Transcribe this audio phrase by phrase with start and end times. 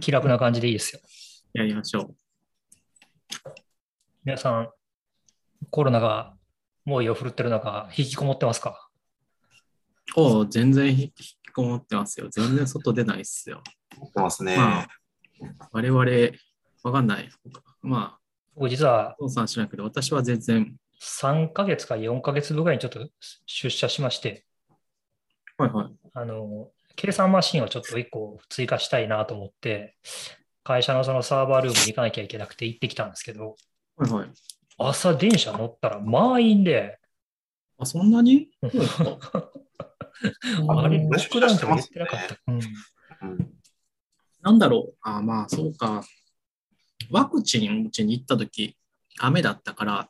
[0.00, 1.00] 気楽な感じでいいですよ。
[1.52, 2.14] やりましょ
[4.24, 4.70] 皆さん、
[5.70, 6.34] コロナが
[6.84, 8.88] 猛威を振るってる中、引きこもってますか？
[10.16, 10.20] う。
[10.20, 12.28] おう全然引きこもってますよ。
[12.30, 13.62] 全然外出ないっすよ。
[13.98, 14.56] 持ってますね。
[14.56, 14.88] まあ、
[15.72, 16.02] 我々、
[16.84, 17.28] わかんない。
[17.82, 18.18] まあ、
[18.54, 23.08] 僕実は父さんしないけど、私は全然、3ヶ月か4ヶ月分ぐらいにちょっと
[23.46, 24.44] 出社しまして、
[25.58, 25.92] はいはい。
[26.14, 26.70] あの、
[27.02, 29.96] 計算マシンをちょっと1個追加したいなと思って、
[30.62, 33.56] 会社のそのサーバールームに行かなきゃいけなくて行ってきたんですけど、
[33.96, 34.28] はいはい。
[34.78, 37.00] 朝電車乗ったら満員で、
[37.76, 38.50] あ、そんなに？
[38.62, 38.68] あ
[40.78, 42.36] あれ、うんロックダウンとか言ってなかった？
[44.42, 44.94] なんだろう。
[45.02, 46.04] あ、まあ、そうか。
[47.10, 48.76] ワクチンうちに行った時
[49.18, 50.08] 雨だったから、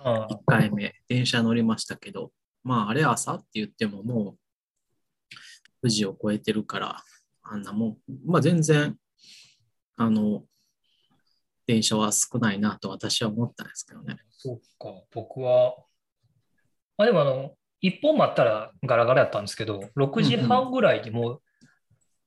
[0.00, 2.32] あ1回目、電車乗りましたけど、
[2.64, 4.34] まあ、あれ朝って言ってもも
[5.82, 7.02] う、9時を超えてるから、
[7.42, 8.96] あんなもん、まあ、全然、
[9.96, 10.44] あの、
[11.66, 14.16] 電車は少ないなと私は思ったんですけどね。
[14.30, 15.74] そうか、僕は、
[16.96, 21.42] まあでもあの、1本待ったらガラガラやったんですけど、6時半ぐらいにもう、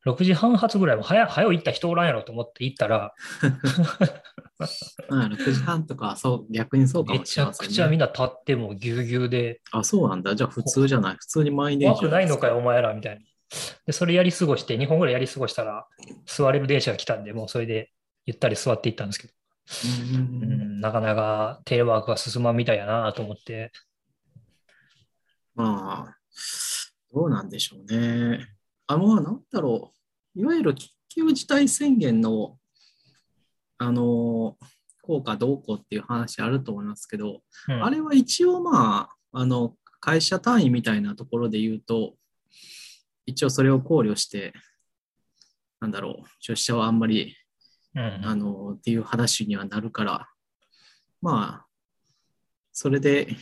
[0.05, 3.13] 6時半発ぐらいも早早う行った人おらんやろと思って行ったら、
[5.09, 7.69] まあ、6時半とかはそう、逆にそうかめちゃもしれません、ね。
[7.69, 10.35] くちゃみんな立ってもぎゅうぎゅうで、あ、そうなんだ。
[10.35, 11.15] じゃあ普通じゃない。
[11.17, 13.21] 普通に満員電車怖くないのかよ、お前ら、みたいな。
[13.85, 15.87] で、それやり過ごして、2本ぐらいやり過ごしたら、
[16.25, 17.91] 座れる電車が来たんで、もうそれで
[18.25, 19.33] ゆったり座っていったんですけど、
[20.13, 23.71] うんなかなかテレワークが進まんみたいやなと思って、
[25.55, 26.17] まあ、
[27.13, 28.45] どうなんでしょうね。
[28.87, 29.93] あ、まあ、なんだろ
[30.35, 30.39] う。
[30.39, 32.57] いわゆる緊急事態宣言の、
[33.77, 34.57] あの、
[35.01, 42.15] 効果どうこうっていう話あると思いますけど、うんあれは一応まあ、あの、会社単位みたいなところで言うと、
[43.25, 44.53] 一応それを考慮して、
[45.79, 47.35] なんだろう、出社はあんまり、
[47.95, 48.21] うん。
[48.25, 50.29] あの、っていう話にはなるから、
[51.21, 51.65] まあ、
[52.71, 53.35] それで、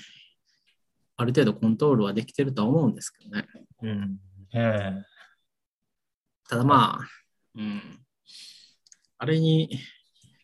[1.17, 3.47] ある程度コントロールはできてるとは思うんですけどね。
[3.81, 4.19] うん。
[4.53, 5.05] ええ。
[6.47, 7.07] ただまあ、
[7.55, 7.81] うん、
[9.17, 9.79] あれに、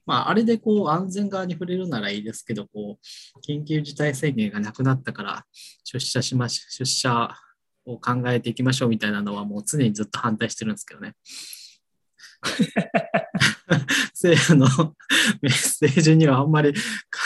[0.06, 5.46] まあ、あれでこう安全側に触れるならいいですけど、こう、緊急事態宣言がなくなったから、
[5.84, 7.30] 出社しまし、出社
[7.94, 11.14] を考えていきましょうみたいなのはもう常にずっと反対してるんですけどね。
[14.14, 14.68] 政府の
[15.42, 16.74] メッセージにはあんまり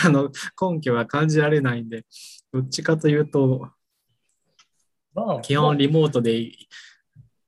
[0.04, 2.06] あの根拠が感じられないんで、
[2.52, 3.70] どっちかというと、
[5.14, 6.52] まあ、基本リモートで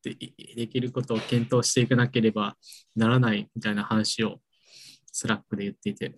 [0.03, 0.15] で
[0.55, 2.55] できることを検討していかなければ
[2.95, 4.39] ならないみたいな話を
[5.11, 6.13] Slack で言っていて、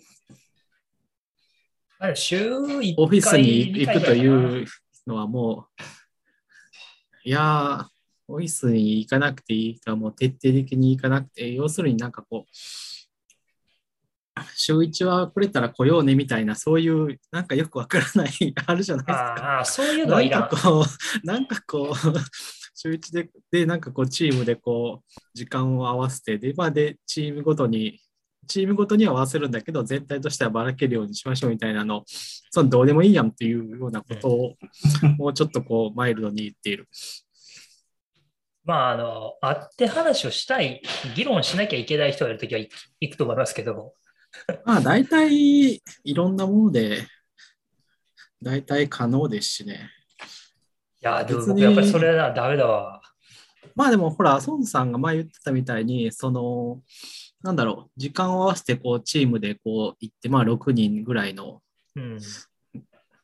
[2.15, 4.65] 週1回オフィスに行くという
[5.05, 5.83] のはもう、
[7.27, 7.85] いやー、
[8.29, 12.49] オフィスに行かなくていいか、もう徹底的に行かなくて、要するになんかこう、
[14.55, 18.31] 週1は来れたら来ようねみたいな、そういうなんかよくわからない、
[18.65, 19.35] あるじゃないですか。
[19.57, 20.49] ああ、そういうのはいか。
[20.49, 21.95] こう、なんかこう、
[22.73, 27.99] 週一で、で、なんかこう、チームでこう、時間を合わせて、で、まあ、で、チームごとに、
[28.47, 32.03] チームごとには合わせるんだけど、全体としてはばらけるようにしましょうみたいなの、
[32.51, 34.55] そのどうでもいいやんっていうようなことを、
[35.17, 36.87] もうちょっとこう、マイルドに言っている。
[38.63, 40.81] まあ、あの、会って話をしたい、
[41.15, 42.69] 議論しなきゃいけない人がいるときは行
[42.99, 43.93] 行くと思いますけど、
[44.65, 47.07] まあ、大体、いろんなもので、
[48.41, 49.89] 大体可能ですしね。
[51.01, 53.01] いや、でもやっぱりそれはダメだわ。
[53.75, 56.81] まあでもほら、孫さんが前言ってたみたいに、その、
[57.43, 61.61] なんだろう、時間を合わせてこうチームでこう行って、まあ6人ぐらいの
[61.95, 62.19] うん。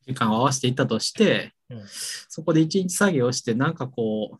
[0.05, 4.39] 時間を合わせていったとして、うんそこで一日作業して、なんかこ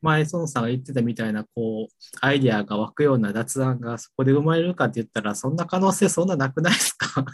[0.00, 7.24] 前孫さんが言ってたみたいな、こう、アイディアが湧くような雑談がそこで生まれるかって言ったら、そんな可能性そんななくないですか？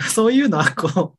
[0.10, 1.14] そういうのはこ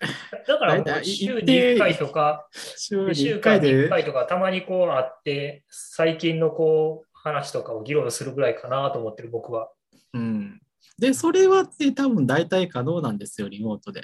[0.48, 9.70] だから週に行って1回とか、う、週に週1回間に1で、回とか、たまにこう会って、最近のこう話とかを議論するぐらいかなと思ってる僕は。
[10.14, 10.60] うん。
[10.98, 14.02] で、それはって多分大体可能なんですよ、リモートで。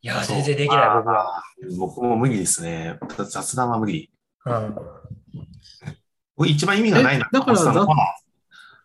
[0.00, 1.42] いや、全然できない僕は。
[1.78, 2.98] 僕も無理ですね。
[3.28, 4.10] 雑談は無理。
[4.44, 4.76] うん。
[6.36, 7.74] 僕一番意味がないのは、えだから雑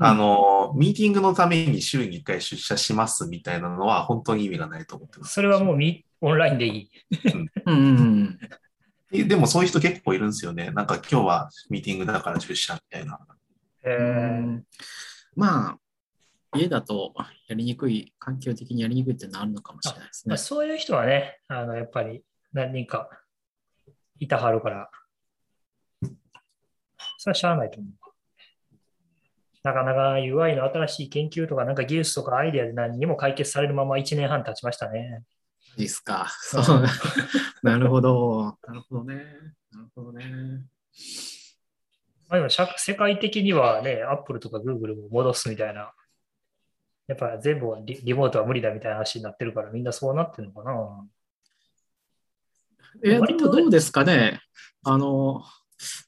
[0.06, 5.34] あのミーティングのために週に1回出社しますみたいなのは本当に意味がないと思ってます。
[5.34, 6.90] それはもうみオンラインでいい。
[7.34, 8.40] うん うんうん。
[9.14, 10.72] えでもそういう人結構いるんですよね。
[10.72, 13.20] なんか今日はミーティングだから出社みたいな。
[13.86, 14.62] え
[15.36, 15.80] まあ、
[16.58, 17.14] 家だと
[17.48, 20.38] やりにくい、環境的にやりにくいっていうのはあるのかもしれないですねまあ、。
[20.38, 23.10] そういう人はね、あのやっぱり何人か
[24.20, 24.90] いたはるから。
[27.18, 28.03] それはしゃあないと思う。
[29.64, 35.24] なかなか UI の新しい研究とか、なんか技術とかアイデアで何にも解決されるまま1年半経ちましたね。
[35.78, 36.28] ですか。
[36.42, 36.84] そう。
[37.64, 38.58] なるほど。
[38.68, 39.16] なるほどね。
[39.72, 40.66] なるほどね。
[42.28, 45.94] まあ、でも社世界的にはね、Apple とか Google も戻すみたいな。
[47.08, 51.08] やっぱ全部リリモートは無理だみたいな話になってるから、みんなそうなってるのかな。
[53.04, 54.42] え、割とどうですかね。
[54.84, 55.44] あの、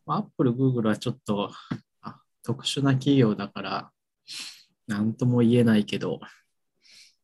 [0.06, 1.54] Apple、Google はちょっとあ
[2.46, 3.92] 特殊な企業だから、
[4.88, 6.20] なんとも言えないけど、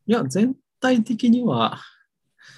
[0.08, 1.80] いや、全体的には、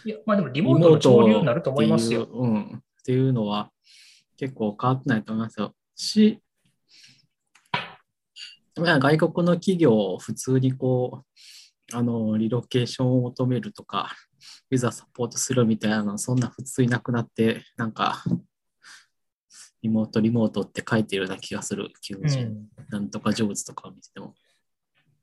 [0.06, 2.24] いや、まあでもリモートの潮流になると思いますよ。
[2.24, 2.82] ううん。
[3.02, 3.70] っていうのは
[4.38, 5.76] 結構変わってないと思いますよ。
[5.94, 6.42] し、
[8.78, 11.24] まあ外国の企業を普通にこ
[11.92, 14.16] う、あの、リロケーションを求めるとか、
[14.70, 18.24] ビザサポートするみたいなの、そんな普通になくなって、なんか、
[19.84, 22.40] リモート、リモートって書いてるような気がする、求人。
[22.40, 24.34] うん、なんとか上手とかを見てても。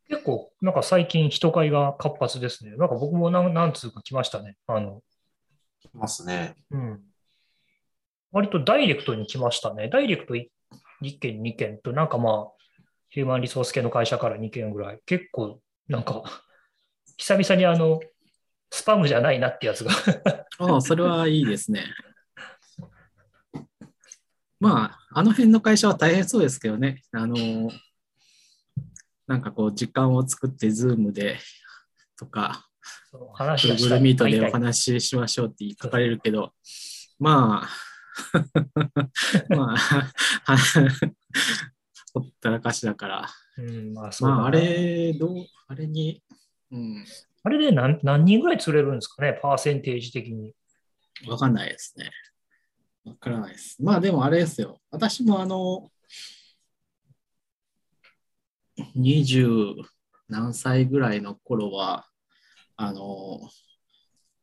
[0.07, 2.77] 結構、なんか最近人会が活発ですね。
[2.77, 4.57] なんか僕もなんなんつうか来ましたね。
[4.67, 5.01] あの、
[5.83, 6.57] いますね。
[6.71, 7.01] うん。
[8.33, 9.89] 割とダイレクトに来ましたね。
[9.89, 10.49] ダイレクト1
[11.19, 12.53] 件、2件と、なんかまあ、
[13.09, 15.01] ヒューマンリソース系の会社から2件ぐらい。
[15.07, 15.59] 結構、
[15.89, 16.23] なんか、
[17.17, 17.99] 久々にあの、
[18.71, 19.91] スパムじゃないなってやつが。
[20.59, 21.83] ああ、それはいいですね。
[24.61, 27.03] まあ、あの辺の会社は大変そうですけどね。
[27.13, 27.35] あの、
[29.27, 31.39] なんかこう、時間を作って、 Zoom で
[32.19, 32.67] とか、
[33.13, 34.15] Google い。
[34.15, 36.53] Meet でお話ししましょうって書かれるけど、
[37.19, 37.69] まあ、
[39.49, 40.57] まあ、
[42.13, 46.23] ほったらかしだから、うん、まあそうまあ、あれ、どう、あれに、
[46.71, 47.05] うん、
[47.43, 50.55] あれで何何人ぐらい釣れるんですかね、パーセンテージ的に。
[51.27, 52.11] わかんないですね。
[53.11, 53.83] わからないです。
[53.83, 54.81] まあでもあれですよ。
[54.91, 55.91] 私もあの、
[58.97, 59.75] 20
[60.29, 62.07] 何歳ぐらいの頃は、
[62.77, 63.41] あの、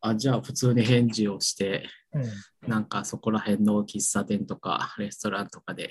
[0.01, 2.69] あ、じゃあ普通に返事をして、うん。
[2.69, 5.87] なんかそこら辺の喫茶店とかレストランとかでっ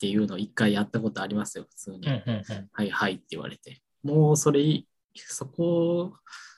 [0.00, 2.08] ていうのを一回やったことありますよ、普通に。
[2.08, 3.82] うんうんうんはいはいって言われて。
[4.02, 6.14] もうそれい、そこ、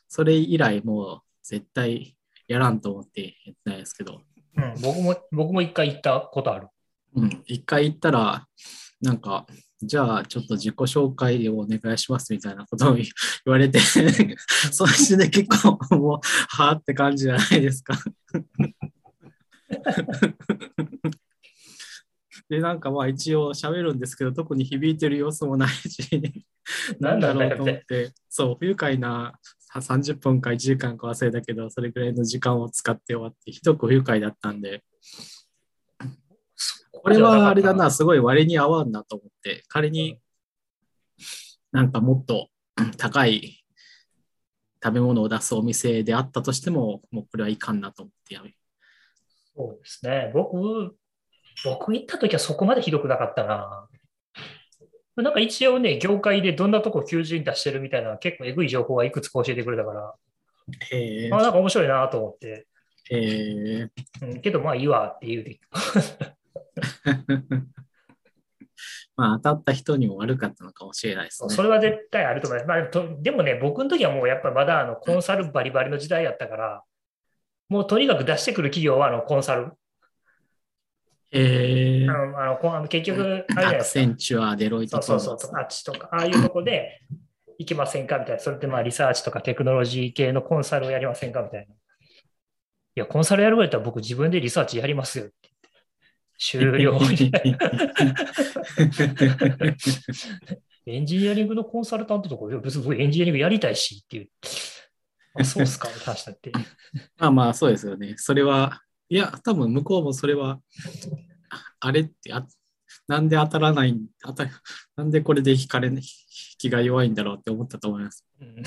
[0.08, 2.16] それ以来もう絶対
[2.46, 4.22] やらんと思ってやってないですけど、
[4.56, 6.68] うん、僕も、僕も一回行ったことある。
[7.16, 8.46] うん、一回行ったら、
[9.00, 9.46] なんか、
[9.82, 13.06] じゃあちょっと自己紹介をお願いしますみたいなことを言
[13.46, 17.98] われて、 それで結構もう、はあって感じじゃないですか。
[22.50, 26.02] で、なんかまあ一応喋るんですけど、特に響いてる様子もないし、
[26.98, 34.82] なんだろうと思って、そう、不愉快なさ30分か1時間か忘れたけど、それぐらいの時間を使って終わって、ひどく不愉快だったんで、
[36.92, 40.18] これはあれだな、すごい割に合わんなと思って、仮に
[41.72, 42.48] なんかもっと
[42.96, 43.64] 高い
[44.82, 48.54] 食べ物を出すお店であったとしても、もうこれはいかんなと思ってやめ。
[49.54, 50.30] そうですね。
[50.34, 50.96] 僕、
[51.64, 53.88] 僕行った時はそこまでひどくなかったな。
[55.22, 60.14] なんか一応ね、業界でどんなとこ求人出してるみたいな結構えぐい情報はいくつか教えてくれたから、
[60.90, 62.66] へえあなんか面白いなと思って、
[63.10, 63.90] へえ
[64.22, 65.60] うん、けどまあいいわって言うて。
[69.16, 71.50] まあ当たった人にも悪かったのかもしれないですね。
[71.50, 72.68] それは絶対あると思います。
[72.68, 76.82] まあ、とでもね、僕の時はもうやっぱまだあのコンサルバリバリの時代やったから、
[77.68, 79.72] もうとにかく出してくる企業はあのコンサル。
[81.32, 83.84] へえあのあのこあの結局、あアク。
[83.84, 87.02] センチュア、デロイトそうそうそう、あっちとか、ああいうとこで
[87.58, 88.40] 行きませんかみたいな。
[88.40, 91.74] それでまあリサーチとかテクノロジー系のコンサルをやりませんかみたいな。
[91.74, 91.76] い
[92.96, 95.34] や、コンサルやるぐらいだったら僕自分でリサーチやりますよって。
[96.38, 96.98] 終了。
[100.86, 104.28] エンジニアリングのコンサルタントとか、別に僕エンジニアリングやりたいしっていう。
[105.34, 105.88] あ、そうっすか？
[105.88, 106.50] って話だって。
[107.18, 108.14] まあまあそうですよね。
[108.16, 110.60] それは、いや、多分向こうもそれは、
[111.80, 112.46] あれってあ、
[113.08, 114.46] なんで当たらない、当た
[114.96, 116.00] なんでこれで引かれ、引
[116.56, 118.24] きが弱いんだろうって思ったと思います。
[118.40, 118.62] うん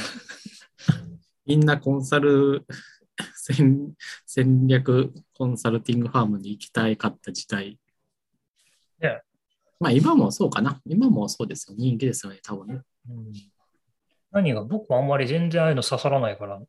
[1.46, 2.66] みんなコンサル
[3.36, 3.92] 戦、
[4.26, 7.78] 戦略コンサルティングファームに行きたいかった時代。
[9.02, 9.22] ね
[9.80, 10.80] まあ今もそうかな。
[10.86, 11.76] 今もそうですよ。
[11.78, 12.82] 人気ですよね、多分ね。
[13.10, 13.34] うん
[14.32, 16.60] 何が僕はあんまり全然ああいうの刺さらないから、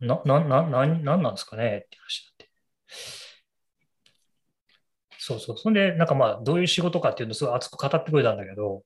[0.00, 2.29] な、な、な、な、なんなんですかねって話。
[5.18, 5.58] そうそう。
[5.58, 8.82] そんで、なんかまあ、どういう仕事かっていうのをすごい熱く語ってくれたんだけど、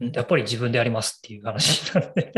[0.00, 2.32] やっぱり自分でやりますっていう話になって。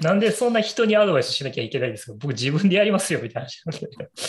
[0.02, 2.14] なんでそんな人にアドバイスしなきゃいけないんですか？
[2.18, 4.20] 僕自分でやりますよみたいな話になって。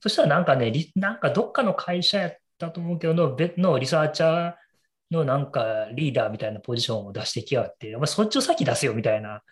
[0.00, 4.54] そしたらなんかね、リなんかどっかの会社やったと思うけど、別のリサーチャー
[5.10, 9.42] のなんかリーダーみたいなポジションを出してきやがって、お前そっちを先出せよみたいな。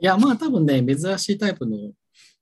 [0.00, 1.92] いや、まあ多分ね、珍しいタイプの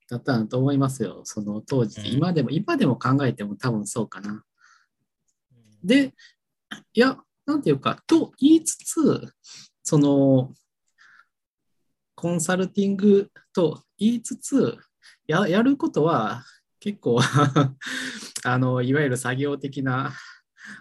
[0.09, 1.21] だったんだと思いますよ。
[1.23, 4.43] その当時、うん今でも、今でも考えても多分そうかな。
[5.83, 6.13] で、
[6.93, 9.33] いや、なんていうか、と言いつつ、
[9.83, 10.53] その、
[12.15, 14.77] コンサルティングと言いつつ、
[15.27, 16.43] ややることは
[16.79, 17.19] 結構
[18.43, 20.13] あの、いわゆる作業的な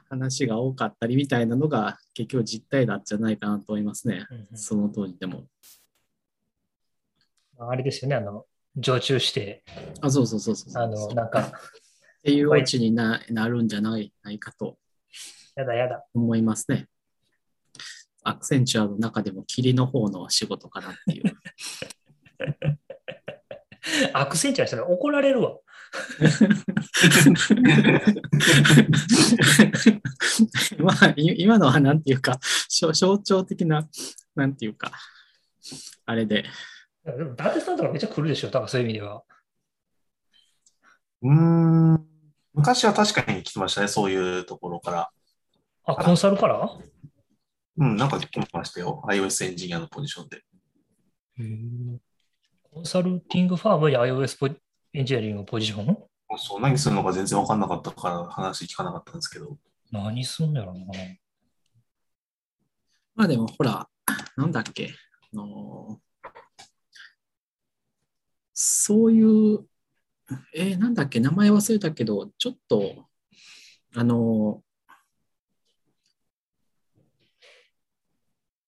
[0.09, 4.27] 話が多かったりみたいなのが結局実態なんじゃないかなと思いますね。
[4.31, 5.45] うんうんその当時でも。
[7.59, 9.63] あれですよね、あの、常駐して、
[10.01, 11.51] あ、そうそうそうそうそうあの、なんか、っ
[12.23, 14.77] ていうオチにななるんじゃないないかと
[15.57, 16.05] やだやだ。
[16.15, 16.89] 思いますね。
[18.25, 21.25] アクセンチュアの中でも霧の方の仕事かなっていう。
[24.15, 25.59] アクセンチュアしたら怒られるわ。
[30.79, 33.89] まあ、い今のはなんていうか、象象徴的な、
[34.35, 34.93] なんていうか、
[36.07, 36.45] あれで。
[37.05, 39.23] でも、伊達さんとかめっちゃ来るでしょ、多分そういう意味では。
[41.23, 41.35] うー
[41.99, 42.07] ん。
[42.55, 45.11] 昔は確かに来てましたね、そういうところから。
[45.85, 46.71] あ、コンサルから？
[47.77, 49.03] うん、なんか来てましたよ。
[49.09, 50.43] iOS エンジニアのポジションで。
[52.63, 54.49] コンサルティングファームに iOS ポ
[54.97, 55.99] エンジニアリングのポジション？
[56.39, 59.59] そう、何するのか全然わかんなかったから話聞かなかったんですけど。
[59.91, 60.87] 何すんだろうな。
[63.17, 63.89] まあでも、ほら、
[64.37, 64.95] なんだっけ、
[65.33, 66.01] あの
[68.53, 69.67] そういう、
[70.55, 73.09] えーなんだっけ、名前忘れたけど、ちょっと、
[73.97, 74.63] あの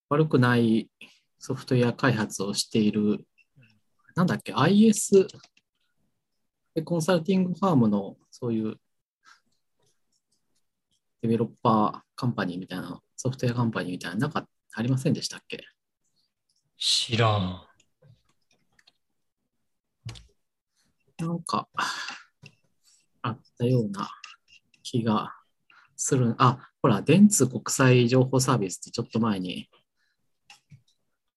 [0.08, 0.90] 悪くない
[1.38, 3.24] ソフトウェア開発をしている、
[4.16, 5.28] なんだっけ、IS
[6.76, 8.76] でコンサルティングファームのそういう
[11.22, 15.64] デベロッパーカンパニーみたいな、ソフトウェアカンパニーみたいな、なんかありませんでしたっけ？
[16.76, 17.62] 知らん。
[21.18, 21.66] なんか、
[23.22, 24.10] あったような
[24.82, 25.32] 気が
[25.96, 26.34] する。
[26.36, 29.70] あ、ほら、電通国際情報サービスってちょっと前に、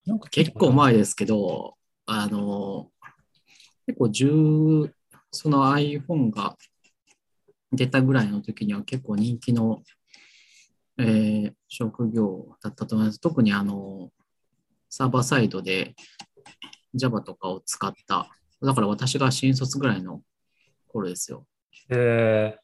[0.05, 2.91] なんか結構前ですけど、あの、
[3.87, 4.93] 結構10、
[5.31, 6.57] その iPhone が
[7.71, 9.81] 出たぐらいの時には結構人気の、
[10.97, 13.21] えー職業だったと思います。
[13.21, 14.09] 特にあの、
[14.89, 15.95] サーバーサイドで
[16.95, 18.27] Java とかを使った、
[18.61, 20.21] だから私が新卒ぐらいの
[20.87, 21.45] 頃ですよ。
[21.89, 22.57] え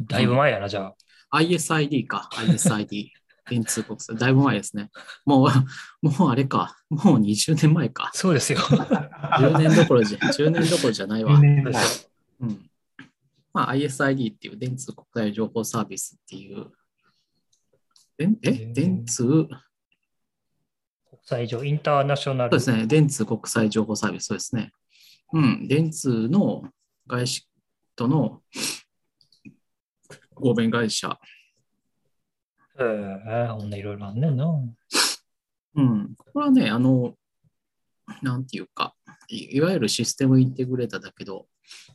[0.00, 0.94] ー、だいぶ前やな、じゃ
[1.30, 1.38] あ。
[1.38, 3.10] ISID か、ISID。
[3.48, 4.16] 電通国際。
[4.16, 4.90] だいぶ前ですね。
[5.24, 5.50] もう、
[6.06, 6.76] もうあれか。
[6.88, 8.10] もう20年前か。
[8.14, 8.58] そうですよ。
[8.60, 11.34] 10年どころじゃ、 10年どころじゃないわ。
[11.34, 12.70] うん。
[13.52, 16.70] まあ、ISID っていう電通国際情報サービスっていう、
[18.18, 18.26] え？
[18.72, 19.22] 電通？
[19.22, 19.48] そう
[21.10, 22.50] 国際上、インターナショナル。
[22.50, 22.86] ですね。
[22.86, 24.72] 電通国際情報サービス、そうですね。
[25.32, 25.68] うん。
[25.68, 26.62] 電通の
[27.06, 27.48] 外資
[27.96, 28.42] との
[30.34, 31.18] 合弁会社。
[32.78, 34.46] えー、こんないろいろあんねんな。
[35.74, 36.14] うん。
[36.16, 37.14] これはね、あの、
[38.22, 38.94] なんていうか、
[39.28, 41.46] いいわゆるシステムインテグレーターだけど、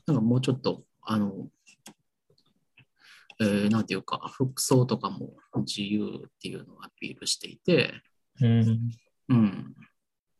[0.06, 1.48] なんかもうちょっと、あの、
[3.40, 8.02] えーなんていうか、服装とかも自由っていうのをアピールしていて、
[8.42, 8.92] うん。
[9.30, 9.76] うん。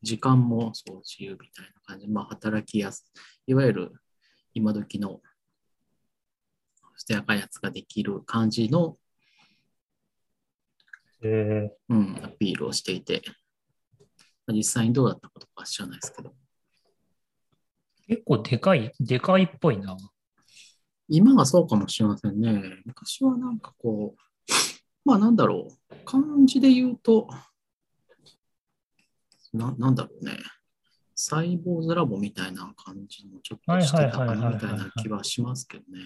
[0.02, 2.08] 時間もそう自由みたいな感じ。
[2.08, 3.12] まあ、働きやす
[3.46, 3.92] いわゆる
[4.54, 5.22] 今時の
[6.96, 8.98] ステア開発ができる感じの、
[11.22, 13.22] えうん、アピールをしていて、
[14.46, 16.34] まあ実際にどうだったことかは知らないですけど、ー、
[18.08, 19.98] 結構でかい、でかいっぽいな。
[21.10, 22.62] 今はそうかもしれませんね。
[22.86, 24.22] 昔はなんかこう、
[25.06, 27.28] まあなんだろう、漢字で言うと、
[29.54, 30.38] ななんだろうね、
[31.16, 36.00] サイボーズラボみたいな感じもちょっとしてたかなみたいな気はしますけどね。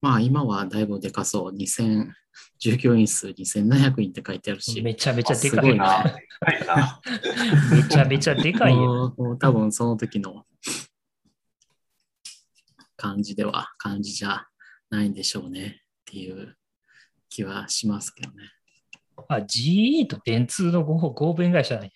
[0.00, 1.54] まあ今はだいぶでかそう。
[1.54, 2.08] 2000、
[2.58, 4.80] 従業員数2700人って書いてあるし。
[4.82, 6.04] めちゃめちゃでかいすごいな。
[6.62, 7.00] いな。
[7.72, 9.14] めちゃめちゃでかいよ。
[9.38, 10.44] 多分その時の
[12.96, 14.46] 感じでは、感じじゃ
[14.88, 16.56] ないんでしょうねっていう
[17.28, 18.50] 気はしますけどね。
[19.28, 21.90] あ、GE と電通の合合弁会社なんや。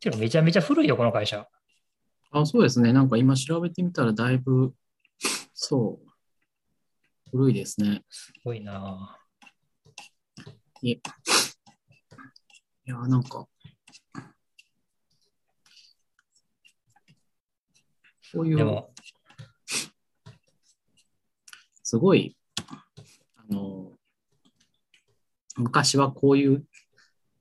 [0.00, 1.46] てかめちゃめちゃ古いよ、この会社。
[2.32, 2.92] あ、そうですね。
[2.92, 4.74] なんか今調べてみたらだいぶ、
[5.54, 6.05] そう、
[7.30, 8.04] 古いですね。
[8.08, 9.18] すごいな。
[10.82, 11.00] い
[12.84, 13.48] や、なんか、
[18.32, 18.84] こういう、
[21.82, 22.36] すごい、
[23.36, 23.92] あの、
[25.56, 26.64] 昔はこういう、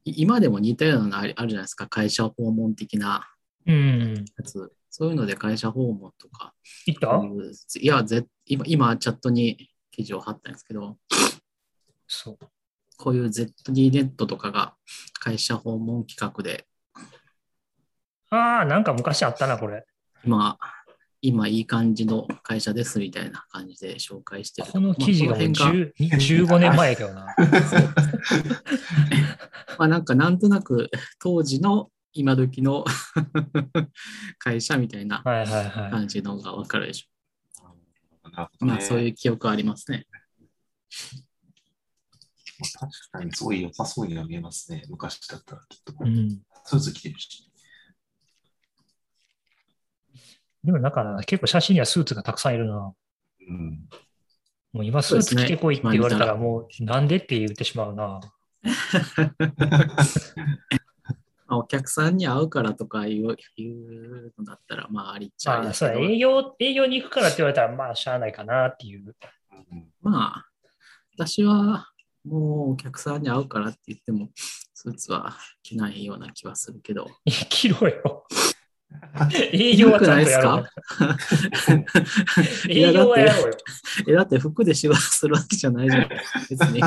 [0.03, 3.29] い今でも似たようなのあるじゃないですか、会社訪問的な。
[3.67, 4.25] うん。
[4.37, 4.73] やつ。
[4.89, 6.53] そういうので会社訪問とか、
[6.85, 7.07] 行った？
[7.07, 10.97] こういういや、ぜ今、今、チャットに記事を貼ったんですけど、
[12.05, 12.37] そう。
[12.97, 14.75] こういう ZD ネットとかが
[15.19, 16.65] 会社訪問企画で、
[18.29, 19.85] ああ、なんか昔あったな、これ。
[20.25, 20.57] 今、
[21.21, 24.71] 今いい感じの会社ですみたいな感じで紹介してる。
[24.71, 27.27] この記事がまあこの辺が10 15年前やけどな。
[29.79, 32.83] まあなんかなんとなく当時の今時の
[34.39, 35.21] 会社みたいな。
[35.23, 37.07] 感じのがわかるでしょ。
[38.59, 40.05] まあそういう記憶はありますね。
[42.79, 44.83] 確かにすごい良さそうには見えますね。
[44.89, 45.93] 昔だったらきっと。
[45.99, 46.39] うん。
[46.63, 47.51] スーツ着てるし。
[50.63, 52.93] でもなんか結構写真にはスーツがたくさんいるな。
[53.47, 53.87] うん。
[54.73, 58.19] もう今スーツ着てこいって言われたらもうなんでって言ってしまうな。
[61.47, 69.15] まあお客さんに会うからとかいういうのだったらまあありっちゃまあ、そう営業、営業に行くからって言われたらまあしゃあないかなっていう。
[69.71, 70.45] うんまあ
[71.17, 71.87] 私は
[72.25, 74.29] もうお客さんに会うからって言っても
[74.73, 77.07] スーツは着ないような気はするけど。
[77.25, 78.25] 生きろよ。
[79.53, 80.65] 営業はちゃんとやろう。
[82.71, 83.57] いや営業はやろうよ。
[84.07, 86.09] え、だって服で仕事するわけじゃないじゃん。
[86.49, 86.81] 別に。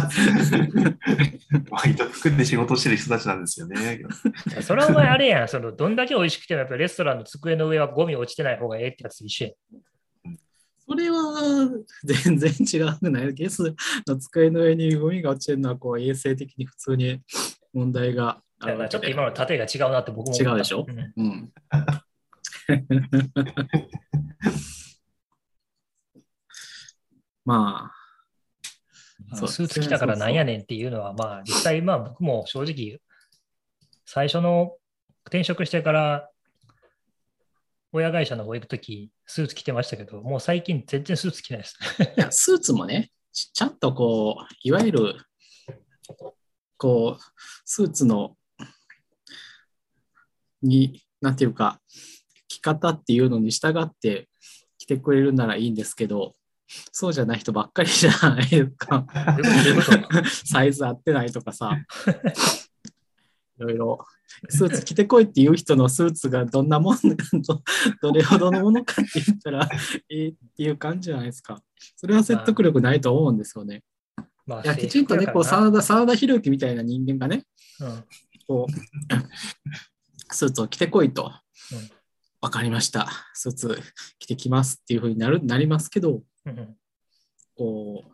[1.70, 4.00] 割と服で仕事してる人たちなんですよね。
[4.62, 5.48] それはお前あれやん。
[5.48, 9.54] そのどんだけ美味しくてもやっぱレストランの机の上はゴミ落ちてない方がええってやつ一緒やん。
[10.86, 11.68] それは
[12.04, 13.34] 全然違うくない？
[13.34, 13.74] ゲス
[14.06, 17.20] の机の上にゴミが落ちてるのはこう衛生的に普通に
[17.74, 20.84] 問題がちょっと今の例えが違うなって僕も違うでしょ？
[20.84, 21.12] ん。
[21.16, 21.52] うん。
[27.44, 27.92] ま
[29.34, 33.00] そうスーツ着たからなんやねんっていうのは、まあ実際、まあ僕も正直、
[34.04, 34.76] 最初の
[35.26, 36.30] 転職してから
[37.92, 41.78] 親会社の方行くとき、スーツ着てましたけど、もう最近全然スーツ着ないです。
[42.00, 45.14] あ、いやスーツもね、ちちゃんとこう、いわゆる、
[46.76, 47.22] こう、
[47.64, 48.36] スーツの、
[50.62, 51.80] に、なんていうか、
[52.48, 54.28] 着方っていうのに従って
[54.78, 56.34] 着てくれるならいいんですけど、
[56.92, 59.06] そうじゃない人ばっかりじゃないですか。
[60.44, 61.76] サイズ合ってないとかさ、
[63.58, 63.98] いろいろ、
[64.50, 67.62] スーツ着てこいっていう人のスーツがどんなもんど、
[68.02, 69.68] どれほどのものかって言ったら
[70.10, 71.62] いいっていう感じじゃないですか。
[71.96, 73.82] それは説得力ないと思うんですよね。
[74.46, 77.44] まあいや、きちんとね、こう、制服沢田、沢田博之みたいな人間がね、
[77.80, 78.04] やからな
[78.46, 78.72] こう、
[80.30, 81.32] スーツを着てこいと
[81.72, 81.90] うん。
[82.40, 83.08] わかりました。
[83.34, 83.82] スーツ
[84.20, 86.76] 着てきますっていうふうになるなりますけど、うんうん
[87.56, 88.12] こう、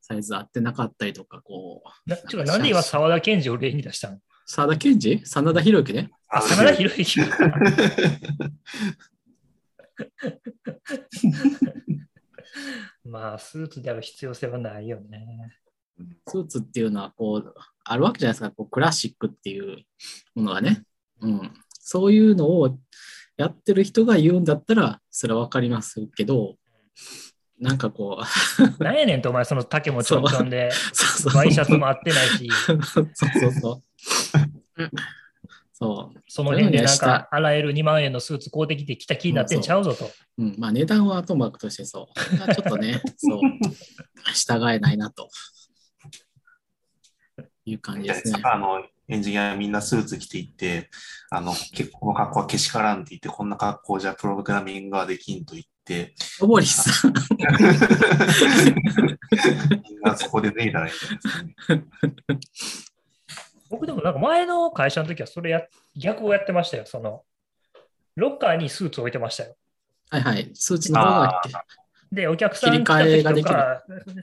[0.00, 4.20] サイズ合ってなかったりとか、こう、なちょなんで今、沢田研二を例に出したの？
[4.46, 5.26] 沢田研二？
[5.26, 6.10] 真田広之ね。
[6.28, 7.20] あ、真田広之。
[13.04, 15.50] まあ、スーツである必要性はないよね。
[16.28, 19.84] スーツっていうのは、こう、あるわけじゃないですか、こうクラシックっていう
[20.36, 20.84] ものがね。
[21.20, 21.52] うん。
[21.80, 22.78] そういうのを
[23.36, 26.56] やってる人が言うんだったら、それはわかりますけど、
[27.60, 28.20] なんかこ
[28.78, 33.00] う、 なんやねんと、お前、その丈もちょんちょんで、 そうそうワイシャツも合ってないし、そうそ
[33.48, 33.82] うそう。
[35.72, 36.20] そう。
[36.26, 40.10] その辺でなん下か、洗える2万円のスーツ買うてきてきた気になってんちゃうぞと。
[40.38, 42.36] うん、まあ値段はともかくとしてそう。
[42.36, 43.40] まあちょっとね、そう、
[44.34, 45.28] 従えないなと
[47.64, 48.40] いう感じですね。
[48.44, 50.90] あの、エンジニアみんなスーツ着ていって、
[51.30, 57.12] あの、結構この格好はけしからんって言って、こんな格好じゃプログラミングはできんと言って、小堀さん、
[59.82, 61.84] みんなそこで脱いだらいいんじゃないですかね。
[63.70, 65.62] 僕でもなんか前の会社の時はそれや、
[65.96, 66.84] 逆をやってましたよ。
[66.86, 67.24] その、
[68.16, 69.56] ロッカーにスーツ置いてましたよ。
[70.10, 71.42] はいはい、スーツの方が
[72.10, 72.98] で、お客さんが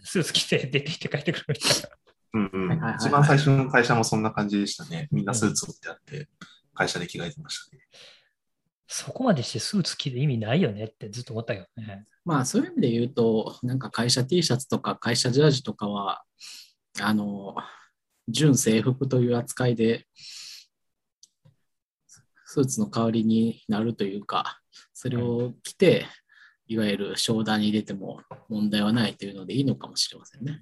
[0.04, 1.90] スーツ着て出て行って帰ってくるみたいな。
[2.36, 5.08] うんうんはいはいはいはい一番最初の会社もそんな感じでしたね。
[5.12, 6.28] みんなスーツをってあって、
[6.74, 7.84] 会社で着替えてましたね。
[8.88, 12.06] そこまでしてスーツ着る意味ないよねってずっと思ったけどね。
[12.24, 16.24] まあそういう意味で言うと、なんか会社 T シャツとか会社ジャージとかは、
[17.02, 17.56] あの、
[18.28, 24.60] 純制服という扱いで、スーツの代わりになるというか、
[24.94, 26.06] それを着て、
[26.68, 30.60] いわゆる商談に出ても問題はないというのでいいのかもしれませんね。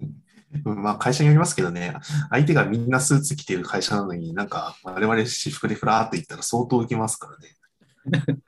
[0.64, 1.94] うんまあ会社によりますけどね、
[2.30, 7.56] 相手がみんなスーツ着てる会社なのになんか我々私服でフラーって言ったら相当受けますからね。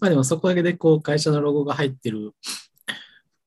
[0.00, 2.32] まあでもそこだけでこう会社のロゴが入ってる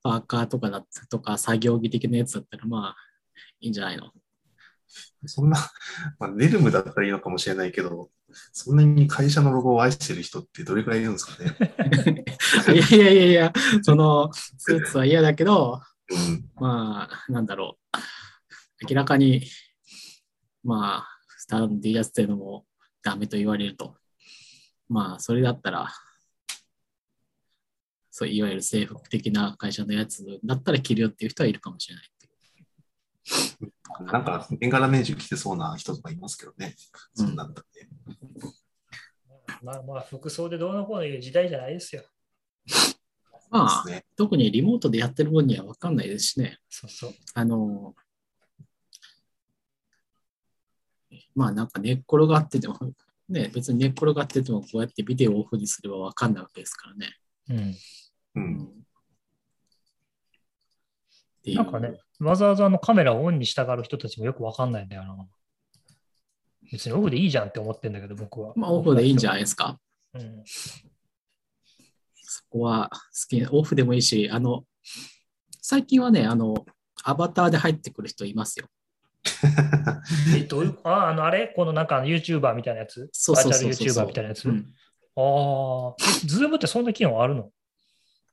[0.03, 2.95] パーカーとかだったとか作業着的なやつだったらまあ
[3.61, 4.11] いいんじゃないの？
[5.25, 5.57] そんな、
[6.19, 8.09] まあ、ネルムだったらいいのかもしれないけど、
[8.51, 12.25] そんなに会社のロゴを愛してる人ってどれくらいいるんですかね？
[12.75, 15.81] いやいやいやいや、そのスーツは嫌だけど、うん、
[16.55, 17.97] まあなんだろう。
[18.89, 19.43] 明らかに、
[20.63, 22.65] まあ、スタンディやつっていうのも
[23.01, 23.95] ダメと言われると。
[24.89, 25.89] まあ、それだったら、
[28.11, 32.09] そう、いわゆる制服的な会社のやつだったら着るよっていう人はいるかもしれない。
[34.11, 36.75] なんか、年がら年中着てそうな人とかいますけどね。
[37.15, 37.87] そんなんだって。
[39.61, 42.03] まあまあ、服装でどうのこうのいう時代じゃないですよ。
[43.53, 43.85] まあ。
[44.17, 46.57] 特にリモートでやってる分には分かんないですしね。
[46.69, 47.13] そうそう。
[47.35, 47.93] あの、
[51.35, 52.77] まあなんか寝っ転がってても、
[53.29, 57.15] ね、別に寝っ転がっててもこうやってビデオをオフにすれば分かんないわけですからね。
[57.49, 57.57] うん。
[57.57, 57.75] う。
[58.35, 58.69] うん
[61.45, 65.27] なんかね、わざわざあのカメラをオンにしたがる人たちもよくわかんないんだよな。
[66.71, 68.53] 別にオフでいいじゃんって思ってんだけど、僕は。
[68.55, 69.77] まあオフでいいんじゃないですか。
[70.13, 70.43] うん。
[72.33, 74.65] そこは好き、オフでもいいし、あの、
[75.61, 76.65] 最近はね、あの、
[77.03, 78.67] アバターで入ってくる人いますよ。
[80.35, 81.53] え、どういう、あ、あの、あれ？
[81.55, 83.09] このなんか YouTuber みたいなやつ？
[83.11, 84.73] そうそうそうそうバーチャル YouTuber みたいなやつ、うん。
[85.15, 85.21] あ
[85.91, 85.95] あ。
[86.23, 87.51] え、 Zoom ってそんな機能あるの？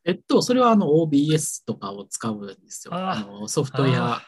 [0.05, 2.95] えっと、それはあの OBS とかを使うんですよ。
[2.95, 4.23] あのソフトウェアあ、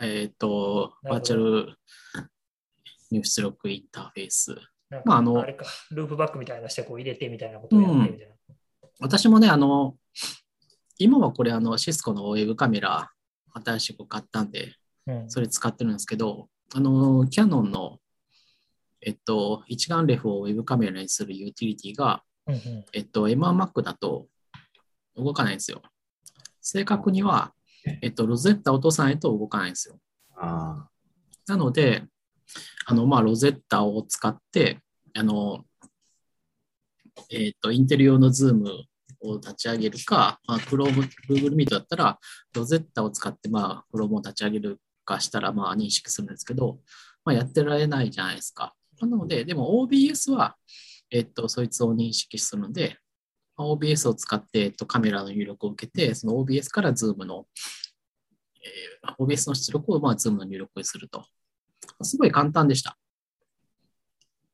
[0.00, 1.76] えっと、バーチャル
[3.12, 4.56] 入出力インターフェース。
[5.04, 8.34] まああのあれか、 Loopback みたいなしてこう入れてみたいなことをやってみたいな。
[9.00, 9.96] 私もね、あの、
[10.98, 13.10] 今はこれあの Cisco のウェブカメラ
[13.64, 14.74] 新しく買ったんで、
[15.06, 17.98] うんそれ使ってるんですけど、あの、キャノンの、
[19.00, 24.26] えっと、一眼レフをウェブカメラにするユーティリティが、うんうんえっと、M1Mac だと
[25.16, 25.82] 動かないんですよ。
[26.60, 27.52] 正確には、
[28.02, 29.98] えっと、 Rosetta を落とさないと動かないんですよ。
[30.36, 30.88] あ
[31.46, 32.02] なので、
[32.86, 34.80] あの、まあ、 Rosetta を使って、
[35.14, 35.64] あの、
[37.30, 38.70] えっと、 Intel 用の Zoom
[39.20, 42.18] を立ち上げるか、まあ、Chrome、Google Meet だったら、
[42.54, 46.80] Rosetta を使って、まあ、Chrome を立ち上げるかしたら、まあ、認識するんですけど、
[47.24, 48.74] まあ、やってられないじゃないですか。
[49.00, 50.56] なので、でも OBS は、
[51.10, 52.98] えっと、そいつを認識するので、
[53.56, 57.46] まあ OBS を使って、えっと、カメラの入力を受けて、その OBS から Zoom の、
[58.62, 61.24] えー OBS の出力を、まあ、Zoom の入力にすると。
[62.02, 62.96] すごい簡単でした。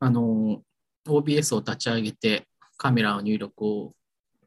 [0.01, 0.63] あの、
[1.07, 3.93] OBS を立ち上げて、カメラの入力を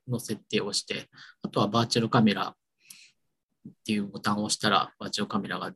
[0.08, 1.10] の設定をして、
[1.42, 2.54] あとはバーチャルカメラっ
[3.86, 5.74] ていうボタンを押したら、バーチャルカメラが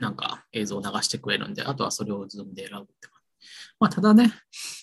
[0.00, 3.08] なんか映像を流してくれるんで、あとはそれを Zoom で選ぶって。
[3.78, 4.32] まあ、ただね、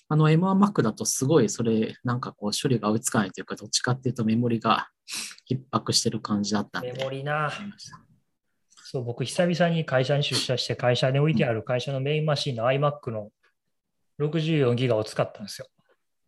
[0.09, 4.89] あの M1Mac だとすごいそれ、なんかこう処理が追いつかないというか、どっちかっていうとメモリが
[5.49, 6.93] 逼迫してる感じだったんで。
[6.93, 7.51] メモリな。
[8.91, 13.29] そう、僕、久々に会社に出社して、会社に置いてある会社のメインマシンの iMac の
[14.19, 15.67] 64ギガを使ったんですよ。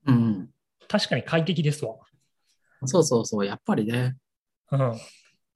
[0.06, 0.50] うん。
[0.88, 1.98] 確かに快適ですわ。
[2.86, 4.16] そうそうそう、やっぱりね。
[4.72, 4.94] うん。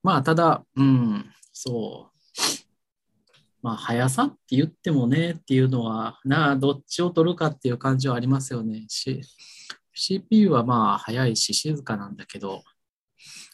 [0.02, 2.18] まあ、ただ、うん、そう。
[3.62, 8.84] まあ、速さって言ってもねっていうのは、なあ、どっちを取るかっていう感じはありますよね。
[8.88, 9.22] し
[9.94, 12.62] CPU はまあ、速いし、静かなんだけど、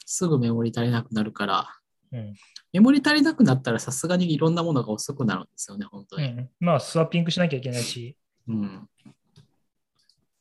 [0.07, 1.69] すぐメモリ足りなくなるから、
[2.11, 2.35] うん
[2.75, 6.27] メモリ足りなくなったらさすがにいろんなものが遅くなるんですよね、本当に。
[6.27, 8.17] うん、まあ、スワッピングしなきゃいけないし、
[8.49, 8.89] うん。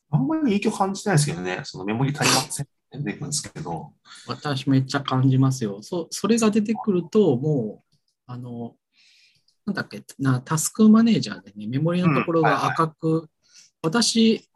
[0.09, 3.93] あんまり影響感じないですけどね、そのメモリ足りませんって出てくるんですけど、
[4.25, 5.83] 私めっちゃ感じますよ。
[5.83, 7.93] そそれが出てくると、もう、
[8.25, 8.77] あの、
[9.67, 13.29] なんだっけな、タスクマネージャーでね、メモリのところが赤く、
[13.83, 14.49] 私、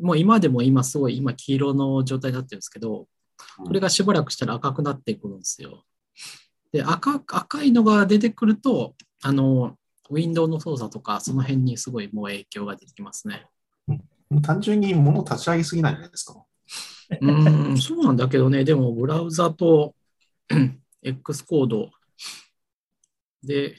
[0.00, 3.06] もう今でも今すごい、今黄色の状態になってるんですけど、
[3.64, 5.84] これがしばらくしたら赤くなってくるんですよ。
[6.72, 9.76] で、赤赤いのが出てくると、あの、
[10.10, 13.46] ウィンドウの操作とか、その辺にすごいもう影響が出てきますね。
[14.42, 16.44] 単純に物を立ち上げすぎないんじゃないですか？
[17.20, 19.94] うーん、そうなんだけどね、でもブラウザと
[21.02, 21.90] X コード
[23.42, 23.76] で、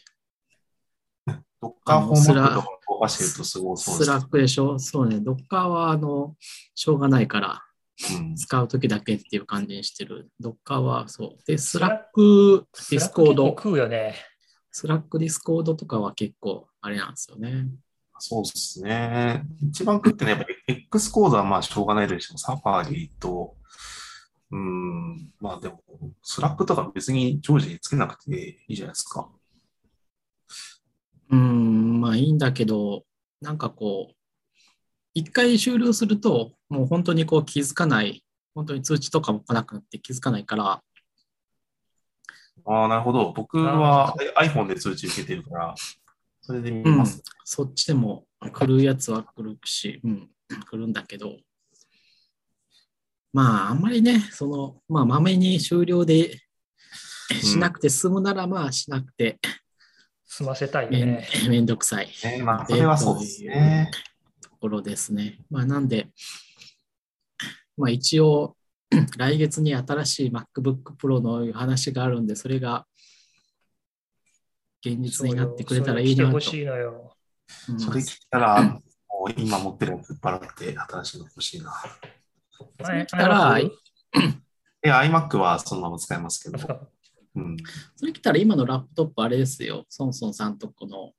[1.62, 4.80] どっかホームとか動かしてるとすごそうですけスラックでしょ？
[4.80, 6.36] そうね、ドッカーはあの、
[6.74, 7.64] しょうがないから、
[8.36, 10.30] 使うときだけっていう感じにしてる。
[10.40, 11.44] ドッカーはそう。
[11.46, 14.16] で、スラック、 Discord、食うよね。
[14.72, 17.68] Slack、Discord とかは結構あれなんですよね。
[18.20, 19.44] そうですね。
[19.62, 22.38] 一番食ってね、やっぱり X コードはまあしょうがないでしょう。
[22.38, 23.56] Safari と、
[24.52, 25.32] うん。
[25.40, 25.84] まあでも、
[26.24, 29.30] Slack とか別に常時つけなくていいじゃないですか。
[31.32, 33.04] うん、まあいいんだけど、
[33.42, 34.16] なんかこう、
[35.14, 38.24] 一回終了すると、もう本当にこう気づかない、
[38.56, 40.82] 本当に通知とかも来なくなって気づかないから、
[42.66, 43.34] ああ、なるほど。
[43.36, 45.76] 僕は iPhone で通知受けてるから、
[46.42, 47.24] それで見ます。
[47.44, 50.30] そっちでも来るやつは来るし、うん、
[50.70, 51.38] 来るんだけど、
[53.34, 56.40] まあ、あんまりね、その、まあ、まめに終了で
[57.42, 59.40] しなくて済むなら、まあ、しなくて。
[60.26, 61.28] 済ませたいめん,、ね。
[61.48, 62.10] めんどくさい。
[62.24, 63.92] ね、まあ、それはそうですね。
[63.92, 64.00] と
[64.60, 65.40] ころですね。
[65.50, 66.10] まあ、なんで、
[67.78, 68.56] まあ、一応、
[69.18, 72.88] 来月に新しい MacBook Pro の話があるんで、それが
[74.86, 76.40] 現実になってくれたらいいなと。
[76.40, 78.82] それ聞いたら、も
[79.28, 81.74] う今持ってるやつばらって新しいの欲しいな。
[82.84, 83.72] それ来たら、あい
[84.82, 86.90] や、iMac はそのまま使えますけど。
[87.36, 87.58] うん。
[87.96, 89.86] それ来たら今のラップトップあれですよ。
[89.90, 91.12] ソンソンさんとこの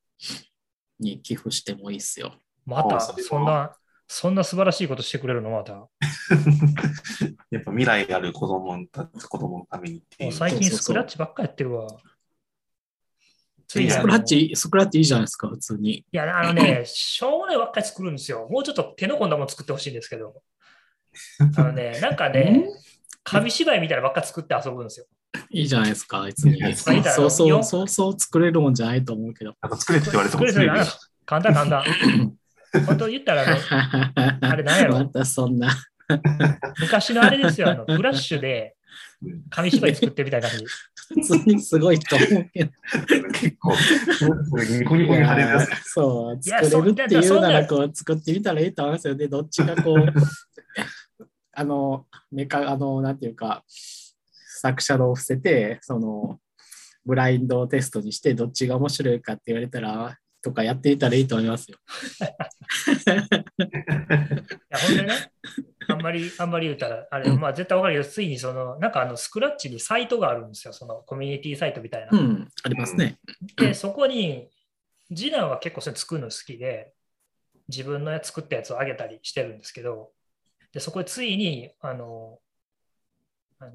[0.99, 2.35] に寄付してもいいっすよ。
[2.67, 3.77] また、あそんな、
[4.09, 5.75] そんな素晴らしいことしてくれるのまた。
[5.75, 5.91] も
[7.51, 10.33] やっぱ未来ある子供のた子供のためにっていうう。
[10.33, 11.87] 最近スクラッチばっかやってるわ。
[13.69, 15.99] スクラッチ、スクラッチいいじゃないですか、普通に。
[15.99, 18.49] いや、あのね、しょうもないばっかり作るんですよ。
[18.51, 20.43] もうちょっと手の込んだもの作ってほしいんですけど。
[21.57, 22.67] あのね、 なんかね、
[23.23, 25.07] 紙芝居みたいなのばっか作って遊ぶんですよ。
[25.51, 26.61] いいじゃないですか、別に。
[26.75, 29.55] そうそうそう、よそうそう作れるもんじゃないと思うけど。
[29.63, 30.93] なんか作れって言われても作れる作れるよ。
[31.25, 31.85] 簡単簡単。
[32.87, 34.95] 本当言ったらあの、 あれなんやろ？
[34.95, 35.71] またそんな。
[36.81, 38.75] 昔のあれですよ、あの フラッシュで
[39.23, 40.65] うん紙芝居作ってるみたいな感じ。
[41.09, 42.71] 普通にすごいと思うけど。
[43.33, 43.75] 結構、
[44.79, 45.71] ニコニコに貼れるやつ。
[45.93, 49.29] そう、作れるっていうならそこう作ってみたらいいと思いますよね。
[49.29, 50.07] どっちがこう、
[51.53, 56.39] あの、メカ、あの、なんていうか、作者のを伏せて、その、
[57.05, 61.79] ブラインドテストにして、どっちが面白いかって言われたら、とかやってみたらいいと思いますよ。
[62.19, 62.25] い
[64.71, 65.33] や、ほんでね、
[65.89, 68.05] あんまり、あんまり言うたら、あれ、まあ絶対わかるよ。
[68.05, 70.73] ついにその、なんかあの、スクラッチにサイトがあるんですよ。
[70.73, 72.19] そのコミュニティサイトみたいな。
[72.19, 73.19] うん、ありますね。
[73.57, 74.49] で、そこに、
[75.09, 76.93] 次男は結構それ作るの好きで、
[77.69, 80.11] 自分の作ったやつをあげたりしてるんですけど、
[80.73, 82.39] で、そこでついに、あの、
[83.59, 83.73] あの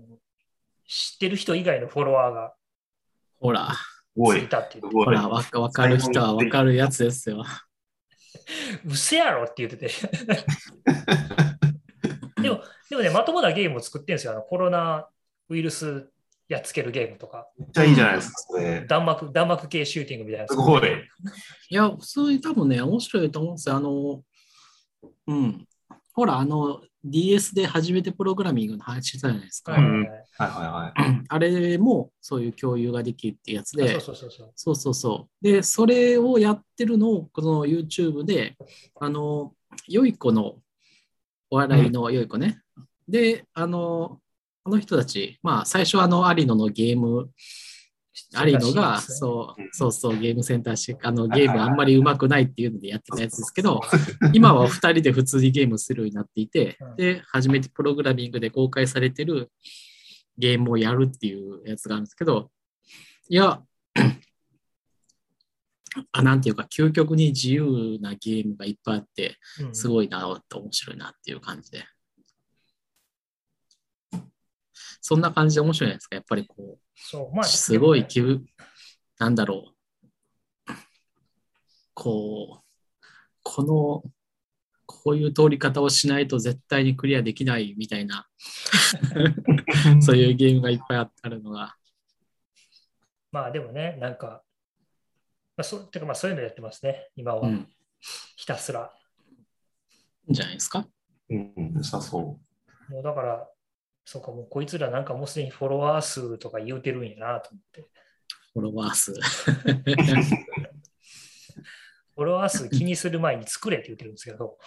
[0.87, 2.53] 知ってる人以外のフォロワーが
[3.39, 3.75] ほら、
[4.15, 7.43] つおいいたって言って、すごいほら、わかわかる人はわかるやつですよ。
[8.85, 9.89] うせやろって言ってて。
[12.41, 14.33] でも、でもね、まともなゲームを作ってるんですよ。
[14.33, 15.07] あのコロナ
[15.49, 16.09] ウイルス
[16.47, 18.85] やっつけるゲームとか、めっちゃいいじゃないですか、それ。
[18.87, 20.51] 弾幕、弾幕系シューティングみたいなやつ。
[20.51, 20.81] すごい。
[21.69, 23.75] いや、普通に多分ね、面白いと思うんですよ。
[23.75, 24.23] あの、
[25.27, 25.67] うん。
[26.15, 29.73] ほら、あの、DS で初めてプログラミングの話したじゃないですか。
[29.73, 31.23] はいうんはいはい。
[31.27, 34.51] あれもそういう共有ができるってやつで、そうそうそうそう。
[34.55, 35.45] そうそうそう。
[35.45, 38.55] で、それをやってるのを、この YouTube で、
[38.99, 39.53] あの、
[39.87, 40.55] 良い子の、
[41.49, 42.61] お笑いの良い子ね。
[43.07, 44.19] で、あの、
[44.63, 47.29] この人たち、まあ、最初あの、有野のゲーム、
[48.45, 49.91] 有野が、そうそううん。
[49.93, 53.81] そうゲームセンターし、あの、ゲームあんまり上手くないっていうのでやってたやつですけど、
[54.33, 59.51] 今は二人で普通にゲームするようになっていてうん、で、初めてプログラミングで公開されてる
[60.37, 62.51] ゲームをやるっていうやつがあるんですけど、
[63.29, 63.61] いや、
[66.11, 69.75] あなんていうか、究極に自由なゲームがいっぱいあって、うん。
[69.75, 71.85] すごいな、面白いなっていう感じで。
[75.07, 76.15] そんな感じで面白いじゃないですか。
[76.15, 78.43] やっぱりこそう、まあ、う、すごいで気分、
[79.19, 79.71] なんだろ
[80.67, 80.73] う。
[81.93, 82.63] こう、
[83.43, 84.11] この、
[84.87, 88.27] こういう通り方をしないと絶対にクリアできないみたいな、
[90.01, 91.77] そういうゲームがいっぱいああるのが。
[93.31, 94.43] まあでもね、なんか、
[95.55, 97.47] まあ、そうてかまあそういうのやってますね、今は。
[97.47, 97.71] うん。
[98.37, 98.91] ひたすら。
[100.27, 100.87] じゃないですか。
[101.29, 102.39] うん、良さそも
[103.01, 103.47] うだから、
[104.05, 107.85] そうか、もうこいつらなんかもうすでにフォロワー数とか言うてるんやなと思って。
[108.53, 109.13] フォロワー数。
[112.15, 114.57] フォロワー数気にする前に作れって言ってるんですけど、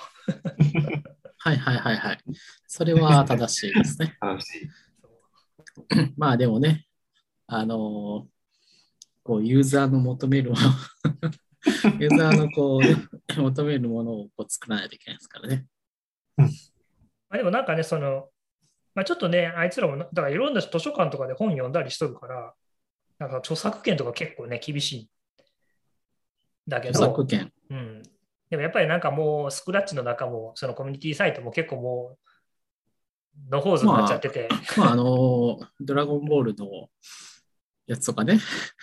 [1.38, 2.18] はいはいはいはい。
[2.66, 4.18] それは正しいですね。
[6.18, 6.86] まあでもね、
[7.46, 8.38] あのー
[9.28, 10.62] こうユーザーの求めるもの、
[12.00, 12.96] ユーザーのこう、ね、
[13.36, 15.66] 求めるものをこう作らないといけないですからね。
[16.38, 16.46] ま
[17.28, 18.30] あ、でもなんかね、その、
[18.98, 22.52] まあ、ちょっとね、あいつらもな、だからいろんな図書館とかで本読んだりしとるから、
[23.20, 25.06] なんか著作権とか結構ね、厳しいん
[26.66, 27.52] だけど著作、権。
[27.70, 28.02] うん。
[28.50, 32.16] でもやっぱりなんかもう、スクラッチの中も、そのコミュニティサイトも結構も
[33.46, 36.88] う、のホーズになっちゃってて、まあ、あの、ドラゴンボールの
[37.86, 38.40] やつとかね、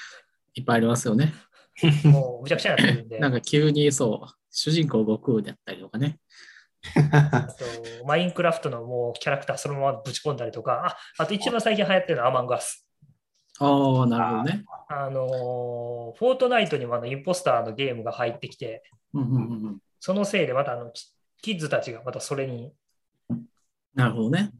[0.56, 1.34] いっぱいありますよね。
[2.06, 6.22] もうむちゃくちゃになってるんで、 なんか急にそう、主人公悟空であったりとかね。
[8.06, 12.88] マインクラフトのもうキャラクターそのままぶち込んだりとか、ああと一番最近流行ってるのはアマンガス。
[13.60, 14.66] ああ、なるほどね。
[14.90, 19.78] あのーフォートナイトにもあのインポスターのゲームが入ってきて、うんうんうんうん。
[20.00, 22.72] そのせいでまたあのキキッズたちがまたそれに、
[23.94, 24.52] なるほどね。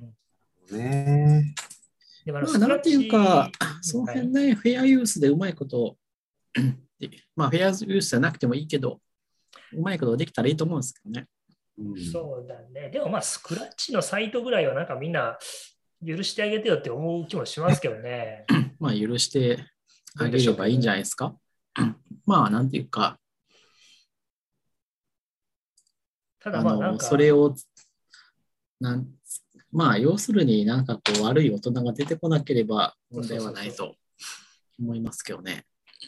[0.72, 1.54] ね
[2.26, 5.98] でもあまあ、なんていうか、その辺ね、フェアユースでうまいこと、
[7.00, 9.00] で まあ、フェアユースじゃなくてもいいけど、
[9.74, 11.28] うまいことできたらいいと思うんですけどね。
[11.78, 12.90] うんそうだね。
[12.90, 15.38] でもまあ、スクラッチのサイトぐらいはなんかみんな
[16.06, 18.46] 許してあげてよって思う気もしますけどね。
[18.80, 19.58] まあ、許して
[20.18, 21.36] あげればいいんじゃないですか？
[22.26, 23.20] まあ、なんていうか、
[26.40, 27.56] ただまあそれを、
[28.80, 29.08] なん
[29.72, 33.96] まあ、要するになんかこう、悪い大人が出てこなければ問題はないと
[34.80, 35.66] 思いますけどね。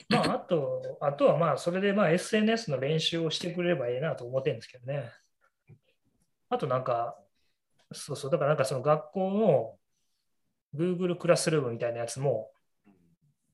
[0.10, 5.12] まあ、あと、あとはまあ、それでまあ SNS の練習をしてくれればいいなと思ってるんですけどね。
[6.49, 7.17] あとなんか、
[7.91, 9.77] そうそう、だからなんかその学校の
[10.75, 12.51] Google クラスルームみたいなやつも、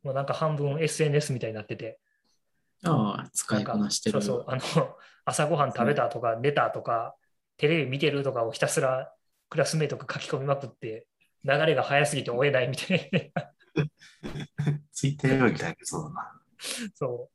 [0.04, 2.00] もうなんか半分 SNS みたいになってて、
[2.84, 4.22] ああ、使いこなしてる。
[4.22, 4.62] そうそう、あの、
[5.26, 7.16] 朝ごはん食べたとか、寝たとか、
[7.58, 9.14] テレビ見てるとかをひたすら
[9.50, 11.08] クラスメイトが書き込みまくって、
[11.46, 13.52] 流れが早すぎて追えないみたいな。
[14.92, 16.42] ツイッターよりだけそうだな。
[16.94, 17.34] そう。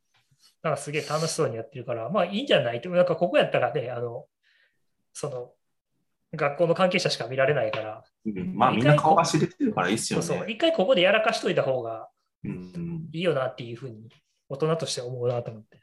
[0.62, 2.78] だからすげえ楽しそうにやってるから、まあいいんじゃない？
[2.78, 4.26] って、なんかここやったらね、あの、
[5.18, 5.52] その、
[6.36, 10.52] 学校の関係者しか見られないから、うんまあみんな顔が知れてるからいいっすよそうそう、ね。
[10.52, 12.08] 一回ここでやらかしといた方が
[12.44, 14.08] うんいいよなっていうふうに、
[14.48, 15.80] 大人として思うなと思って。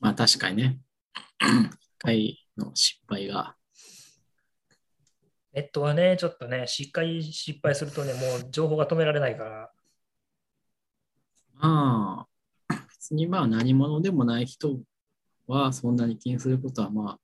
[0.00, 0.78] まあ、確かにね。
[1.40, 3.56] 一回の失敗が。
[5.54, 9.70] ネットはね、ちょっとね、しっかり失敗するとね、もう情報が止められないから、
[11.54, 12.26] ま
[12.68, 14.80] あ、別にまあ何者でもない人
[15.46, 17.18] はそんなに気にすることはまあ、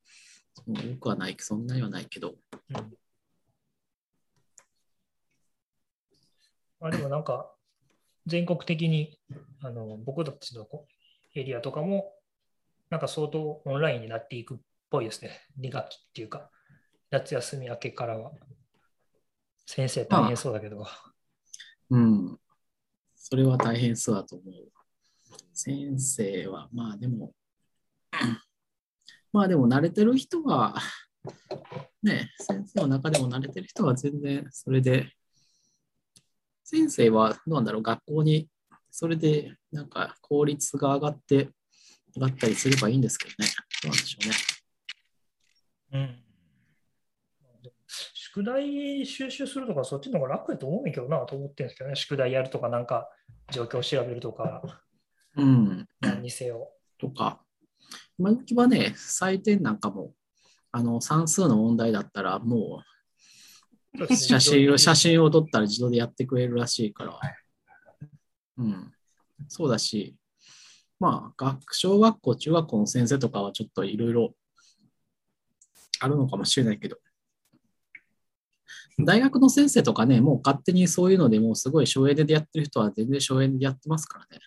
[0.66, 2.34] 多くはない、そんなにはないけど。
[2.70, 2.96] うん。
[6.80, 7.54] まあでもなんか、
[8.26, 9.18] 全国的に
[9.62, 10.86] あの僕たちのこ
[11.34, 12.12] エリアとかも、
[12.90, 14.58] なんか相当オンラインになっていくっ
[14.90, 15.30] ぽいですね。
[15.60, 16.50] 2学期っていうか、
[17.10, 18.32] 夏休み明けからは。
[19.66, 20.84] 先生大変そうだけど。
[21.90, 22.38] うん。
[23.14, 24.72] それは大変そうだと思う。
[25.52, 27.32] 先生は、まあでも、
[29.32, 30.76] まあでも慣れてる人は、
[32.02, 35.12] ね、先生の中でも慣れてる人は全然それで、
[36.64, 38.48] 先生はどうなんだろう、学校に
[38.90, 41.50] それでなんか効率が上がって、
[42.14, 43.48] 上がったりすればいいんですけどね。
[43.82, 44.34] どうなんでしょうね。
[45.92, 46.24] うん。
[47.86, 51.96] 宿題収集するとか、そっちの方が楽やと思うんやけどなと思ってるんですけどね。
[51.96, 53.08] 宿題やるとか、なんか
[53.52, 54.62] 状況を調べるとか、
[55.36, 55.88] うん。
[56.00, 56.70] 何にせよ。
[56.98, 57.42] とか、
[58.20, 60.12] 今時はね、採点なんかも、
[60.72, 62.82] あの算数の問題だったら、も
[63.98, 67.18] う写真を写真を撮ったら自動でやってくれるらしいから、
[68.58, 68.92] うん、
[69.48, 70.14] そうだし、
[70.98, 74.34] まあ、学小学校、中学校の先生とかはちょっといろいろ
[76.00, 76.98] あるのかもしれないけど、
[78.98, 84.42] 大学の先生とかね、もう勝手にそういうのでもうすごい省エネでやってる人は全然省エネでやってますからね。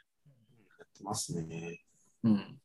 [0.78, 1.80] やってますね。
[2.24, 2.60] うん。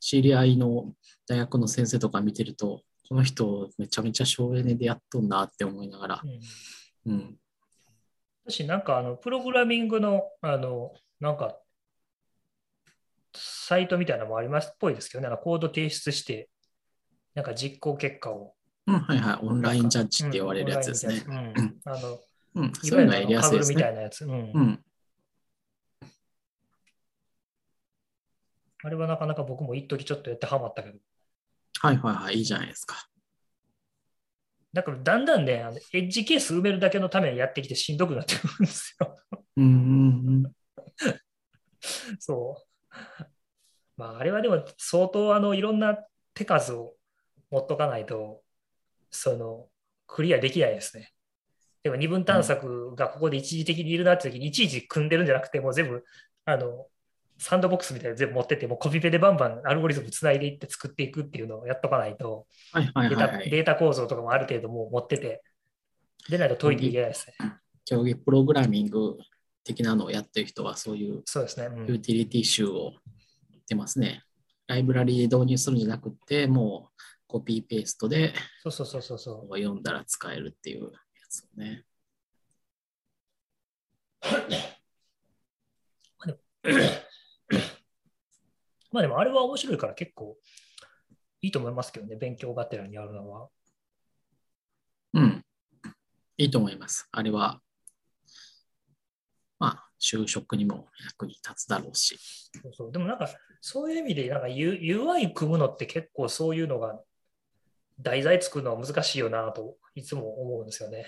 [0.00, 0.92] 知り合いの
[1.26, 6.22] 大学の先生とか見てると、この人めちゃめちゃ省エネでやっとんなって思いながら
[7.04, 7.38] う、んうん。
[8.44, 11.58] 私、なんかあの、プログラミングの、あの、なんか、
[13.34, 16.48] サイトみたいなのもありますっぽいですけどね、なんかコード提出して、
[17.34, 18.54] なんか実行結果を。
[18.86, 19.38] うん、はいはい。
[19.42, 21.24] オンラインジャッジって言われるやつですね。
[21.26, 21.34] うん。
[21.34, 22.20] うんあの、
[22.54, 22.66] うん。
[22.66, 23.76] いそういうのはやりやすいですね。
[23.76, 24.24] みたいなやつ。
[24.24, 24.84] うんうん。
[28.86, 30.98] あれはなかなか僕も一時ちょっとやってハマったけど、
[31.80, 32.36] はいはいはい。
[32.36, 33.08] いいじゃないですか。
[34.72, 39.16] だからだんだんね、あのエッジケース埋めるだけのためにやってきてしんどくなってくるんですよ。
[39.56, 39.68] うんう
[40.46, 40.52] ん
[42.20, 42.94] そう。
[43.96, 45.98] まあ、あれはでも相当あのいろんな
[46.34, 46.94] 手数を
[47.50, 48.42] 持っとかないと、
[49.10, 49.66] その、
[50.06, 51.10] クリアできないですね。
[51.82, 56.04] でも二分探索がここで一時的にいるなって時にいちいち組んでるんじゃなくて、もう全部、
[56.44, 56.86] あの、
[57.38, 62.82] サンドボックスみたいなの全部持ってって、もうコピペでバンバンアルゴリズムつないでいって作っていくっていうのをやっとかないと、うん。
[62.82, 63.50] はいはいデータはいはい。
[63.50, 65.42] データ構造とかもある程度もう持ってて、
[66.28, 67.34] でないと解いていけないですね。
[67.84, 69.16] 競技プログラミング
[69.64, 71.66] 的なのをやってる人はそういうそうですね。
[71.66, 72.94] うんユーティリティ集を
[73.50, 74.22] 言ってますね。
[74.66, 78.32] ライブラリで導入するんじゃなくて、もうコピーペーストで
[78.62, 79.56] そうそうそうそうそう。
[79.56, 80.90] 読んだら使えるっていうや
[81.28, 81.84] つをね。
[88.96, 90.38] まあでもあれは面白いから結構
[91.42, 93.48] いいと思いますけどね、勉強がてらにあるのは。
[95.12, 95.44] うん。
[96.38, 97.06] いいと思います。
[97.12, 97.60] あれは、
[99.58, 102.18] まあ、就職にも役に立つだろうし。
[102.62, 103.28] そうそうでもなんか
[103.60, 106.98] そういう意味でなんか UI 組むのって結構そういうのが
[108.00, 111.04] 題材作るのは難しいよなといつも思うんですよね。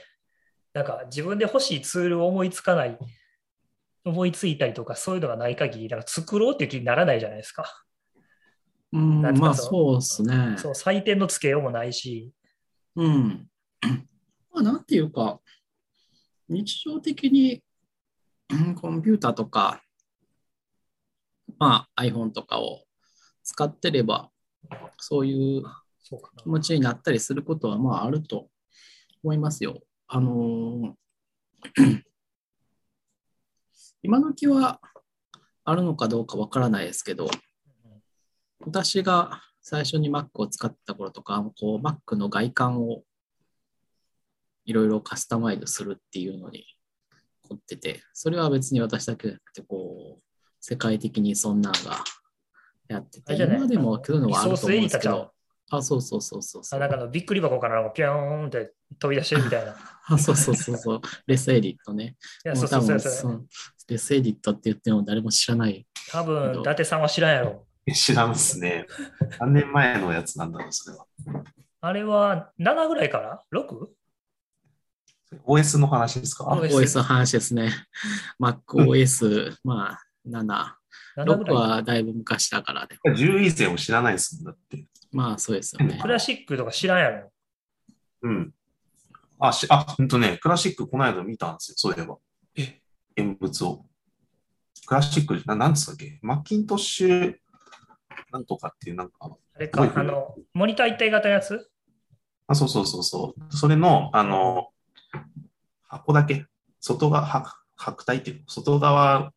[0.74, 2.98] なんか自分で欲しいツールを思いつかない、
[4.04, 7.84] 思いついたりとかそういうのがない限り、なんか作ろうっていう気にならないじゃないですか。
[8.92, 10.54] うん、なんかまあそうですね。
[10.56, 12.32] そう、採点のつけようもないし、
[12.96, 13.48] うん。
[14.52, 15.40] まあ、なんていうか、
[16.48, 17.62] 日常的に
[18.50, 19.82] うんコンピューターとか、
[21.58, 22.84] まあ iPhone とかを
[23.42, 24.30] 使ってれば、
[24.98, 25.62] そういう
[26.04, 26.16] 気。
[26.46, 28.48] 持ちになったりすることはまああると
[29.22, 29.80] 思いますよ。
[30.06, 32.02] あのー
[34.02, 34.80] 今時は
[35.64, 37.28] あるのかどうかわからないですけど、
[38.64, 43.02] 私が最初に Mac を使った頃とか、こう Mac の外観を
[44.64, 46.64] いろいろカスタマイズするっていうのに
[47.48, 50.22] 凝ってて、それは別に私だけじゃなくて、こう、
[50.60, 52.04] 世界的にそんなのが
[52.88, 55.32] やってて、今でもそういうのはあると思うんですけど、
[55.70, 56.78] あ、そうそうそうそうそう。
[56.78, 59.72] あなんかあのびっくり箱からピョーンって飛び出してるみたいな。
[59.72, 59.74] い
[60.10, 61.00] あ、そうそうそうそう。
[61.26, 62.16] レスエディットね。
[62.44, 63.48] や、もそううそうそうそう。
[63.88, 65.86] 多分そうレスエディットって言っても誰も知らない。
[66.10, 67.66] 多分、伊達さんは知らんやろ。
[67.86, 68.86] え知らんっすね。
[69.40, 71.06] 何年前のやつなんだろう、それは。
[71.80, 73.88] あれは7ぐらいから ?6?
[75.46, 77.72] OS の話ですか？OS OS の話ですね。
[78.40, 80.74] MacOS、 まあ、7。
[81.16, 81.56] 7ぐ6らい。
[81.56, 82.98] はだいぶ昔だからね。
[83.06, 84.86] 10以前を知らないですもんだって。
[85.10, 86.06] まあ、そうですよねク。
[86.08, 87.32] ラシックとか知らんやろ。
[88.22, 88.54] うん。
[89.38, 92.18] あ、しあ、ほんとね、クラシックこの間見たんですよ、そういえば。
[93.18, 93.84] え現物を。
[94.86, 96.18] クラシック、ななんつったっけ？
[96.22, 97.34] マッキントッシュ
[98.32, 101.70] なんとかっていう、なんか、あれか、あの、モニター一体型のやつ？
[102.46, 103.54] あ、そうそうそうそう。
[103.54, 104.68] それの、あの、
[105.88, 106.46] 箱だけ、
[106.80, 109.32] 外側、は白体っていうの、外側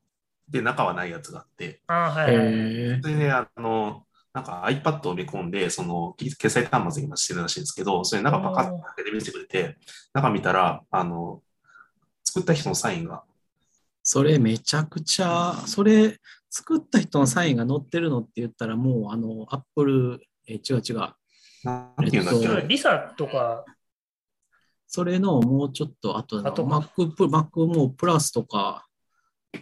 [0.48, 2.46] で中はないやつがあって、ああ、はいはい。
[2.48, 9.78] へそれで、あの、なんか iPad を埋め込んで、その、き決済端末に今してるらしいんですけど、それ中パカッと開けて見せてくれて、
[10.14, 11.42] 中見たら、あの、
[12.24, 13.24] 作った人のサインが、
[14.14, 20.98] それめちゃくちゃ、それ作った人のサインが載ってるのって言ったらもう、あの、Apple、え、違う違う。
[21.64, 23.64] なんていうんだっけ、えっとリサとか、
[24.86, 28.86] それのもうちょっと後の後か Mac プ、Mac もうプラスとか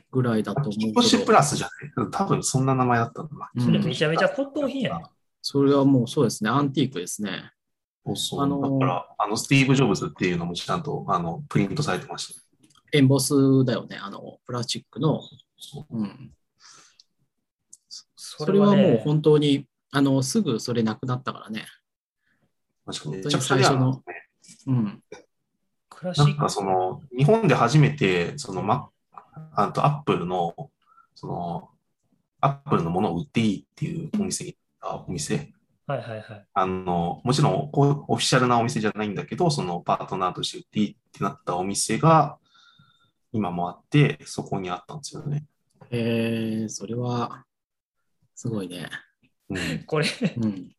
[0.10, 2.10] ぐらいだと思うけキッシュプど、ラスじゃない？
[2.12, 3.52] 多分そんな名前だったんだな。
[3.54, 5.06] うんそれめちゃめちゃ骨董品やね。
[5.44, 7.52] それはもうそうですね、アンティークですね。
[8.04, 8.42] そうそう。
[8.42, 12.49] あのーだから、あの、スティーブ・ジョブズっていうのもちゃんと、あの、プリントされてました。
[12.92, 15.22] エンボスだよね、あの、プラスチックの。
[15.58, 16.32] そううん。
[17.88, 21.66] そそれはもうね、本当に、あの、すぐそれなくなったからね。
[22.86, 23.98] 確かにめ本当にちゃくちゃレアなんで
[24.42, 25.04] すねうん。
[25.90, 26.30] クラシック。
[26.30, 28.90] なんかその、日本で初めて、その、ま、
[29.56, 30.54] あとアップルの、
[31.16, 31.70] その、
[32.42, 35.52] アップルのものを売っていいっていうお店お店
[35.86, 36.46] はいはいはい。
[36.54, 42.38] あの、もちろんオフィシャルなお店じゃないんだけど、そのパートナーとして売っていいってなったお店が
[43.32, 45.46] 今もあって、そこにあったんですよね。
[45.92, 47.46] えー、それは、
[48.36, 48.90] すごいね。
[49.50, 50.08] うん、これ、
[50.38, 50.72] うん。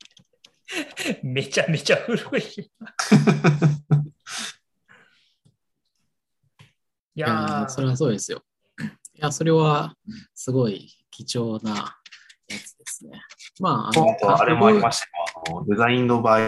[1.22, 2.42] めちゃめちゃ古い。
[2.42, 2.44] い
[7.16, 8.42] いやそれはそうですよ。
[9.14, 9.96] いや、それは、
[10.34, 12.00] すごい貴重な
[12.48, 13.20] やつですね。
[13.60, 15.56] まあ、あの、あれもありまししたよ。
[15.58, 16.46] あのデザインの場合、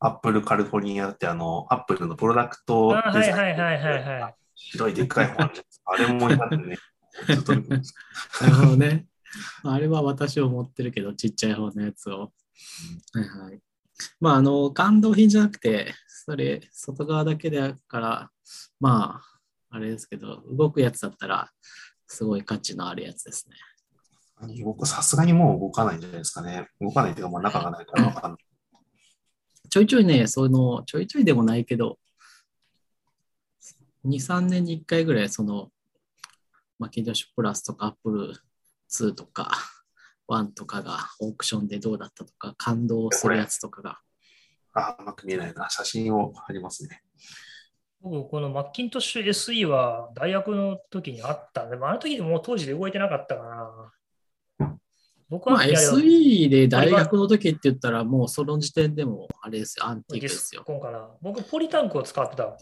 [0.00, 4.37] アップルカリフォルニアってあの、アップルのプロダクトあデザインはいはいはいはいはい。
[4.58, 5.92] 白いでっかい本あるじゃないですか。
[5.92, 6.76] あれも今ね、
[7.26, 7.94] ずっと見てます
[8.40, 9.06] なるほどね。
[9.62, 12.32] あれは私も持ってるけど、ちっちゃい方のやつを。
[13.12, 13.60] はいはい。
[14.20, 18.30] まあ、あの、感動品じゃなくて、それ、外側だけだから、
[18.80, 21.50] まあ、あれですけど、動くやつだったら、
[22.06, 23.56] すごい価値のあるやつですね。
[24.64, 26.68] 僕、さすがにもう動かないんじゃないですかね。
[26.80, 28.40] 動かないっていうか、まあ、中がないからわかんない。
[29.68, 31.98] ちょいちょいね、その、ちょいちょいでもないけど、
[34.08, 35.70] 2、3年に1回ぐらい、その、
[36.78, 38.34] マキントッシュプラスとか、アップル
[38.90, 39.50] 2とか、
[40.28, 44.00] 1とかがオークションでどうだったとか、感動するやつとかが。
[44.74, 45.68] あ、うまく見えないな。
[45.70, 47.02] 写真を貼りますね。
[48.00, 53.48] 僕、このマッキントッシュ SE は大学の時にあったんで、まあ、あの時でもう当時で動いてなかったかな。
[53.48, 53.92] まあ
[55.30, 60.64] 僕はいや SE で大学の時って言ったらもうその時点でもあれですよ、アンティークですよ。
[61.20, 62.56] 僕、ポリタンクを使ってた。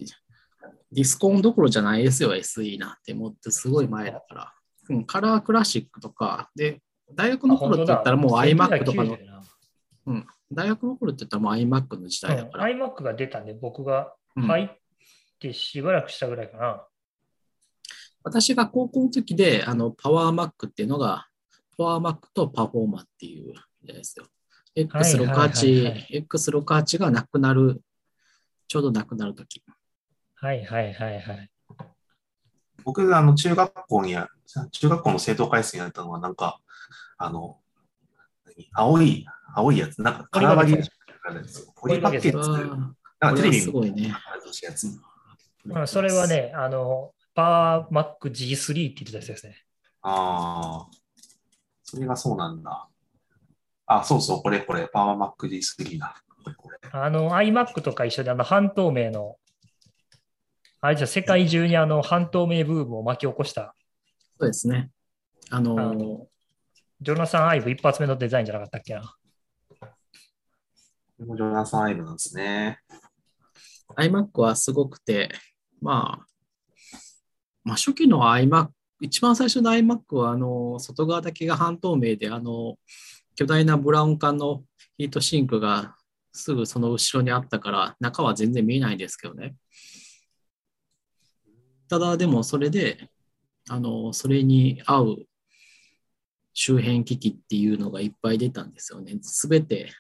[0.93, 3.15] ディスコンどころじゃないですよ、SE なんて。
[3.15, 4.53] もってすごい前だから。
[4.89, 6.81] うん、カラークラシックとか、で、
[7.15, 12.67] 大学の頃って言ったらもう iMac とかの、1990な大学の頃って言ったらもう iMac の時代だうんから。
[12.67, 14.71] iMac が出たんで、僕がうん入っ
[15.41, 16.87] てしばらくしたぐらいかな。
[18.23, 21.27] 私が高校の時で、あの、パワーマックっていうのが、
[21.77, 24.25] パワーマックとパフォーマーっていうじゃないですよ。
[24.25, 24.37] はいはいはい
[24.77, 27.81] X68、X68 がなくなる、
[28.69, 29.63] ちょうどなくなる時。
[30.47, 31.51] はいはいはいはい。
[32.85, 34.29] 僕があの中学校にや、
[34.71, 36.61] 中学校の生徒会室にやったのは、なんか、
[37.19, 37.59] あの、
[38.47, 39.27] 何青い、
[39.57, 40.79] 青いやつ、なんか、カラーバリ。
[41.75, 44.15] ポリパッケージなんかテレビこれはすごいね。
[44.63, 44.87] やつ。
[45.65, 46.29] まあ、それは。
[46.29, 49.57] ね、あの、パワーマック G3 って言ってたやつですね。
[50.03, 50.97] ああ、
[51.83, 52.89] それがそうなんだ。
[53.87, 56.15] あ、そうそう、これこれ、パワーマック D3 だ。
[56.45, 56.79] これこれ。
[56.93, 59.39] あの、iMac とか一緒で、あの、半透明の、
[60.87, 63.75] あれじゃ世界中にあの、半透明ブームを巻き起こした、
[64.39, 64.91] そうですね。
[65.51, 65.95] あのあ
[67.01, 69.03] ジョナサン・アイブ一発目のデザインじゃなかったっけな。
[71.19, 72.79] ジョナサン・アイブなんですね。
[73.97, 75.31] iMac はすごくて、
[75.81, 76.27] まあ、
[77.65, 78.69] まあ、初期の iMac、
[79.01, 82.77] 一番最初の iMac は、あの、外側だけが半透明で、あの、
[83.35, 84.63] 巨大なブラウン管の
[84.99, 85.97] ヒートシンクが
[86.33, 89.57] すぐその後ろにあったから、中は全然見えないんですけどね。
[91.89, 93.11] ただ、でもそれで、
[93.69, 95.17] あの、それに合う
[96.53, 99.19] 周辺機器っていうのがいっぱい出たんですよね。
[99.23, 99.91] すべて、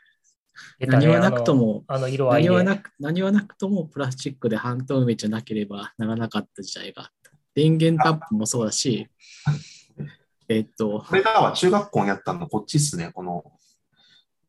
[0.80, 1.84] 何はなくとも。
[1.88, 7.32] 何はなく何はなくともプラスチックで半透明じゃなければならなかった時代があった。
[7.54, 9.08] 電源タップもそうだし、
[10.48, 13.10] えっと、これがは中学校にやったの、こっちっすね。
[13.12, 13.52] この、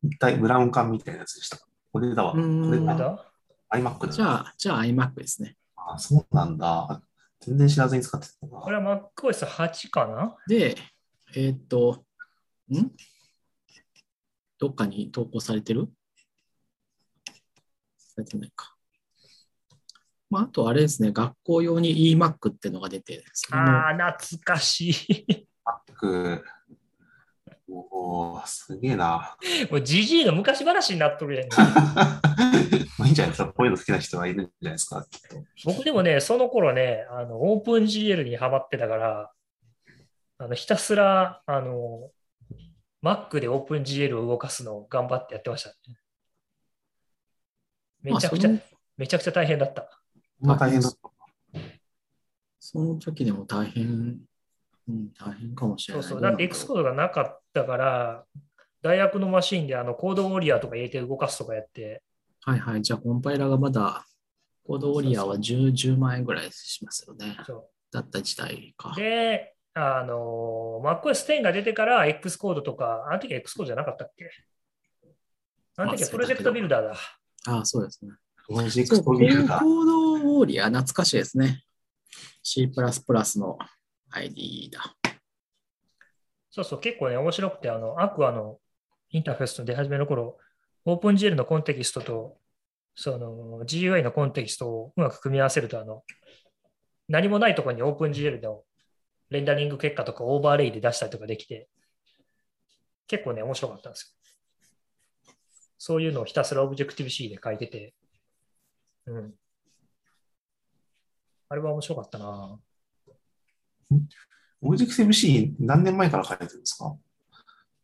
[0.04, 1.58] 一体ブラウン管みたいなやつでした。
[1.92, 2.34] これだわ。
[2.34, 3.26] こうんれだ。
[3.72, 4.14] iMac だ。
[4.14, 5.58] じゃあ、じゃあ iMac ですね。
[5.76, 7.02] あ、そうなんだ。
[7.42, 8.60] 全然知らずに使ってたな。
[8.60, 10.36] これは MacOS8 かな？
[10.48, 10.76] で、
[11.36, 12.06] えっと、
[12.70, 12.92] ん？
[14.58, 15.88] どっかに投稿されてる？
[17.98, 18.74] されてないか。
[20.30, 25.48] まあ、あとあれですね、学校用に eMac ってのが出て、ああ、懐かしい。
[25.96, 26.44] く、
[27.70, 29.38] おおすげえな。
[29.70, 31.50] もう GG の昔話になっとるやん。
[32.98, 33.48] まあいいんじゃないですか。
[33.52, 35.44] こういうの好きな人はいるんじゃないですか、きっと。
[35.66, 39.32] 僕でもね、その頃ね、あの、オープン GL にハマってたから、
[40.38, 42.10] あの、ひたすら、あの、
[43.04, 45.76] Mac でオープン GL を動かすのを頑張ってやってました、ね。
[48.02, 48.60] めちゃくちゃ、まあ
[48.98, 49.84] めちゃくちゃ大変だった。
[50.40, 50.98] こんな大変だった。
[52.60, 54.20] その時でも大変、
[54.88, 56.04] うん、大変かもしれない。
[56.04, 56.22] そうそう。
[56.22, 58.26] だって X コードがなかったから、
[58.82, 62.04] 大学のマシンであのコードウォリアーとか入れて動かすとかやって、
[62.42, 62.82] はいはい。
[62.82, 64.06] じゃあ、コンパイラーがまだ、
[64.66, 67.38] コードウォリアーは 10, 10万円ぐらいしますよね。
[67.46, 69.00] そだった時代かう。。
[69.00, 74.30] で、あの、MacOS10 が出てから X コードとか、あの時 X コードじゃなかったっけ？
[75.78, 76.96] あの時はプロジェクトビルダーだ。
[77.48, 78.12] ああ、そうですね。
[78.48, 79.62] プロジェクコトビルダー。
[79.62, 81.64] ードウォーリアー、懐かしいですね。
[82.44, 83.58] C++ の
[84.18, 84.96] ID だ。
[86.50, 88.60] そうそう、結構ね、面白くて、あの、アクアの
[89.12, 90.38] インターフェースの出始めの頃、
[90.86, 92.38] OpenGL のコンテキストと、
[92.96, 96.04] その GUI のコンテキストをうまく組み合わせると、あの、
[97.08, 98.64] 何もないところに OpenGL の
[99.30, 101.70] レンダリング結果とかオーバーレイで出したりとかできて、
[103.08, 104.16] 結構ね、面白かったんです
[105.26, 105.34] よ。
[105.78, 107.94] そういうのをひたすら Objective-C で書いてて、
[109.06, 109.34] うん。
[111.50, 112.60] あれは面白かったな
[114.62, 116.96] オブジェクティブ C 何年前から書いてるんですか？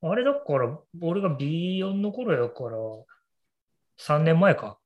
[0.05, 2.77] あれだから、俺が B4 の頃やから、
[3.99, 4.77] 3年前か。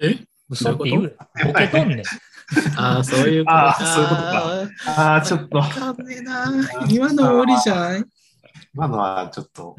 [0.00, 0.18] え？
[0.48, 1.16] 嘘って言どういうう。
[1.46, 2.02] ボケとんねん。
[2.78, 6.46] ああ、そういうことあーそういうことかああ、ちょっと、わかんねえな。
[6.88, 8.04] 今の終わりじゃない？
[8.74, 9.76] 今のはちょっと、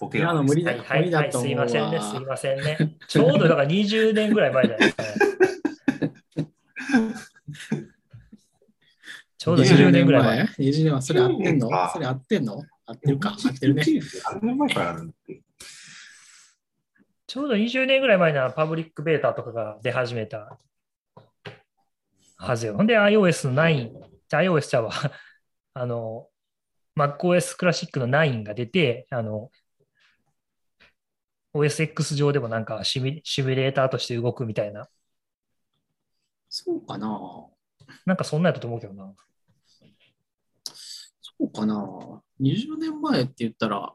[0.00, 2.96] ボケが今の無理だはいはいはい、すいうませんね、すいませんね。
[3.08, 6.48] ちょうどだから20年ぐらい前じゃないですかね。
[9.38, 10.22] ちょうど20年ぐらい
[10.58, 10.68] 前。
[10.68, 11.02] 20年前。
[11.02, 11.90] それ合ってんの？20年か。
[11.92, 12.64] それ合ってんの？
[12.86, 13.30] 合ってるか？
[13.30, 13.84] 合ってるね。
[17.26, 20.58] ちょうど20年ぐらい前なパブリックベータとかが出始めた。
[22.36, 22.76] はずよ。
[22.76, 23.90] ほんで iOS9、
[24.28, 24.92] じゃあ iOS ちゃうわ。
[25.74, 26.28] あの、
[26.96, 29.50] MacOS クラシックの9が出て、あの、
[31.54, 34.88] OSX 上でもなんかシミシミュレーターとして動くみたいな、
[36.48, 37.46] そうかな。
[38.06, 39.12] なんかそんなんやったと思うけどな。
[41.38, 41.74] そうかな
[42.40, 43.94] 20年前って言ったら、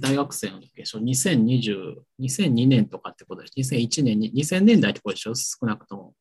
[0.00, 5.34] 大学生の時でしょ ?2020、2002年とかってことでしょ ?2001 年に、2000年代ってことでしょ？
[5.34, 6.14] 少なくとも。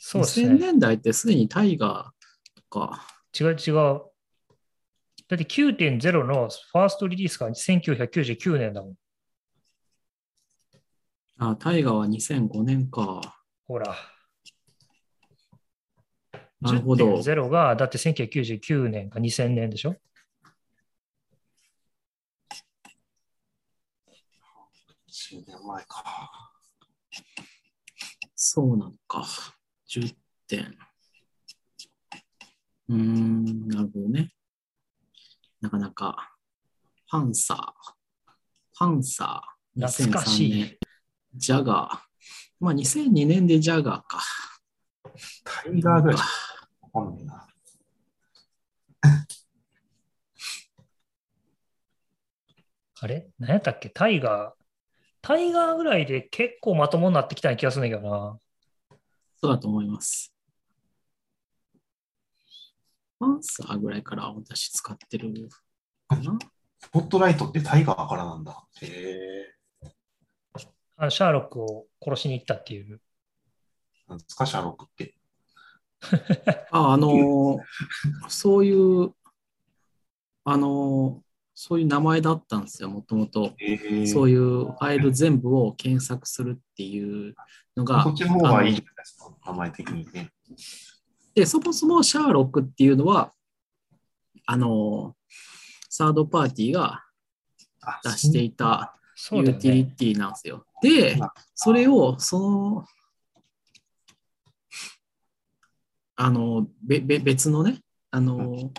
[0.00, 0.58] そうですね。
[0.58, 3.06] 年代ってすでにタイガーとか、
[3.38, 3.74] 違う違う。
[3.74, 8.94] だって9.0のファーストリリースが1999年だもん。
[11.38, 13.38] あ、タイガーは2005年か。
[13.66, 13.94] ほら。
[16.60, 17.18] なるほど。
[17.18, 19.96] 10.0が、だって1999年か2000年でしょ
[25.08, 26.04] ？10年前か。
[28.34, 29.24] そうなのか。
[29.88, 30.14] 10
[30.48, 30.76] 点。
[32.88, 34.32] うーん、なるほどね。
[35.60, 36.34] なかなか、
[37.08, 37.94] パンサー、
[38.76, 40.78] パンサー、懐かしい2003年、
[41.34, 41.98] ジャガー。
[42.60, 44.22] まあ2002年でジャガーか。
[45.44, 46.28] タイガーぐらいしか
[46.92, 47.46] わかんないな。
[53.00, 53.28] あれ？
[53.38, 53.90] 何やったっけ？
[53.90, 54.64] タイガー？
[55.22, 58.38] タイガーぐらいで結構まともになってきたような気がするんだけどな。
[59.40, 60.34] そうだと思います。
[63.20, 65.48] パンサーぐらいから私使ってる
[66.08, 66.38] かな？
[66.80, 68.64] スポットライトってタイガーからなんだ。
[68.80, 69.54] へえ。
[70.96, 73.00] あのシャーロックを殺しに行ったっていう。
[74.08, 75.14] なんですか、シャーロックって。
[76.70, 77.58] あ、あのー
[78.28, 79.12] そういう、
[80.44, 81.28] あのー
[81.60, 83.52] そういう名前だったんですよ、もともと。
[84.06, 87.34] そういうファイル全部を検索するっていう
[87.76, 90.32] のがそっ、ちの方がいいじゃないですか、名前的にね。
[91.34, 93.32] で、そもそもシャーロックっていうのは、
[94.46, 95.34] あのー
[95.90, 97.02] サードパーティーが
[97.80, 98.94] あ出していた
[99.32, 99.94] ユーティリね。
[99.98, 100.64] ティなんですよ。
[100.80, 101.18] で、
[101.56, 102.84] それを、その、
[106.20, 107.78] あの、べ、べ、別のね、
[108.10, 108.72] あの、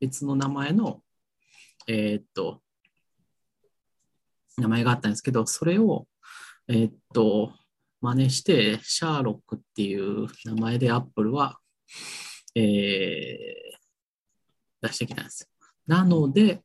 [0.00, 1.02] 別の名前の、
[1.86, 2.62] えーっと、
[4.56, 6.08] 名前があったんですけど、それを、
[6.68, 7.52] えーっと、
[8.00, 11.58] 真似して、シャーロックっていう名前でアップルは、
[12.54, 13.76] えー
[14.82, 15.48] 出してきたんですよ。
[15.86, 16.62] なので、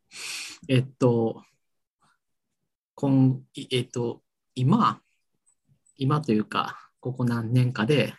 [0.68, 1.44] えっと、
[2.96, 4.22] 今、いえっと、
[4.54, 5.02] 今、
[5.98, 8.14] 今というか、ここ何年かで、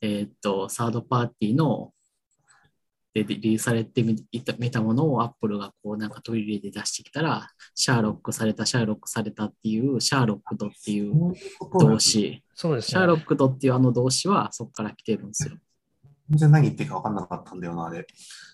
[0.00, 1.92] えっと、サードパーティーの、
[3.12, 11.34] でリリースされてみいた見たものをアップルがこうなんか取り入れて出してきたら、シャーロックされた、シャーロックされたっていう、 Sherlocked っていう
[11.80, 13.22] 動詞、そうですね。
[13.22, 15.56] Sherlocked っていうあの動詞はそこから来てるんですよ。
[16.28, 18.06] 全然何言ってるか分かんなかったんだよな、あれ。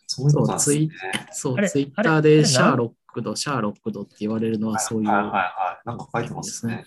[0.07, 5.89] そういうことツイッターで Sherlocked、Sherlocked って言われるのはそういう、はいはいはい。
[5.89, 6.85] なんか書いてますね。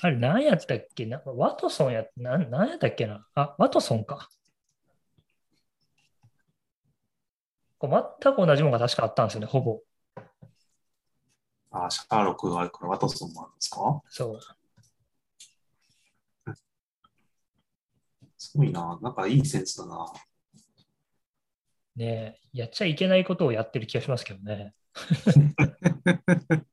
[0.00, 1.06] あれ何やったっけ？
[1.06, 3.26] なワトソンや、な何やったっけな？
[3.34, 4.28] あ、ワトソンか。
[7.78, 7.92] これ
[8.22, 9.80] 全く同じものが確かあったんですよね、ほぼ。
[11.70, 14.02] あ、シャーロックがあるからワトソンもあるんですか？
[14.08, 14.40] そう。
[18.36, 18.98] すごいな。
[19.02, 20.06] なんかいいセンスだな。
[21.96, 24.74] ねえやっちゃいけないことをやってる気がしますけどね。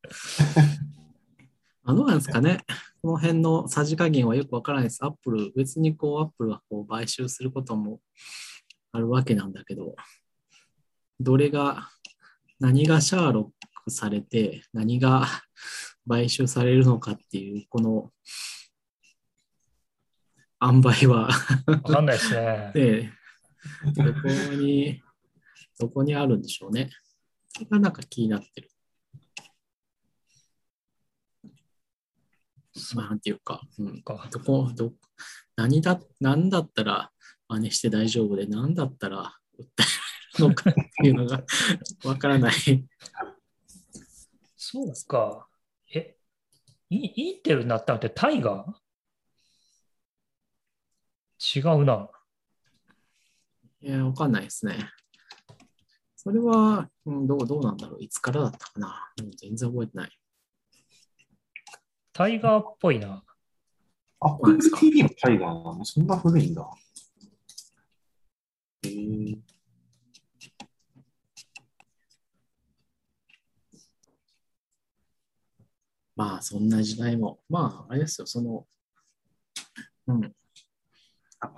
[1.87, 2.63] あどうなんですかね。
[3.05, 5.05] この辺のさじ加減はよくわからないです。
[5.05, 7.99] アップル、別にこう、アップルがこう買収することも
[8.91, 9.95] あるわけなんだけど、
[11.19, 11.87] どれが、
[12.59, 15.27] 何がシャーロックされて、何が
[16.09, 18.11] 買収されるのかっていう、この、
[20.63, 21.29] 塩梅は、
[21.67, 22.71] わかんないですね。
[22.73, 23.13] ね、
[23.93, 25.03] どこに、
[25.79, 26.89] どこにあるんでしょうね。
[27.53, 28.71] それがなんか気になってる。
[31.43, 31.53] まあ、
[32.95, 34.93] なんていうか、うん、かどこ、ど、
[35.55, 37.11] 何だ、何だったら
[37.47, 39.65] 真似して大丈夫で、何だったら訴
[40.35, 41.43] えるのかっていうのが
[42.03, 42.53] わからない。
[44.57, 45.47] そうか。
[45.93, 46.17] え、
[46.89, 48.85] イインテルになったのってタイガー？
[51.59, 52.09] 違うな。
[53.81, 54.89] いや、わかんないですね。
[56.15, 58.03] それは、うん、どう、どうなんだろう。
[58.03, 59.13] いつからだったかな。
[59.21, 60.19] うん、全然覚えてない。
[62.15, 63.21] タイガーっぽいな。
[64.21, 65.83] アップル TV もタイガーなの？
[65.83, 66.65] そんな古いんだ。
[76.15, 78.65] まあ、そんな時代も、まあ、あれですよ、その、
[80.07, 80.33] うん、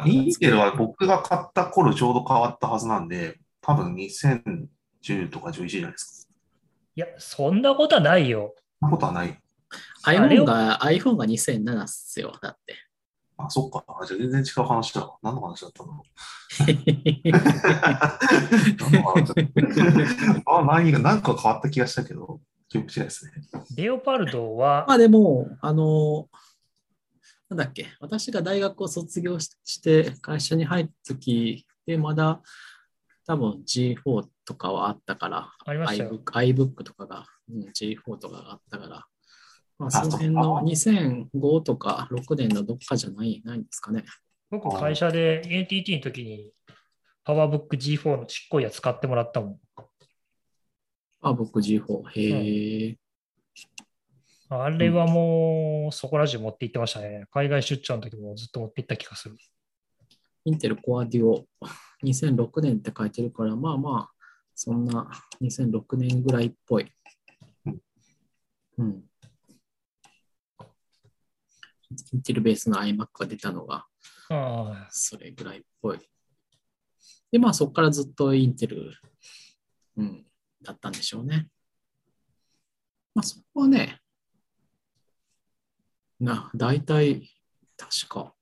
[0.08, 6.34] インテルは僕が買った頃ちょうど変わったはずなんで、多分2010とか11じゃないですか。
[6.96, 8.56] いや、そんなことはないよ。
[8.80, 9.40] そんなことはない。
[10.06, 12.76] iPhone をが、iPhone が2007っすよ、だって。
[13.38, 13.84] あ、そっか。
[13.88, 15.18] あじゃあ全然違う話だわ。
[15.22, 16.04] 何の話だったの
[18.80, 19.46] 何の話だっ
[20.44, 23.32] たあ、何が、何か変わった気がしたけど、記憶しないですね。
[23.76, 26.28] レオパルドはま、あでも、あの、
[27.50, 32.42] なんだっけ、私が大学を卒業しして会社に入った時で、まだ
[33.28, 36.20] 多分 G4 とかはあったから、ありましたよ。
[36.26, 39.06] iBook, iBook とかが、うん、G4 とかがあったから、
[39.80, 44.04] まあ、あその辺のそっか2005とか6年のどっかじゃないないんですかね。
[44.50, 46.52] 僕、会社で NTT の時に、
[47.24, 49.60] パワーブック G4 のちっこいやつ買ってもらったもん。
[51.22, 52.04] あ、僕 G4。
[52.10, 52.98] へえ。
[54.50, 57.26] あれはもう、そこら中持って行ってましたね。
[57.32, 59.36] 海外出張の時もずっと持って行った気がする。
[60.46, 61.46] インテルコアデュオ
[62.06, 64.12] 2006年って書いてるから、まあまあ、
[64.56, 65.10] そんな
[65.42, 66.90] 2006年ぐらいっぽい。
[68.78, 69.04] うん。
[71.90, 73.86] インテルベースの iMac が出たのが、
[74.90, 76.00] それぐらいっぽい。
[77.32, 78.94] で、まあそこからずっとインテル、
[79.98, 80.26] うん、
[80.62, 81.48] だったんでしょうね。
[83.16, 84.00] まあそこはね、
[86.20, 87.30] な、大体、
[87.78, 88.34] 確か、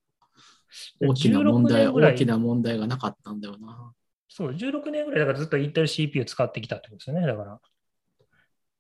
[1.00, 3.94] 大きな問題、16年ぐらい大きな問題がなかったんだよな。
[4.28, 7.26] そう、16年ぐらいだからずっとインテル CPU 使ってきたってことですよね。
[7.26, 7.62] だから。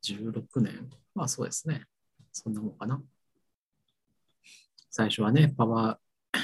[0.03, 0.89] 16年？
[1.13, 1.86] まあそうですね。
[2.32, 3.01] そんなもんかな。
[4.97, 6.37] 最初はね、パワー。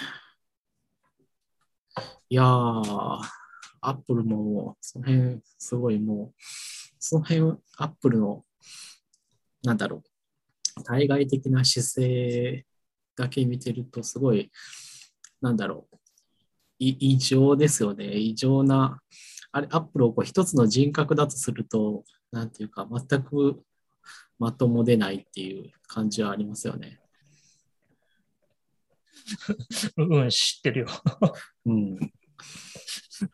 [2.28, 2.46] いやー、
[3.80, 6.42] アップルも、その辺、すごいもう、
[7.00, 8.44] その辺、アップルの、
[9.64, 10.04] なんだろ
[10.78, 12.66] う、対外的な姿勢
[13.16, 14.52] だけ見てると、すごい、
[15.40, 15.98] なんだろう、
[16.78, 18.18] 異常ですよね。
[18.18, 19.00] 異常な、
[19.54, 23.64] あれ、アップルをこう一つの人格だとすると、なんていうか、全く
[24.40, 27.01] まともでないっていう感じはありますよね。
[29.98, 30.88] うん、知ってるよ。
[31.66, 32.00] うん。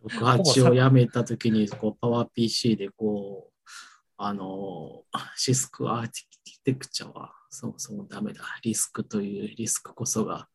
[0.06, 3.72] 68をやめたときに、こう、パワー PC で、こう、
[4.18, 5.04] あの、
[5.36, 8.42] シスクアーティテクチャはそもそもダメだ。
[8.64, 10.48] リスクというリスクこそが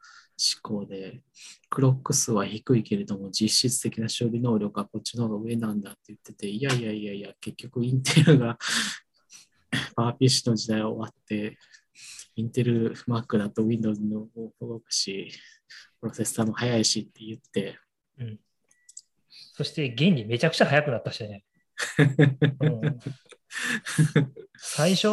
[0.62, 1.22] 思考で、
[1.70, 8.58] クロック数は低いけれども、実質的な処理能力はこっちの方が上なんだって言ってて、いやいやいやいや、結局インテルが
[9.94, 11.56] パワー PC の時代は終わって、
[12.36, 14.26] インテル Mac だと Windows の
[14.60, 15.32] 動くし、
[16.00, 17.78] プロセッサーも速いしって言って、
[19.28, 21.44] そして現にめちゃくちゃ速くなったしね。
[22.60, 22.98] うん
[24.56, 25.08] 最初、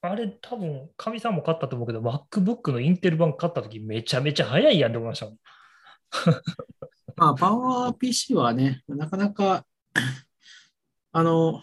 [0.00, 5.38] あれ多分、かみさんも買ったと思うけど、MacBook のインテル版買った時めちゃめちゃ速いやんって思いましたもん。
[7.16, 9.66] まあ、パワー PC はね、なかなか、
[11.12, 11.62] あの、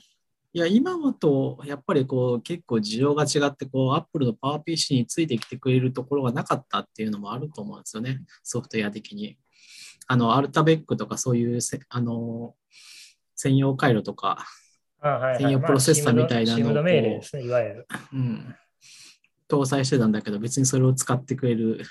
[0.56, 9.38] いや、今はと、やっぱりこう、結構事情が違って、こう、Apple のパワー PC についてきてくれるところがなかったっていうのもあると思うんですよね、ソフトウェア的に。
[10.08, 12.56] あの、アルタベックとかそういうせ、あの、
[13.36, 14.46] 専用回路とか、
[15.02, 17.88] あはいはい専用プロセッサーみたいなのをまあね、いわゆる。
[18.14, 18.56] うん、
[19.50, 21.82] 搭載してたんだけど、別にそれを使ってくれる、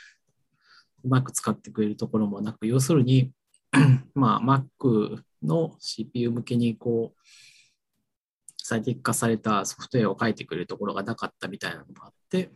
[1.05, 3.31] うまく使ってくれるところもなく、要するに、
[4.15, 7.19] まあ、Mac の CPU 向けにこう、
[8.65, 12.51] 最適化されたソフトウェアを書いてくれるところがなかったみたいなのもあって、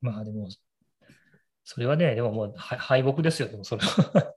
[0.00, 0.48] まあでも、
[1.64, 4.34] それはね、でももうは敗北ですよ、でもそれは。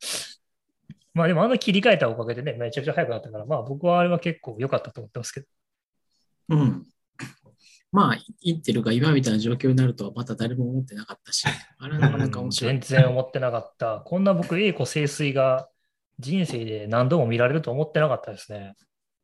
[1.14, 5.46] まあでもあの切り替えたおかげでね、めちゃくちゃ速くなったから、まあ僕はあれは結構良かったと思ってますけど。
[6.50, 6.86] うん。
[7.94, 11.46] まあ、インテルが今みたいな状況になるとはまた誰も思ってなかったし、
[11.78, 12.72] あれはなかなか面白い。
[12.72, 14.02] 全然思ってなかった。
[14.04, 15.68] こんな僕、栄枯盛衰が
[16.18, 18.74] 人生で何度も見られると思ってなかったですね。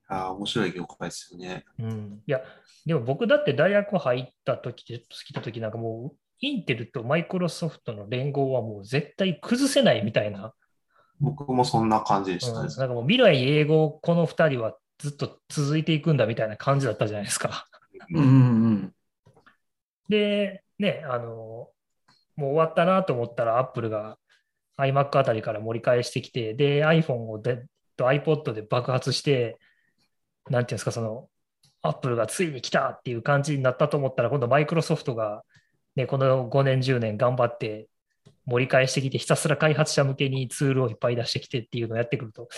[0.06, 1.64] ああ、面白い業界ですよね。
[1.80, 2.22] うん。
[2.24, 2.42] いや、
[2.86, 10.54] でも僕だって大学入った時、好きた時なんかもう、インテルとマイクロソフトの連合はもう絶対崩せないみたいな。
[11.18, 12.68] 僕もそんな感じでしたね。
[12.70, 17.66] うん、なんかもう未来英語、この2人はずっと続いていくんだみたいな感じだったじゃないですか。
[18.10, 18.94] うんうん
[20.08, 21.70] で、ね、あの、
[22.34, 24.18] もう終わったなと思ったら、アップルが
[24.76, 27.64] iMac あたりから盛り返してきて、で、iPhone をで
[28.00, 29.58] と iPod で爆発して、
[30.48, 31.28] なんていうんですか、その、
[31.82, 35.44] アップルがついに来たっていう感じになったと思ったら、今度マイクロソフトが、
[35.96, 37.88] ね、この5年、10年頑張って
[38.46, 42.48] 盛り返してきて、ひたすら開発者向けにツールをいっぱい出してきてっていうのをやってくると、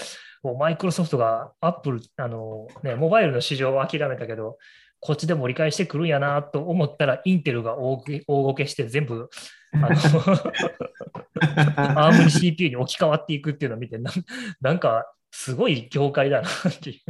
[0.42, 4.58] もうマイクロソフトがアップル、あの、ね、モバイルの市場を諦めたけど、
[5.04, 9.28] こっちで盛り返してくるんやなと思ったら、インテルが大ごけして全部、
[9.72, 9.88] あの
[11.98, 14.14] アーム CPU に置き換わっていくっていうのを見て、なん
[14.60, 17.00] なんかすごい業界だなっていう。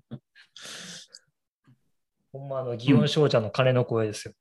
[2.32, 4.34] ほんまあの、祇園少女の鐘の声ですよ。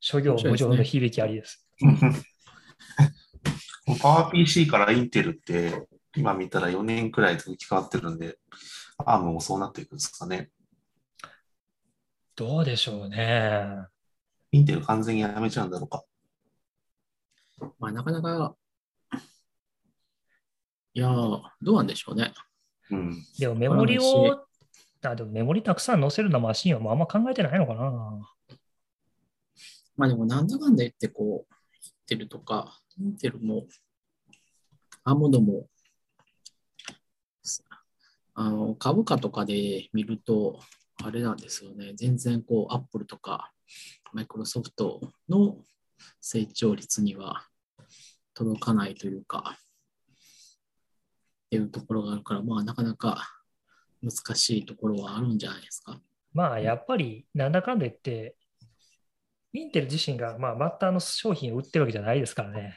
[0.00, 1.68] 諸行無常の響きありです。
[4.00, 8.38] パワー PC からインテルって、今見たら4年くらいで置き換わってるんで、
[8.98, 10.50] アームもそうなっていくんですかね。
[12.34, 13.86] どうでしょうね。
[14.52, 16.04] インテル完全にやめちゃうんだろうか。
[17.78, 18.56] まあ、なかなか、
[20.94, 22.32] いやー、どうなんでしょうね。
[22.90, 23.16] うん。
[23.38, 24.46] でもメモリを、
[25.02, 27.80] あでもメモリたくさん載せるのマシンはもうあんま考えてないのかな。
[29.96, 33.66] まあでも、なんだかんだ言って、こう、インテルとか、インテルも、
[35.04, 35.66] アーモンドも、
[38.34, 40.60] あの株価とかで見ると、
[41.02, 41.92] あれなんですよね。
[41.94, 43.52] 全然こう、アップルとか、
[44.12, 45.56] マイクロソフトの
[46.20, 47.46] 成長率には
[48.34, 50.18] 届かないというか、っ
[51.50, 53.26] ていうところがあるから、まあ、なかなか
[54.02, 56.00] 難しいところはあるんじゃないですか。
[56.34, 58.36] まあやっぱりなんだかんだ言って、
[59.52, 62.74] インテル自身がまあバッターの商品を売ってるわけじゃないですからね。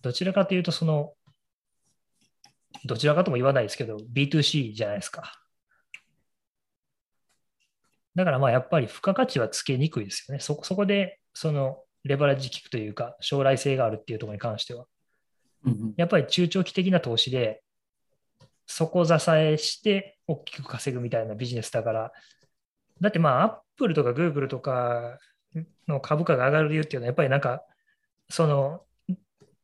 [0.00, 1.12] どちらかというと、その、
[2.84, 5.32] どちらかとも言わないですけど、B2C じゃないですか。
[8.18, 10.40] だからまあやっぱり付加価値はつけにくいですよね。
[10.40, 14.86] そこそこでそのレバレッジ効くというか、将来性があるっていうところに関しては。
[15.64, 17.62] うんうんやっぱり中長期的な投資で、
[18.66, 22.12] 底支えして大きく稼ぐみたいなビジネスだから、
[23.00, 25.18] だってまあ、アップルとかグーグルとか
[25.86, 27.62] の株価が上がる理由っていうのは、やっぱりなんか、
[28.28, 28.82] その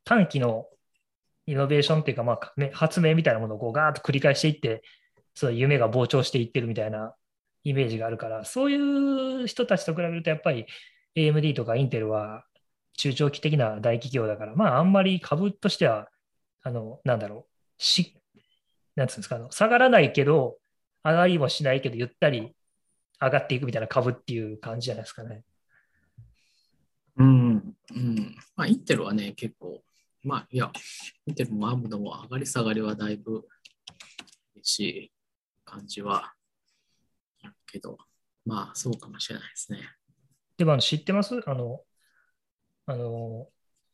[0.05, 0.67] 短期の
[1.47, 4.83] イノベーションっていうか、まあ、ね発明みたいなものをこうガーッと繰り返していって、
[5.35, 7.15] その夢が膨張していってるみたいな
[7.65, 8.77] イメージがあるから、そうい
[9.45, 10.67] う人たちと比べると、やっぱり
[11.17, 12.45] AMD とかインテルは
[12.97, 16.09] 中長期的な大企業だから、まあ、あんまり株としては、
[16.63, 18.17] あの、なんだろう、し、
[18.95, 20.59] なんつうんですか、あの下がらないけど、
[21.03, 22.55] 上がりもしないけど、ゆったり
[23.21, 25.43] 上がっていくみたいな株っていう感じじゃないですかね。
[27.17, 28.37] うん、うん。
[28.57, 29.83] まあ、インテルはね、結構、
[30.23, 30.71] まあ、いや、
[31.27, 33.47] インテルもアームドも上がり下がりはだいぶ
[34.57, 35.13] 嬉し
[35.65, 36.35] 感じは
[37.75, 37.99] けど、
[38.47, 39.81] まあ、そうかもしれないですね。
[40.57, 41.41] でも、あの知ってます？
[41.45, 41.81] あの、
[42.87, 43.49] あの、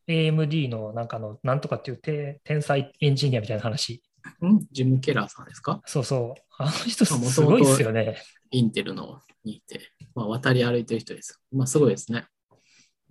[0.07, 4.03] AMD のなんかの、なんとかっていうて天才エンジニアみたいな話。
[4.45, 4.67] ん？
[4.71, 5.81] ジム・ケラーさんですか？
[5.87, 6.43] そうそう。
[6.59, 8.23] あの人まあすごいですよね。
[8.51, 9.81] インテルのにいて、
[10.15, 11.41] まあ、渡り歩いてる人です。
[11.51, 12.27] まあ、すごいですね。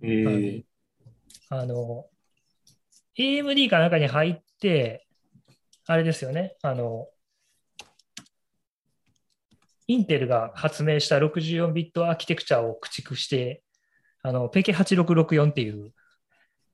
[0.02, 0.64] えー、
[1.48, 2.06] あの、
[3.18, 5.08] AMD か中に入って、
[5.86, 7.08] あれですよね、あの、
[9.90, 13.60] インテルが発明した64ビットアーキテクチャを駆逐して、
[14.22, 15.92] あの、ペケ8664っていう、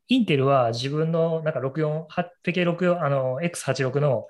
[0.08, 4.26] インテルは自分のなんか64、はペケ64、あの、X86 の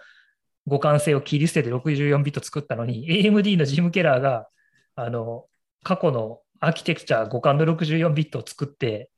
[0.70, 4.47] 互換性を切り捨てて64ビット作ったのに、AMD のジム・ケラーが、
[4.95, 5.47] あの、
[5.82, 9.11] 過去のアーキテクチャ互換の64ビットを作って、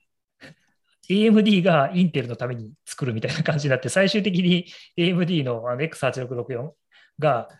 [1.10, 4.64] AMD がインテルのために作るみたいな感じになって、最終的に
[4.96, 6.70] AMD のあの X8664
[7.18, 7.50] が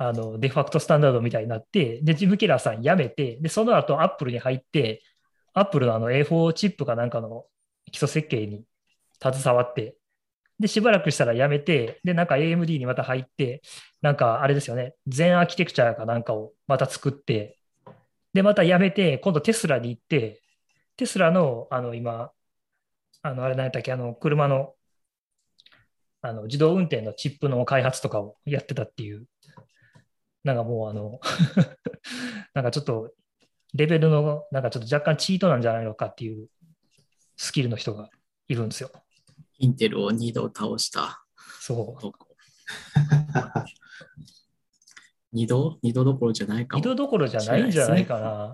[0.00, 5.02] あのデファクトスタンダードみたいになって、で、ジム・ケラーさん辞めて、で、その後 Apple に入って、
[5.54, 7.46] Apple のあの A4 チップかなんかの
[7.90, 8.64] 基礎設計に
[9.20, 9.96] 携わって、
[10.60, 13.62] で、しばらくしたら辞めて、で、なんか AMD にまた入って、
[14.02, 17.58] なんかあれですよね、全アーキテクチャかなんかをまた作って、
[18.34, 20.42] で、また辞めて、今度テスラに行って、
[20.96, 22.32] テスラの、あの、今、
[23.22, 24.74] あの、あれ何やったっけ、あの、車の、
[26.20, 29.26] あの、自動運転のチップの開発とかをやってたっていう、
[30.44, 31.20] なんかもうあの、
[32.54, 33.12] なんかちょっと、
[33.74, 36.48] レベルの、なんかちょっと若干チートなんじゃないのかっていう
[37.36, 38.08] スキルの人が
[38.48, 38.90] いるんですよ。
[39.58, 41.24] インテルを2度倒した
[41.60, 42.06] そう。
[42.06, 42.28] 男。
[45.34, 46.88] 2度 ?2 度どころじゃないか二も。
[46.90, 48.50] 度どころじゃないんじゃないかな。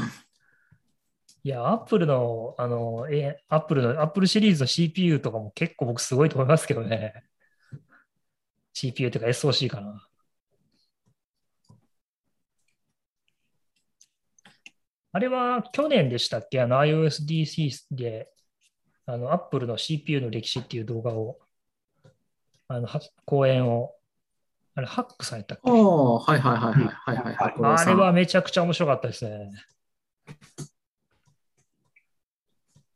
[1.44, 7.12] いや、アップルの、あの、え、アップルの、アップルシリーズの CPU とかも結構僕すごいと思いますけどね。
[8.72, 10.06] CPU うか SOC かな。
[15.14, 16.60] あれは去年でしたっけ？
[16.60, 18.32] あの iOSDC で、
[19.06, 21.38] あの、アップルの CPU の歴史っていう動画を、
[22.66, 23.94] あの、は講演を、
[24.74, 25.70] あれ、ハックさんやったっけ？
[25.70, 27.54] ああ、はいはいはいはいはいはい。
[27.62, 29.52] あれはめちゃくちゃ面白かったですね。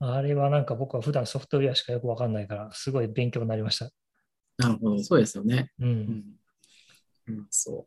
[0.01, 3.91] あれはなんか僕は普段ソフトウェアしかよくわかんないから、すごい勉強になりました。
[4.57, 5.71] なるほど、そうですよね。
[5.79, 5.85] う。
[5.85, 6.25] うんん。
[7.29, 7.87] うん、そ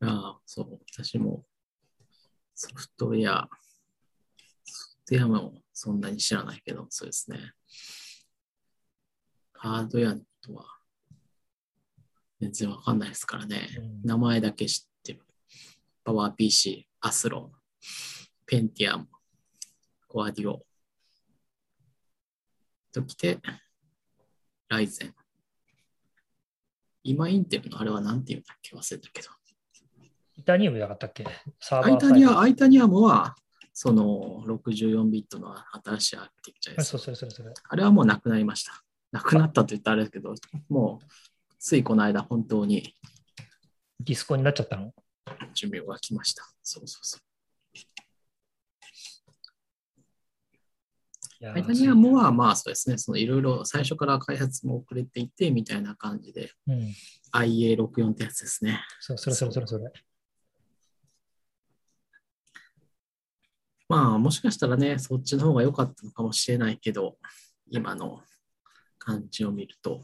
[0.00, 0.04] う。
[0.04, 1.46] ああ、そう、私も
[2.54, 3.48] ソフトウェア、
[4.64, 7.52] ソフトウェアもそんなに知らないけど、そうですね。
[9.54, 10.64] ハードウェアとは
[12.40, 13.68] 全然わかんないですからね。
[13.78, 15.24] うん名前だけ知ってる。
[16.04, 17.52] パワー PC、アスロン、
[18.46, 19.08] ペンティアム、
[20.08, 20.64] コアディオ。
[22.92, 23.38] ときて、
[24.68, 25.14] ライゼン。
[27.04, 28.76] 今インテルのあれは何て言うんだっけ？
[28.76, 29.28] 忘れたけど。
[30.36, 31.24] イタニウムじゃなかったっけ？
[31.60, 33.36] サーバーサイドタニアアイタニアムは、
[33.72, 35.54] その64ビットの
[35.84, 37.00] 新しいアーキテクチャですそう。
[37.00, 37.52] それそれそれ。
[37.68, 38.82] あれはもうなくなりました。
[39.12, 40.34] なくなったと言ったらあれですけど、
[40.68, 41.06] もう
[41.58, 42.94] ついこの間本当に
[44.00, 44.92] ディスコになっちゃったの？
[45.54, 46.44] 寿命が来ました。
[46.62, 47.20] そうそうそう。
[51.44, 56.94] アイタニアムはまあそうですね、そのいろいろ最初から開発も遅れていてみたいな感じで、うん。
[57.34, 58.80] IA64 ってやつですね。
[59.00, 59.90] そう、それそれそれそれ。
[63.92, 67.18] まあもしかしたらね、そっちの方が良かったのかもしれないけど、
[67.70, 68.22] 今の
[68.98, 70.00] 感じを見ると、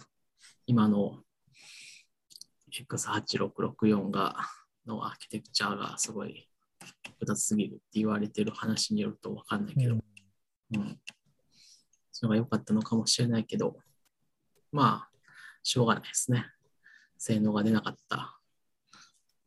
[0.66, 1.22] 今の
[2.70, 4.36] X8664 が、
[4.84, 6.50] のアーキテクチャがすごい
[7.12, 10.02] 複雑すぎるって言われてる話によるとわかんないけど、うん
[10.76, 10.98] うん。
[12.12, 13.78] それが良かったのかもしれないけど、
[14.70, 15.18] まあ、
[15.62, 16.44] しょうがないですね。
[17.16, 18.38] 性能が出なかった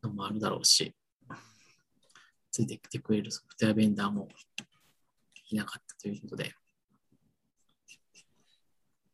[0.02, 0.96] のもあるだろうし、
[2.52, 4.28] ついてきてくれるソフトウェアベンダーも
[5.50, 6.54] いなかったということで、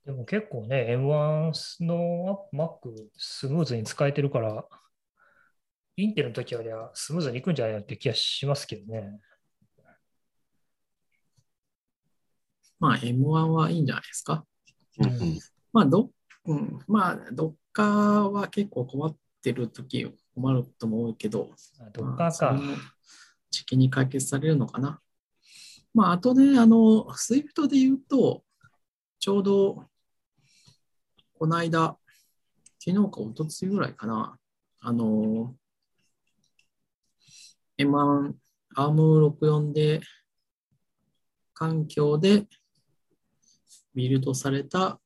[0.06, 4.66] でも結構ね、M1 の Mac スムーズに使えてるから、
[5.98, 9.20] インテルの時よりはスムーズにいくんじゃないのって気がしますけどね。
[12.80, 14.46] まあ M1 はいいんじゃないですか。
[15.00, 15.40] うんうん
[15.74, 16.10] まあど、
[16.46, 22.54] うん、まあ、どっかは結構困ってる時困ることも多いけど、あどっかか。
[22.54, 22.97] まあ
[23.52, 25.00] 時期に解決されるのかな。
[25.93, 28.43] まあ、あとね、あの、SWIFT で言うと、
[29.20, 29.86] ちょうど、
[31.34, 31.98] この間、
[32.80, 34.38] 昨日か一昨日ぐらいかな、
[34.82, 35.56] あの、
[37.78, 38.34] M1、
[38.76, 40.02] ARM64 で、
[41.54, 42.45] 環境で
[43.95, 45.00] ビルドされた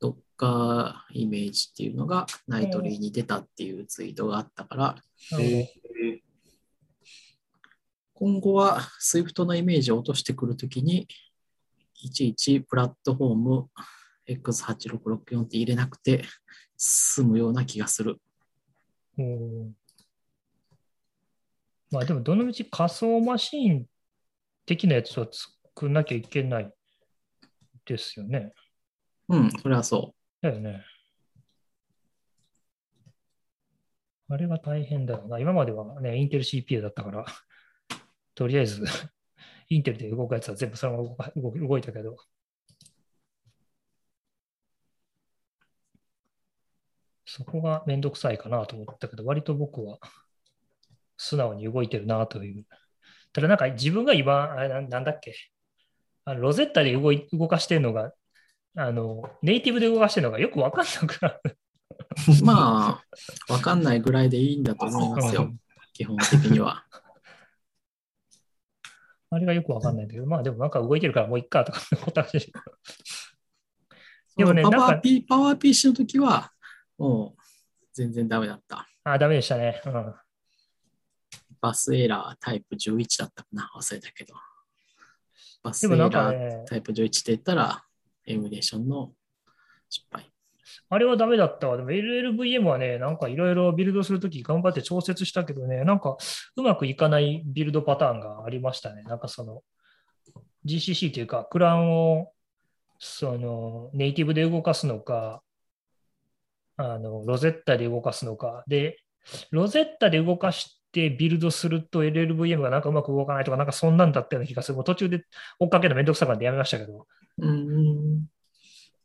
[0.00, 4.96] Docker イメージっていうのがナイトリーに出たっていうツイートがあったから、なる
[5.32, 5.81] ほどえ
[8.22, 11.08] 今後は Swift のイメージを落としてくるときに、
[12.02, 13.68] いちいちプラットフォーム
[14.28, 16.24] X8664 って入れなくて
[16.76, 18.18] 済むような気がする。
[19.18, 19.72] うん
[21.90, 23.86] まあでも、どのみち仮想マシーン
[24.66, 26.72] 的なやつは作んなきゃいけない
[27.84, 28.52] ですよね。
[29.30, 30.84] うん、それはそだよね。
[34.28, 35.40] あれが大変だよな。
[35.40, 37.26] 今まではね、インテル CPU だったから、
[38.34, 38.82] とりあえず、
[39.68, 42.16] インテルで動くやつは全部そのまま動いたけど、
[47.24, 49.98] そこがめんどくさいかなと思ったけど、割と僕は
[51.16, 52.66] 素直に動いてるなという。
[53.32, 55.34] ただなんか自分が今、あれなんだっけ、
[56.24, 58.12] あの Rosetta で動い動かしてるのが、
[58.76, 61.40] あの、ネイティブで動かしてるのがよくわかんなくなる。
[61.46, 61.56] う。
[62.44, 63.02] ま
[63.48, 65.60] あ、わかんないぐらいでいいんだと思いますようん、
[65.92, 66.84] 基本的には。
[69.34, 72.52] あれがよくわかんないんだけど、まあでもなんか動いてるからもういっかとか思ったし
[74.36, 76.52] でもねパワーなんか P、パワー PC の時は、
[76.98, 77.42] もう
[77.94, 78.86] 全然ダメだった。
[79.04, 79.80] あ、ダメでしたね。
[79.84, 80.14] うん。
[81.60, 84.34] バスエラータイプ11だったかな忘れたけど。
[85.62, 87.84] バスエラータイプ11って言ったら、
[88.26, 89.12] エミュレーションの
[89.88, 90.31] 失敗。
[90.92, 91.78] あれはダメだったわ。
[91.78, 96.18] でも LLVM はね、なんかいろいろビルドするとき頑張って調節したけどね、なんか
[96.54, 99.02] うまくいかないビルドパターンがありましたね。
[99.04, 99.62] なんかその
[100.66, 102.32] GCC というか、 Clang を
[102.98, 105.42] そのネイティブで動かすのか、
[106.76, 108.62] あの Rosetta で動かすのか。
[108.66, 108.98] で、
[109.50, 114.74] Rosetta で動かしてビルドすると LLVM がなんかうまく動かないとか、なんかそんなんだったような気がする。
[114.74, 115.24] もう途中で
[115.58, 117.06] 追っかけるのめんどくさかったんでやめましたけど。
[117.38, 118.26] うーん。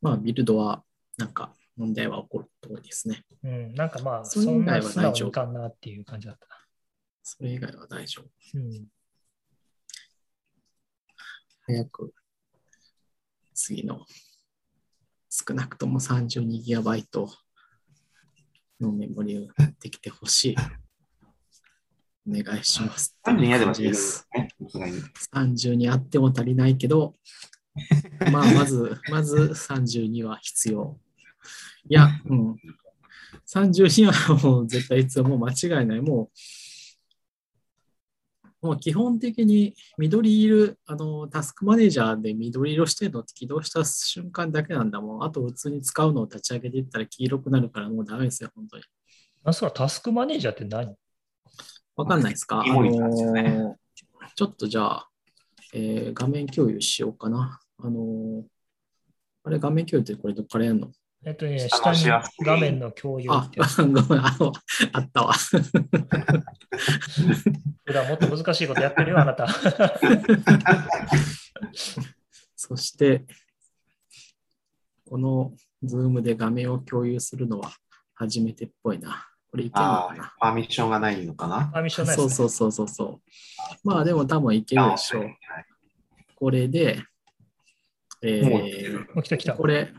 [0.02, 0.84] まあ、ビルドは、
[1.18, 3.24] なんか問題は起こると多いですね。
[3.44, 6.48] うん、なんかまあ、それ以外そんなは大丈夫かんなっていう感じだった。
[7.24, 8.58] それ以外は大丈夫。
[8.58, 8.88] うん
[11.70, 12.14] 早く、
[13.54, 14.06] 次の、
[15.30, 17.28] 少なくとも 32GB
[18.80, 19.48] のメモリを
[19.82, 20.56] できてほしい。
[22.26, 23.18] お願いします。
[23.22, 24.26] 単に嫌でも感じです。
[24.34, 24.48] ね。
[24.64, 25.02] さすがに
[25.34, 27.16] 30にあっても足りないけど、
[28.32, 30.98] まあ、まず、まず32は必要。
[31.90, 32.56] いや、うん。
[33.46, 35.26] 32はもう絶対必要。
[35.26, 36.02] もう間違いない。
[36.02, 36.30] も
[38.62, 45.24] う、もう基本的に緑色、あの、タスクマネージャーで緑色してるのって起動した瞬間だけなんだもん。
[45.24, 48.84] あと普通に使うのを立ち上げていったら黄色くなるからもうダメですよ、本当に。
[49.44, 50.96] あ、そう、タスクマネージャーって何？
[51.96, 53.74] わかんないですか、ねあのー
[54.36, 55.10] ちょっとじゃあ、
[55.74, 57.60] えー画面共有しようかな。
[57.80, 58.44] あのー
[59.44, 60.92] あれ、画面共有ってこれどっからやるの？
[61.26, 64.54] えっとね、下下に画面の共有あってやつ、ごめん、あの、
[64.94, 65.34] あったわ。
[65.34, 65.62] 普
[67.94, 69.48] 段もっと難しいことやってるよ、あなた。
[72.56, 73.26] そして、
[75.10, 75.54] この
[75.84, 77.72] ズームで画面を共有するのは
[78.14, 79.28] 初めてっぽいな。
[79.50, 80.24] これいけるのあかな？
[80.24, 81.70] あ、パーミッションがないのかな？
[81.74, 82.36] パーミッションないです、ね。
[82.36, 83.22] そうそうそうそうそ
[83.86, 83.88] う。
[83.88, 85.24] まあでも多分いけるでしょう。
[85.24, 85.38] はい
[86.40, 87.04] これで、
[88.22, 89.54] えー、もう来た来た。
[89.54, 89.92] これ、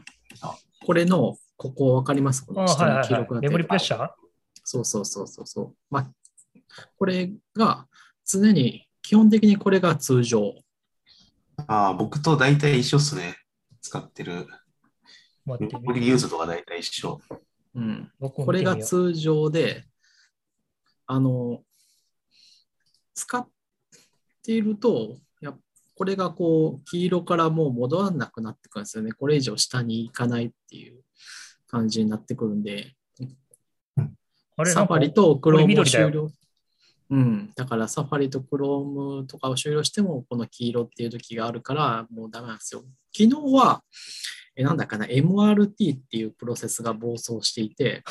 [0.89, 2.47] これの、ここわかります？
[2.47, 3.03] こあの下はいはいはい。
[3.03, 4.09] に記録がメモリプレッシャー？
[4.65, 5.75] そうそうそうそうそう。
[5.91, 6.11] まあ、
[6.97, 7.87] これが
[8.25, 10.55] 常に、基本的にこれが通常。
[11.67, 13.37] ああ、僕と大体一緒っすね。
[13.83, 14.47] 使ってる。
[15.45, 17.21] メモリユーズとか大体一緒。
[17.75, 18.11] うん。
[18.19, 19.85] これが通常で、
[21.05, 21.61] あの、
[23.15, 23.47] 使っ
[24.43, 25.19] ていると、
[25.99, 29.11] これがこう、黄色からもう戻らなくなってくるんですよね。
[29.11, 31.03] これ以上下に行かないっていう
[31.67, 32.95] 感じになってくるんで、
[34.65, 36.31] サファリとクロームを終了。
[37.11, 37.51] うん。
[37.57, 42.85] だからサファリとクロームとかを終了しても、この黄色っていう時があるから、もうダメなんですよ。
[43.13, 43.83] 昨日は、
[44.55, 48.05] えなんだかな、MRT っていうプロセスが暴走していて、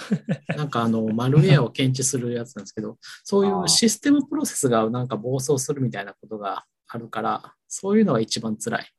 [0.58, 8.92] なんかあの、マルウェアを検知するやつなんですけど、そういうシステムプロセスがなんか暴走するみたいなことがあるから、そういうのが一番辛い。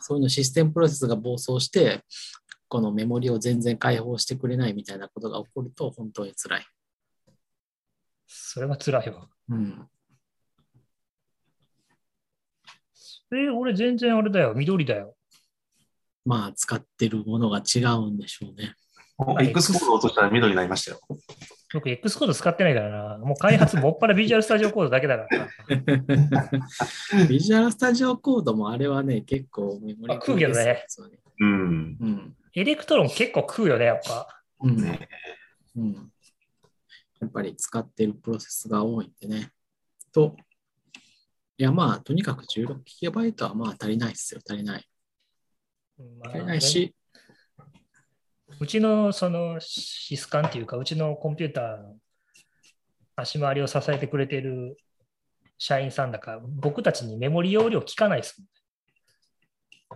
[0.00, 2.04] そういうのシステムプロセスが暴走して、
[2.68, 6.66] このメモリを全然解放してくれないみたいなことが起こると本当に辛い。
[8.26, 9.28] それは辛いわ。
[9.48, 9.88] うん。
[13.32, 14.54] え、俺全然あれだよ。
[14.54, 15.16] 緑だよ。
[16.24, 18.74] まあ、使ってるものが違うんでしょうね。
[19.18, 21.00] お X コードを落としたら緑になりましたよ。
[21.72, 23.18] 僕 X コード使ってないからな。
[23.18, 25.46] もう開発もっぱら Visual Studio Code だけだから
[27.18, 27.26] な。
[27.28, 31.18] Visual Studio Code もあれはね、結構メモリあ食うけどねですよね。
[31.40, 31.50] うん。
[31.50, 32.36] うん。
[32.54, 34.28] Electron 結構食うよね、やっぱ。
[34.60, 34.76] うん。
[34.76, 35.08] ね
[35.76, 36.12] うん。
[37.20, 39.50] やっぱり使ってるプロセスが多いんでね。
[40.12, 40.36] と、
[41.58, 44.88] いやまあ、とにかく 16GB はまあ足りないですよ、足りない。
[45.98, 46.94] まあ足りないし、
[48.60, 51.96] うちのそのシスカンっていうか、うちのコンピューターの
[53.16, 54.76] 足回りを支えてくれてる
[55.58, 58.40] 社員さんだから、僕たちにメモリ容量聞かないです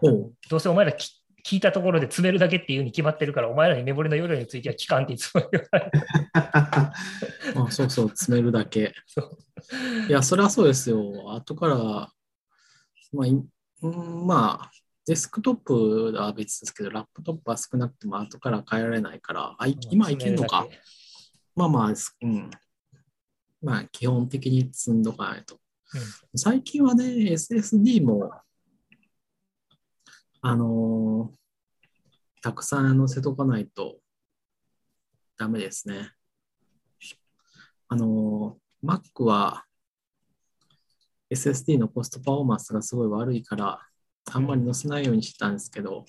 [0.03, 0.13] もん。
[0.13, 0.33] ほう。
[0.49, 5.93] どうせお前らき聞いたところで詰めるだけっていうに決まってるから、お前らにメモリの容量については聞かんっていつも言われる。
[6.35, 6.93] あ
[7.71, 8.95] そうそう、詰めるだけ。
[10.09, 11.33] いや、それはそうですよ。
[11.35, 11.77] 後から、
[13.13, 14.71] まあ、まあ、
[15.11, 20.69] デスクトップは別ですけど、ラップトップは少なくとも後から変えられないから、あい今いけんのか
[21.57, 22.49] まあまあ、すうん。
[23.61, 25.59] まあ、基本的に積んどかないと。
[26.37, 28.31] 最近はね、SSD も、
[30.43, 31.37] あのー
[32.41, 33.99] たくさん載せとかないと
[35.37, 36.13] ダメですね。
[37.89, 39.65] あのー Mac は
[41.33, 43.90] SSD のコストパフォーマンスがすごい悪いから、
[44.27, 46.05] あんまり載せないようにしてたんですけど、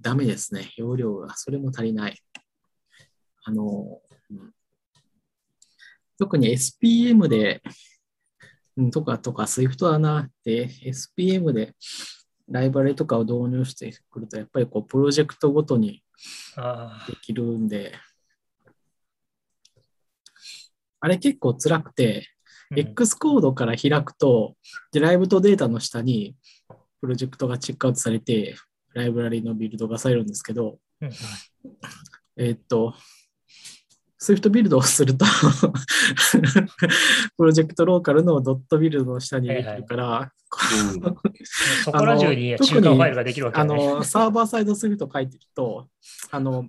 [0.00, 0.72] ダメですね。
[0.76, 2.18] 容量が、それも足りない。
[3.44, 4.54] あのーうん
[6.20, 7.62] 特に SPM で、
[8.76, 11.74] うんとかとか Swift だなって SPM で
[12.46, 16.02] ライブラリとかを導入してくると、やっぱりこうプロジェクトごとに
[16.56, 17.94] あできるんで、
[21.00, 22.28] あれ結構辛くて、
[22.74, 24.54] X コードから開くと、
[24.92, 26.34] でライブとデータの下に
[27.00, 28.56] プロジェクトがチェックアウトされて、
[28.94, 31.10] ライブラリのビルドがされるんですけど、うん
[32.36, 32.94] えーっと、
[34.20, 35.24] Swift ビルドをすると、
[37.36, 40.30] プロジェクトローカルのドットビルドの下にできるから、うん
[41.84, 43.64] そこら中にあの中間ファイルができるわけね。
[43.64, 45.88] の、サーバーサイド Swift 書いてると、
[46.30, 46.68] あの、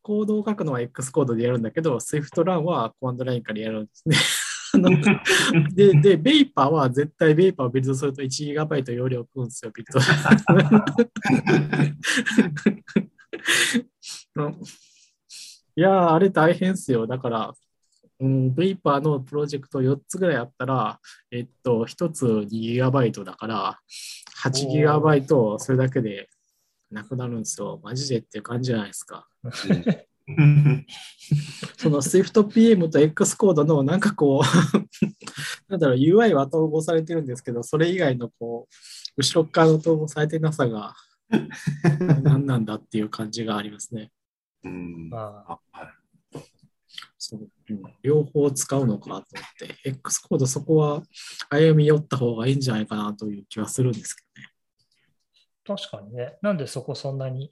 [0.00, 4.16] コードを書くのは X コードでやるんだけど、Swift ランはコマンドラインからやるんですね。
[4.74, 4.90] あの
[5.74, 9.98] で、で、ベイパーは絶対ベイパーをビルドすると 1GB 容量食うんですよ、ビット。
[14.36, 14.52] う ん
[15.74, 17.06] いやー、あれ大変っすよ。
[17.06, 17.54] だから、
[18.20, 21.00] うん、ベイパーのプロジェクト4つぐらいあったら、
[21.30, 23.80] えっと、1つ 2GB だから、
[24.44, 26.28] 8GB それだけで
[26.90, 27.80] なくなるんですよ。
[27.82, 29.26] マジでっていう感じじゃないですか。
[30.28, 30.86] うん
[31.76, 34.42] その SwiftPM と X コードのなんかこう、
[35.68, 38.74] なんだろう、UI は統合されてるんですけど、それ以外のこう、
[39.16, 40.94] 後ろ側の統合されてなさが
[42.22, 44.12] 何なんだっていう感じがありますね。
[44.64, 46.02] うんまあ、あはい
[47.18, 49.24] そう、うん両方使うのかと思っ
[49.58, 51.02] て、X コードそこは
[51.48, 54.48] 歩み寄った方がいいんじゃないかなという気はするんですけどね。
[55.64, 56.36] 確かにね。
[56.42, 57.50] なんでそこそんなに。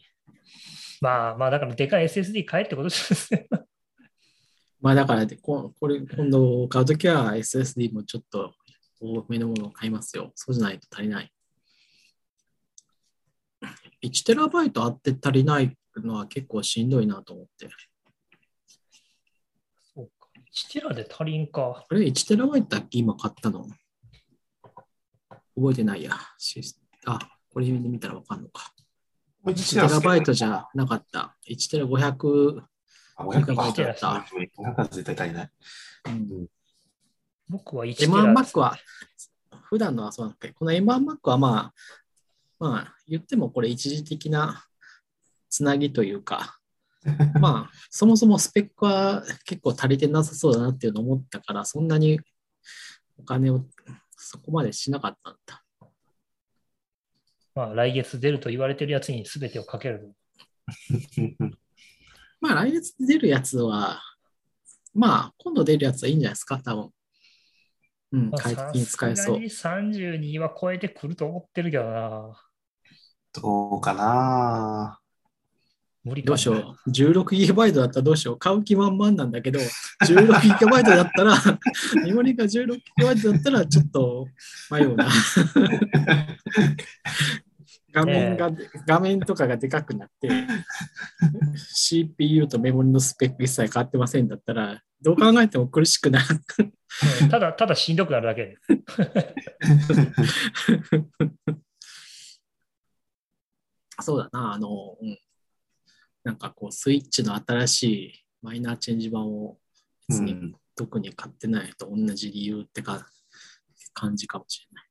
[1.01, 3.49] まあまあ、だからでかい SSD 買えってことですね。
[4.81, 8.55] まあだからでこ、これ、今度買うときは SSD もちょっと
[9.01, 10.33] 多めのものを買いますよ。
[10.35, 11.33] そうじゃないと足りない。
[14.03, 17.69] 1TB あって足りないのは結構しんどいなと思って。
[19.95, 20.29] そうか。
[20.37, 21.87] 1テラで足りんか。
[21.89, 23.67] あれ、1TB だっけ今買ったの？
[25.55, 26.13] 覚えてないや。
[27.07, 28.73] あ、これで見たらわかんのか。
[29.43, 31.37] これ1テラバイトじゃなかった。
[31.49, 32.62] 1テラ500、
[33.17, 33.62] あ、500か。
[33.62, 35.51] 1だった500は絶対足りない。
[36.07, 36.47] うん、
[37.49, 38.12] 僕は1テラ。
[38.12, 38.77] M1Mac は、
[39.65, 41.75] 普段のはそうなんだけど、この M1Mac はまあ、
[42.59, 44.65] まあ、言ってもこれ一時的な
[45.49, 46.59] つなぎというか、
[47.41, 52.21] まあ、そもそもスペックは結構足りてなさそうだなっていうのを思ったから、そんなに
[53.17, 53.65] お金を
[54.17, 55.65] そこまでしなかったんだ。
[57.55, 60.15] まあ、来月出ると言われてるやつに全てをかける。
[62.41, 64.01] まあ、来月出るやつは、
[64.95, 66.91] まあ、今度出るやつはいいんじゃないですか、多分。
[68.13, 69.25] うん、まあ快適に使えそう。
[69.25, 72.43] さすがに32は超えてくると思ってるけどな。
[73.33, 75.00] どうかな
[76.03, 76.91] 無理かどうしよう。
[76.91, 78.39] 16GB だったらどうしよう。
[78.39, 79.61] 買う気満々なんだけど、
[80.05, 81.37] 16GB だったら、
[82.03, 84.27] メモリが 16GB だったらちょっと
[84.71, 85.09] 迷うな。
[87.93, 88.51] 画面が、
[88.87, 90.31] 画面とかがでかくなって、
[91.75, 96.27] CPU とメモリのスペック一切変わってませんだったら、どう考えても苦しくなる。
[96.61, 96.73] うん
[97.31, 98.57] ただ、ただしんどくなるだけで。
[104.01, 105.19] そうだな、あの、うん。
[106.31, 109.59] なんかこう、スイッチの新しいマイナーチェンジ版を
[110.09, 110.55] 別にうん。
[110.77, 113.05] 特に買ってないと同じ理由ってか
[113.93, 114.85] 感じかもしれない。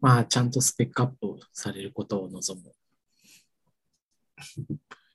[0.00, 2.72] まあ、ちゃんとスペックアップされることを望む。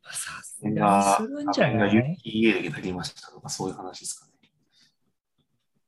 [0.03, 4.27] さすがするんじゃない？UEA でなりましたとか、そういう話ですか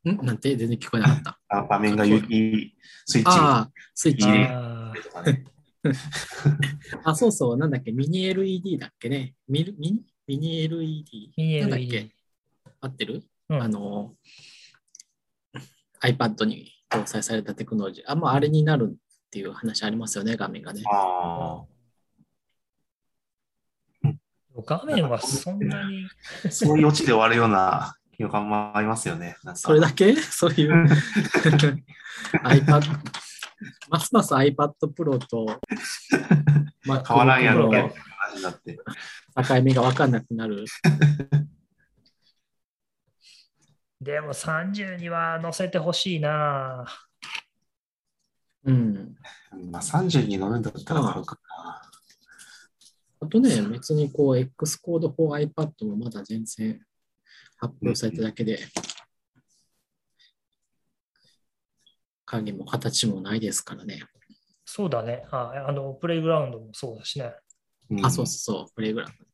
[0.04, 0.14] ね。
[0.16, 0.26] ん？
[0.26, 0.58] なんて？
[0.58, 1.40] 全然聞こえなかった。
[1.50, 2.72] あ場面が UE
[3.06, 4.50] スイッチああ、スイッチね。
[7.04, 9.36] あそうそう、なんだっけ、ミニ LED だっけね。
[9.48, 10.02] ミルミニ？
[10.28, 11.34] ミニ LED。
[11.38, 12.16] ミニなんだっ LED け？
[12.82, 14.16] 合ってる、うんあの、
[16.02, 18.04] iPad に搭載されたテクノロジー。
[18.08, 18.96] あ、まあ、あれになるっ
[19.32, 20.82] ていう話ありますよね、画面がね。
[20.92, 21.64] あ
[24.66, 26.06] 画面はそんなに。
[26.46, 29.38] あ、そういうオチで終わるような予感もありますよね。
[29.56, 30.14] それだけ？
[30.18, 30.86] そういう
[32.44, 32.82] iPad、
[33.90, 35.46] ますます iPad Pro と
[36.86, 38.78] MacBook 変わらんやろ、なの話になって。
[39.48, 40.66] 境目が分かんなくなる。
[44.02, 46.86] でも30には乗せてほしいな。
[48.64, 49.16] うん。
[49.54, 51.82] うんまあ、30に乗るんだったら買うかな。
[53.22, 56.82] あとね、別にこう、 Xcode for iPad もまだ全然
[57.58, 58.60] 発表されただけで、
[62.38, 64.04] 影も形もないですからね。
[64.66, 65.26] そうだね。
[65.32, 67.34] ああの、プレイグラウンドもそうだしね。
[67.90, 69.26] うんあ、そうそうそう、 Playground。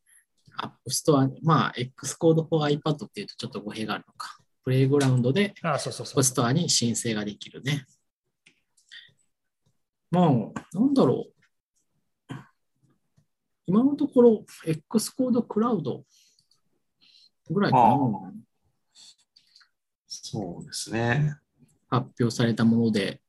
[0.58, 4.38] アップストア、まあ、 Xcode for iPad っていうとちょっと語弊があるのか。
[4.64, 6.14] Playground であそうそうそう。
[6.14, 7.84] App Store に申請ができるね。
[10.10, 10.30] まあ、
[10.72, 12.34] なんだろう。
[13.66, 16.04] 今のところ、X コードクラウド
[17.50, 18.32] ぐらいかあな。
[20.06, 21.36] そうですね。
[21.88, 23.20] 発表されたもので、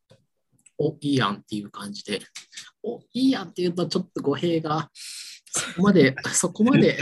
[0.78, 2.22] お、いいやんっていう感じで、
[2.84, 4.90] お、いいやんっていうとちょっと語弊が、
[5.46, 6.98] そこまで、 そこまで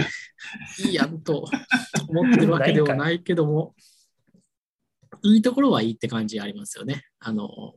[0.85, 1.49] いいやんと
[2.07, 3.75] 思ってるわけではないけども、
[5.23, 7.03] いいところはいいって感じありますよね。
[7.19, 7.75] あの、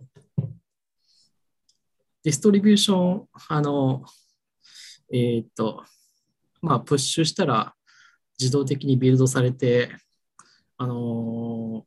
[2.23, 4.05] distribution、あの、
[5.13, 5.85] えーっと、
[6.61, 7.75] まあ、プッシュしたら
[8.39, 9.91] 自動的にビルドされて、
[10.77, 11.87] あの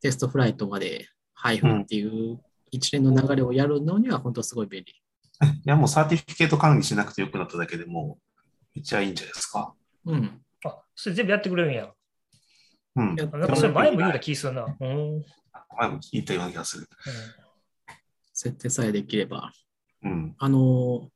[0.00, 2.40] TestFlight まで配布っていう
[2.70, 4.92] 一連の流れをやるのには本当すごい便利。
[5.42, 8.38] いや、もう certificate 管理しなくてよくなっただけでもう、
[8.74, 9.74] めっちゃいいんじゃないですか？
[10.06, 10.42] うん。
[10.64, 11.92] あ、それ全部やってくれるんや。
[12.96, 13.14] うん。
[13.16, 14.76] なんかそれ前も言うた気するな。
[14.78, 15.16] うん。
[15.16, 15.24] うん
[15.78, 16.88] 前も言ったような気がする。
[18.32, 19.52] 設定さえできれば。
[20.02, 20.34] うん。
[20.38, 21.08] あの、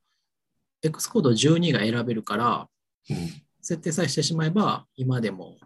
[0.83, 2.69] X コード12が選べるから、
[3.11, 3.17] うん。
[3.61, 5.59] 設定さえしてしまえば、今でも。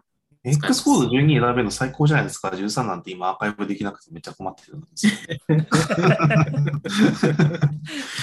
[0.43, 2.49] X コード12選べるの最高じゃないですか。
[2.49, 5.13] 13なんて今アーカイブできなくてめっちゃ困ってるんですよ。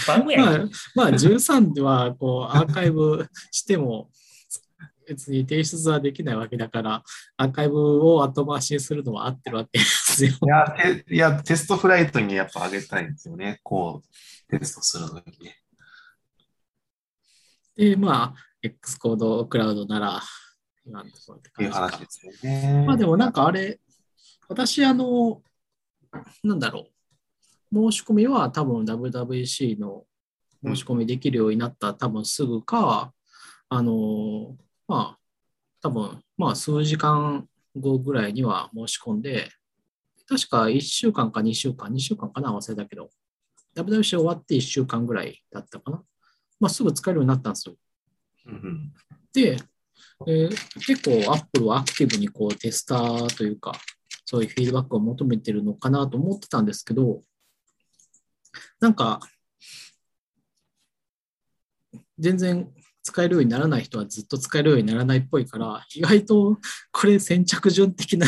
[0.08, 0.18] まあ、
[0.94, 4.08] まあ、13ではこうアーカイブしても
[5.06, 7.02] 別に提出はできないわけだから、
[7.36, 10.30] アーカイブを後回しにするのは合ってるわけですよ。
[10.30, 13.60] いや、ていやテストフライトにやっぱ上げたいんですよね。
[13.62, 14.02] こ
[14.50, 15.58] う、テストするのにね。
[17.76, 20.22] で、まあ、X コードクラウドなら、
[20.86, 22.84] 今のところってっていう話ですよね。
[22.86, 23.80] まあでもなんかあれ、
[24.48, 25.42] 私、あの、
[26.44, 26.88] なんだろ
[27.72, 30.04] う、申し込みは多分 WWC の
[30.64, 33.12] 申し込みできるようになった多分すぐか、
[33.68, 34.56] あの、
[34.86, 35.18] まあ、
[35.82, 39.50] 多分まあ数時間後ぐらいには申し込んで、
[40.28, 43.10] 確か1週間か2週間、2週間かな忘れたけど、
[43.74, 46.02] WWC 終わって1週間ぐらいだったかな。
[46.60, 47.74] まあすぐ使えるようになったんですよ。
[48.46, 48.92] うんうん
[49.32, 49.58] で、
[50.26, 53.72] えー結構 Apple はアクティブにこうテスターというか、
[54.24, 57.22] そういうフィードバックを求めてるのかなと思ってたんですけど、
[58.80, 59.20] なんか、
[62.18, 62.68] 全然
[63.02, 66.58] 使えるようにならない人はずっと使えるようにならないっぽいから、意外と
[66.90, 68.26] これ先着順的な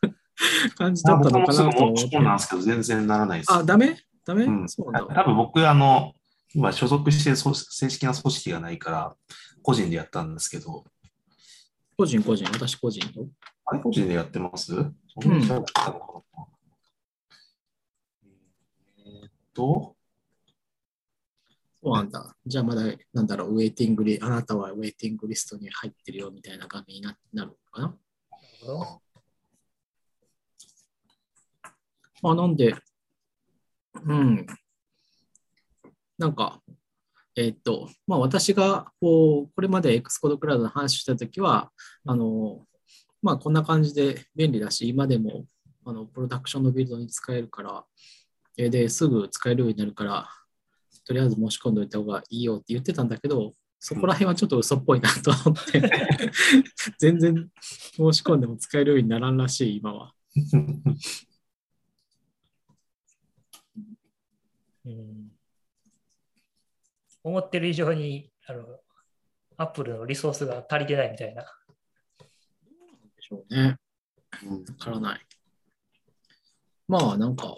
[0.76, 2.36] 感じだったのかなと思って申し込ん。
[2.36, 3.52] ですけど、全然ならないです。
[3.52, 3.96] あ、ダメ？
[4.24, 5.14] ダメ、うんそうなんだ。
[5.14, 6.14] 多分僕、あの、
[6.54, 9.16] 今所属して正式な組織がないから、
[9.62, 10.84] 個人でやったんですけど、
[11.98, 13.26] 個人個人、私個人よ。
[13.64, 14.74] あれ個人でやってます？
[14.74, 14.92] そん
[18.98, 19.96] えーっと、
[21.82, 22.36] そうなんだ。
[22.44, 22.82] じゃあまだ、
[23.14, 27.86] なんだろう、ウェイティングリ、あなたはウェイティングリストに入ってるよみたいな画面にななるのかな？
[27.88, 27.98] なる
[28.60, 29.02] ほど
[32.22, 32.74] まあ、なんで、
[34.04, 34.46] うん。
[36.18, 36.60] なんか、
[37.36, 41.70] えーっと、まあ私が、こう、これまで Xcode クラウドの話したときは、
[42.06, 42.66] あの、
[43.22, 45.44] まあこんな感じで便利だし、今でも、
[45.84, 47.84] あの、プロダクションのビルドに使えるから、
[48.56, 50.28] えーで、すぐ使えるようになるから、
[51.06, 55.82] とりあえず申し込んでおいた方がいいよって言ってたんだけど、そこら辺はちょっと嘘っぽいなと思って、
[56.98, 60.14] 全然申し込んでも使えるようにならんらしい、今は。
[64.86, 65.36] うん
[67.26, 68.64] 思ってる以上にあの
[69.56, 71.42] アップルのリソースが足りてないみたいな。
[71.42, 71.48] で
[73.18, 73.76] しょうね。
[74.44, 75.20] うんわからない。
[76.86, 77.56] まあなんか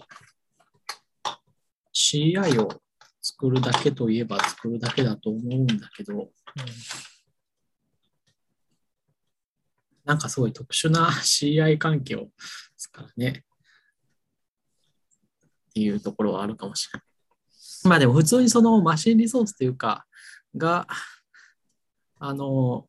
[1.93, 2.81] CI を
[3.21, 6.31] 作るだけといえば作るだけだと思うんだけど、
[10.07, 12.27] なんかすごい特殊な CI 環境で
[12.79, 13.45] すからね。
[15.71, 17.08] っていうところはあるかもしれない。
[17.85, 20.07] まあでも普通にそのマシンリソースというか、
[20.57, 20.87] が、
[22.19, 22.87] あの、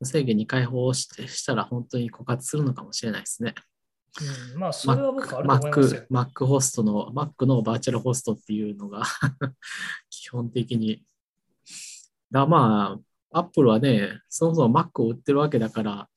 [0.00, 3.54] 無制限に開放してしたら本当に枯渇するのかもしれないですね。
[4.54, 6.28] うん、まあ、それは僕あると思いますよ Mac。
[6.30, 9.02] Mac ホストの、Mac のバーチャルホストっていうのが
[10.10, 11.04] 基本的に。
[12.30, 12.98] だま
[13.32, 16.08] あ、Apple はね、そもそも Mac を売ってるわけだから、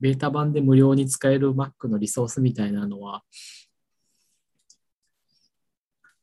[0.00, 3.22] ベータ版で無料に使える Mac のリソースみたいなのは、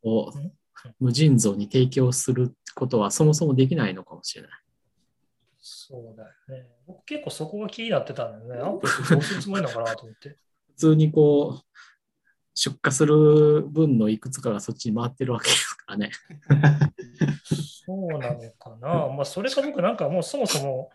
[0.01, 0.58] をうん
[0.99, 4.51] 無尽蔵に提供することはそもそもできないのかもしれない。
[5.59, 6.69] そうだよね。
[6.87, 8.61] 僕結構そこが気になってたんだよね。
[8.65, 10.29] アップルどうするつもりなのかなと思って。
[10.29, 11.65] 普通にこう、
[12.55, 16.11] 出荷する分のいくつかがそっちに回ってるわけですからね。
[17.85, 19.07] そうなのかな。
[19.07, 20.91] まあ、それか僕なんかもうそもそも、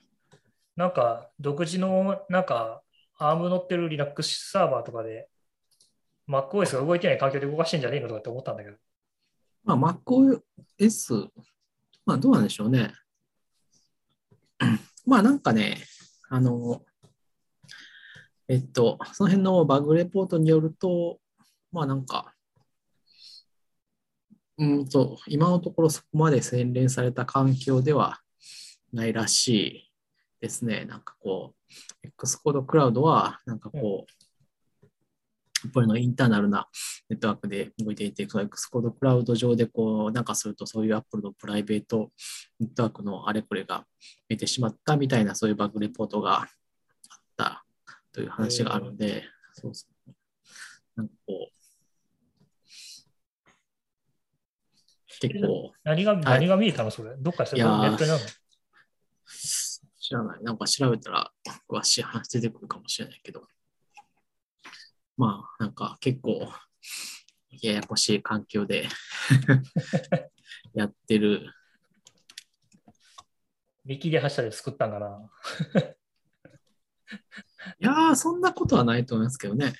[0.76, 2.82] なんか独自のなんか
[3.18, 5.28] ARM 乗ってる Linux サーバーとかで
[6.28, 8.76] MacOS が動いてない環境で動かしてんじゃねえのとかって思ったんだけど。
[9.64, 11.28] まあ、MacOS、
[12.06, 12.92] まあ、どうなんでしょうね。
[15.06, 15.78] まあ、なんかね、
[16.28, 16.82] あの、
[18.48, 21.18] えっと、その辺のバグレポートによると、
[21.72, 22.34] まあ、なんか、
[24.58, 28.20] うんと、今のところそこまで洗練された環境では
[28.92, 29.92] ないらしい
[30.40, 30.84] ですね。
[30.84, 31.54] なんかこ
[32.02, 34.23] う、Xcode クラウドは、なんかこう、
[35.72, 36.68] これのインターナルな
[37.08, 42.10] ネットワークで動いていて、その Xcode クラウド上でこう、なんかするとそういう Apple のプライベート
[42.60, 43.84] ネットワークのあれこれが
[44.28, 46.46] 見てしまったみたいなそういうバグレポートがあっ
[47.36, 47.64] た
[48.12, 50.10] という話があるんで、そうそう。
[50.96, 51.54] なんかこう、
[55.20, 57.16] 結構、何が何が見えたのそれ？
[57.16, 58.28] どっかでいやーネットになるの？
[60.00, 60.42] 知らない。
[60.42, 61.32] なんか調べたら
[61.68, 63.46] 詳しい話出てくるかもしれないけど。
[65.16, 66.48] まあ、なんか結構、
[67.62, 68.88] ややこしい環境で
[70.74, 71.52] やってる。
[73.84, 75.30] 見切り発車で作ったんかな。
[77.78, 79.72] いやー、そんなことはないと思いますけどね。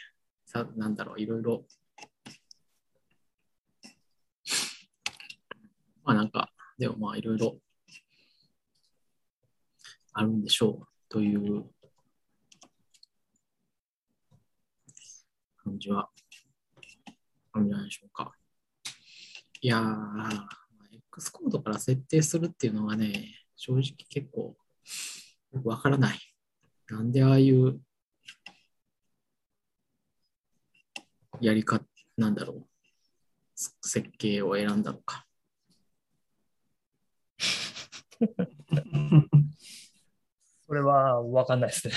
[0.46, 1.66] さなんだろう、いろいろ。
[6.04, 7.58] まあなんか、でもまあいろいろ
[10.12, 10.88] あるんでしょう。
[11.08, 11.73] という
[15.64, 16.08] 感じは
[17.52, 18.32] あるんじゃないでしょうか。
[19.60, 20.46] いやー、
[21.10, 24.56] X コードから設定するっていうのはね、正直結構
[25.52, 26.18] よくわからない。
[26.88, 27.80] なんでああいう
[31.40, 31.84] やり方、
[32.16, 32.66] なんだろう、
[33.54, 35.26] 設計を選んだのか。
[40.66, 41.94] それは分かんないですね。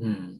[0.00, 0.39] うん。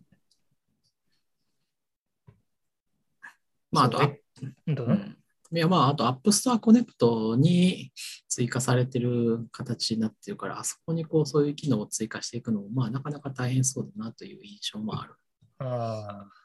[3.70, 5.16] まあ、あと、そうどうぞうん
[5.52, 7.92] いや、まあ、あと、App Store Connect に
[8.28, 15.14] 追加されてる形になってるから、あそこにこう、そういう機能を追加していくのも、まあ、なかなか大変そうだなという印象もある。
[15.58, 16.40] ああ。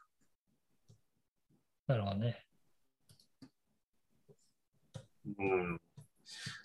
[1.85, 2.45] なるほどね。
[5.37, 5.81] うん。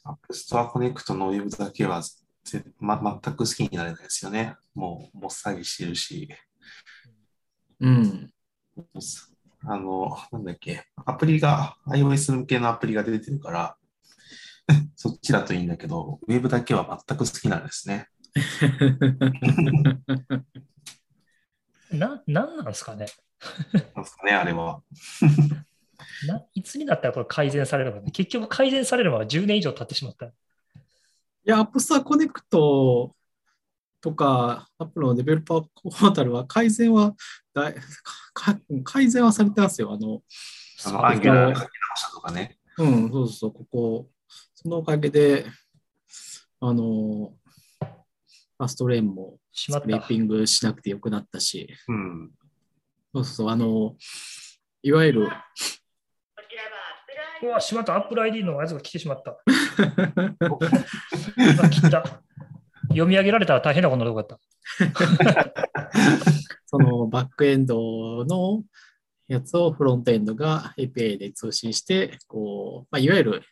[0.07, 2.01] App Store Connect のウェブだけは
[2.45, 4.57] ぜ、ま、全く好きになれないですよね。
[4.75, 6.27] もう、もっさりしてるし、
[7.81, 8.31] うん。
[9.63, 13.77] あの、なんだっけ、アプリが、iOS 向けのアプリが出てるから、
[14.97, 18.09] そっちだといいんだけど、ウェブだけは全く好きなんですね。
[21.93, 23.07] な、なんなんですかね？
[23.95, 24.83] なんですかね、あれは。
[26.27, 28.13] ないつになったらこれ改善されるのかね？
[28.13, 30.27] 結局改善されるのは10年以上経ってしまった。
[30.27, 30.31] い
[31.45, 32.43] や、App Store Connect
[34.01, 37.15] とか、Apple のデベロッパーポータルは改善は
[37.53, 37.75] だい
[38.33, 39.93] か改善はされてますよ。
[39.93, 40.23] あの、
[40.85, 42.59] あの、ね。
[42.79, 44.11] うん、そうそう、ここ、
[44.55, 45.47] そのおかげで、
[46.61, 47.35] あの、
[48.59, 50.07] ファストレーンもスクレーた。
[50.07, 52.31] ピングしなくてよくなったし、うん。
[53.15, 53.97] そうそうあの、
[54.83, 55.29] いわゆる、
[57.43, 57.97] うわ、しまった。
[57.97, 59.31] Apple ID のやつが来てしまった。
[59.31, 59.37] う
[61.63, 62.23] わ来た。
[62.91, 64.41] 読み上げられたら大変なことになるかった。
[66.67, 68.63] そのバックエンドの
[69.27, 73.43] やつをフロントエンドが API で通信して、こう、まあ、いわゆる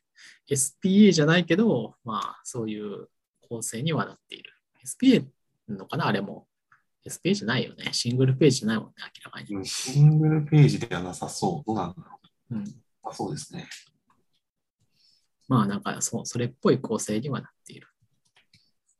[0.51, 3.09] SPA じゃないけど、まあ、そういう
[3.49, 4.53] 構成にはなっている。
[4.85, 5.27] SPA
[5.69, 6.07] のかな？
[6.07, 6.47] あれも。
[7.07, 7.91] SPA じゃないよね。
[7.93, 9.55] シングルページじゃないもんね、明らかに。
[9.55, 11.67] うんシングルページではなさそう。
[11.67, 12.19] どうなんだろ
[12.51, 12.65] うん、う。
[13.05, 13.69] あそうですね。
[15.49, 17.89] まあ、なんかそう、それっぽい構成にはなっている。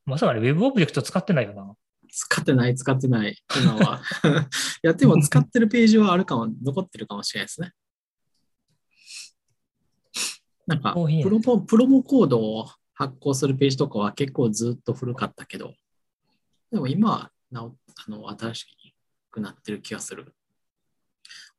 [0.09, 1.75] まさかね、Web オブジェクト使ってないよな。
[2.11, 4.01] 使ってない、使ってない、今は。
[4.83, 7.73] いや、でも使ってるページはあるかも、残ってるかもしれないですね。
[10.67, 15.75] なんか、プロモ、プロモコードを発行するページとかは結構ずっと古かったけど、
[16.71, 17.77] でも今はなお
[18.07, 18.67] あの新し
[19.31, 20.35] くなってる気がする。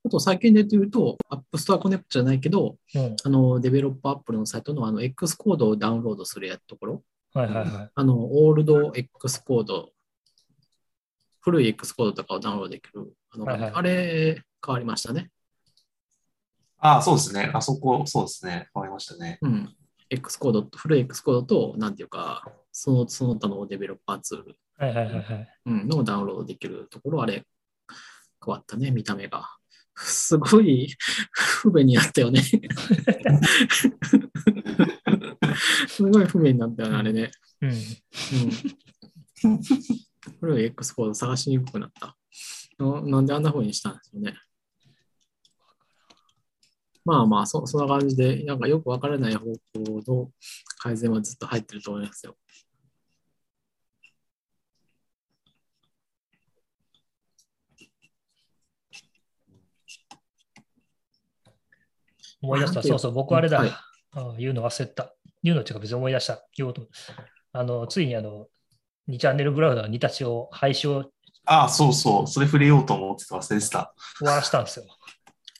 [0.03, 3.15] あと最近で言うと、App Store Connect じゃないけど、うん。
[3.23, 7.03] あの、デベロッパーアップルのサイトのあの X コードをダウンロードするやつところ、
[7.33, 7.91] はいはいはい。
[7.93, 9.91] あの、オールド X コード、
[11.41, 13.13] 古い X コードとかをダウンロードできる。
[13.31, 15.29] あのはいはいあれ、変わりましたね。
[16.79, 17.51] ああ、そうですね。
[17.53, 18.69] あそこ、そうですね。
[18.73, 19.37] 変わりましたね。
[19.41, 19.75] うん。
[20.09, 25.47] X コードと、古い X コードと、なんていうか、その、その他のデベロッパーツール、はいはいはいはい。
[25.65, 27.45] うん、のをダウンロードできるところ、あれ、
[28.43, 29.49] 変わったね、見た目が。
[30.01, 30.95] すごい
[31.31, 32.41] 不便になったよね。
[35.87, 37.31] すごい不便になったよね、あれね。
[37.61, 37.69] うん。
[37.69, 37.75] うん。
[40.39, 42.17] 古い X コード探しにくくなった。
[42.77, 44.35] ななんであんな風にしたんですよね。
[47.05, 49.53] まあまあそ、そんな感じで、なんかよくわからない方向
[50.05, 50.31] の
[50.77, 52.37] 改善はずっと入ってると思いますよ。
[62.41, 62.83] 思い出した。
[62.83, 63.59] そうそう、僕あれだ。
[63.59, 63.71] はい
[64.11, 65.13] あ言うの忘れた。
[65.43, 66.43] 言うのっていうか別に思い出した。
[66.55, 66.91] 言おうと思っ
[67.53, 68.47] たあの、ついにあの、
[69.09, 71.11] 2チャンネルブラウザー2tch を廃止を
[71.45, 72.27] ああ、そうそう。
[72.27, 73.93] それ触れようと思ってて忘れてた。
[74.17, 74.85] 終わらしたんですよ。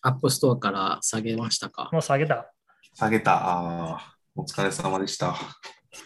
[0.02, 1.90] App Store から下げましたか？
[1.92, 2.54] もう下げた。
[2.94, 3.34] 下げた。
[3.34, 5.36] ああ、お疲れ様でした。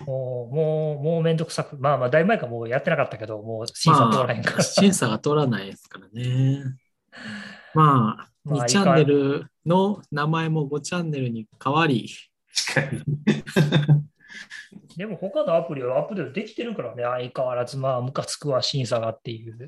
[0.06, 1.78] もう、もう、もうめんどくさく。
[1.78, 4.56] まあまあ、だいぶ前からもうやってなかったけど、もう審査通らへんから。
[4.58, 6.64] まあ審査が通らないですからね。
[7.74, 7.84] ま
[8.22, 12.10] あ、まあ2チャンネルの名前も5チャンネルに変わり、
[12.76, 13.04] 確かに。
[14.98, 19.68] でも他のアプリはアップデートできてるからね、相変わらず、まあ、ムカつくわ、審査がっていう。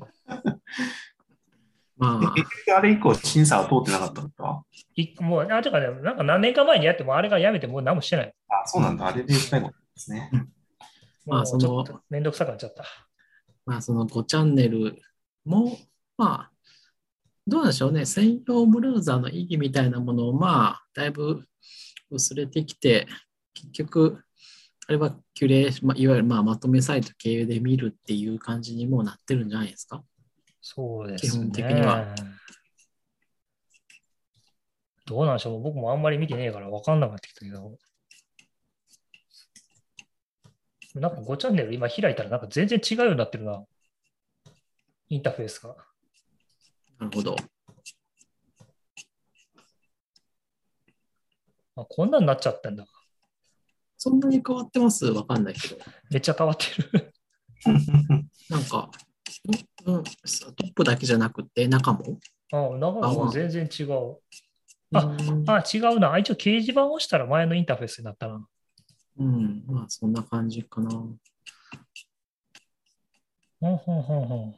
[1.96, 4.62] まあ、結局あれ以降審査は通ってなかったのか？
[4.96, 8.34] いもう、あ、てかね、なんか何年か前にやっても、あれがやめてもう何もしてない。
[8.48, 9.06] あそうなんだ。
[9.06, 10.30] あれで最後ですね。
[11.24, 12.84] まあそのもうちょっとめんどくさくなっちゃった。
[13.64, 15.02] まあ、その5チャンネル
[15.44, 15.76] も、
[16.16, 16.50] まあ、
[17.48, 21.44] どうでしょうね、専用ブラウザーの意義みたいなものを、まあ、だいぶ
[22.10, 23.06] 薄れてきて、
[23.54, 24.22] 結局、
[24.88, 30.04] あれはキュレーション、まあいわゆるまあまとめサイト経由で見るっていう感じにもうなってるんじゃないですか？
[30.60, 31.30] そうですね。
[31.30, 32.14] 基本的には。
[35.06, 37.78] どうなんでしょう僕もあんまり見てねえから分かんなくなってきたけど。
[40.94, 43.64] なんか5チャンネル今開いたらなんか全然違うようになってるな。
[45.08, 45.76] インターフェースが。
[46.98, 47.36] なるほど。
[51.76, 52.86] あこんなんなっちゃったんだ。
[53.98, 55.06] そんなに変わってます？
[55.06, 55.76] わかんないけど。
[56.10, 57.12] めっちゃ変わってる。
[58.50, 58.90] なんか、
[59.84, 62.18] うん、うんトップだけじゃなくて中も？
[62.52, 64.18] あ、中も全然違う。
[64.94, 66.12] あうんあ、違うな。
[66.12, 68.46] あ一応掲示板を押したら前のインターフェースになったな。
[69.18, 70.90] うん、まあそんな感じかな。
[70.90, 70.98] ほ
[73.70, 74.54] んほんほんほん。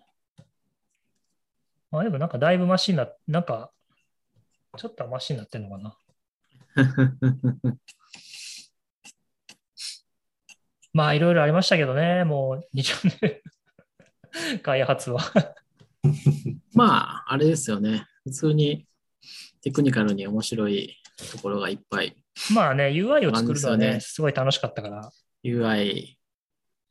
[1.92, 3.72] あ、でもなんかだいぶマシにな、なんか、
[4.76, 5.96] ちょっとはマシになってんのかな。
[10.92, 13.42] まあ、いろいろありましたけどね、もう2チャンネル
[14.62, 15.20] 開発は。
[16.74, 18.06] まあ、あれですよね。
[18.24, 18.86] 普通に
[19.60, 20.96] テクニカルに面白い
[21.32, 22.16] ところがいっぱい
[22.54, 25.10] まあね、UI を作るのはね、すごい楽しかったから。
[25.44, 26.16] UI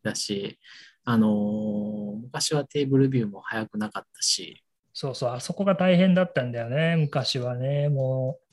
[0.03, 0.59] だし、
[1.03, 4.61] あのー昔はテーブルビューも早くなかったし、
[4.93, 7.89] そうそう、あそこが大変だったんだよね、昔はね。
[7.89, 8.46] もう、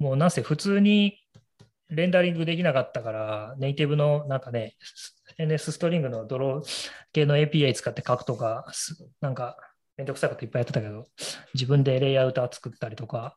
[0.00, 1.18] もうなぜ普通に
[1.90, 4.76] レンダリングできなかったから、ネイティブのなんかね、
[5.38, 9.56] NS ストリングのドロー系の API 使って書くとか、すなんか
[9.96, 11.06] めんどくさいこといっぱいやってたけど、
[11.52, 13.36] 自分でレイアウター作ったりとか、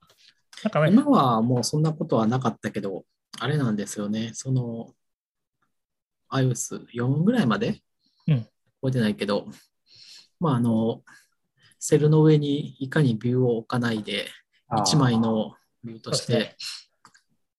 [0.63, 3.03] なんかね、今はもうそんなことはなかったけど、
[3.39, 4.31] あれなんですよね。
[4.33, 4.93] その
[6.31, 7.81] iOS4 ぐらいまで、
[8.27, 8.47] うん。
[8.81, 9.47] 覚えてないけど、
[10.39, 11.01] まああの、
[11.79, 14.27] セルの上にいかにビューを置かないで、
[14.71, 16.55] 1枚のビューとして、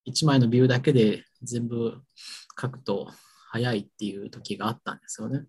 [0.06, 2.02] 1枚のビューだけで全部
[2.60, 3.09] 書くと
[3.51, 5.44] 早いっていう時があったんですよね。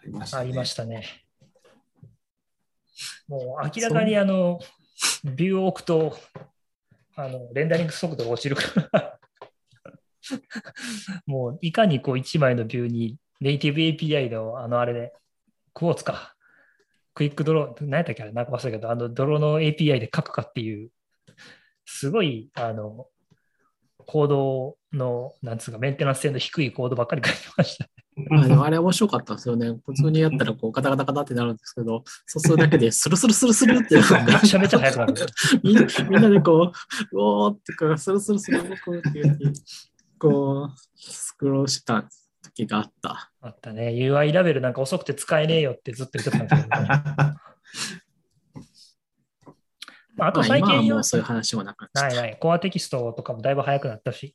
[0.00, 1.04] ありましたね。
[3.28, 4.60] もう明らかにあの、
[5.24, 6.16] ビューを置くと、
[7.16, 8.62] あの、レンダリング速度が落ちるか
[8.92, 9.18] ら、
[11.26, 15.12] もういかにこう1枚のビューにネイティブ API のあのあれで、
[15.74, 16.34] クォーツか、
[17.14, 20.90] QuickDraw、何やったっけあれ、なんか忘れたけど、あの draw の API で書くかっていう、
[21.90, 23.06] すごい、あの、
[24.06, 27.88] コードの、なんつうか、メンテナンス性の低いコードばっかり書いてました。
[28.28, 29.78] まああれ面白かったですよね。
[29.86, 35.14] 普通にやったらこうガタガタガタってなるんですけど、そうするだけでスルスルスルスルって めちゃめちゃ速くなる。
[35.62, 35.72] み
[36.18, 36.72] んなでこ
[37.12, 39.52] う、うおーってこうスルスルスル動くっていうふうに、
[40.18, 42.04] こう、スクロールした
[42.42, 43.30] 時があった。
[43.40, 43.90] あったね。
[43.90, 46.88] UI ラベルなんか遅くて使えねえよってずっと言ってたんですけどね。
[50.18, 52.16] まあ、あとまあ最近今はもうそういう話もなくなっちゃった。
[52.16, 52.38] ないない。
[52.38, 54.34] コアテキストとかもだいぶ早くなったし、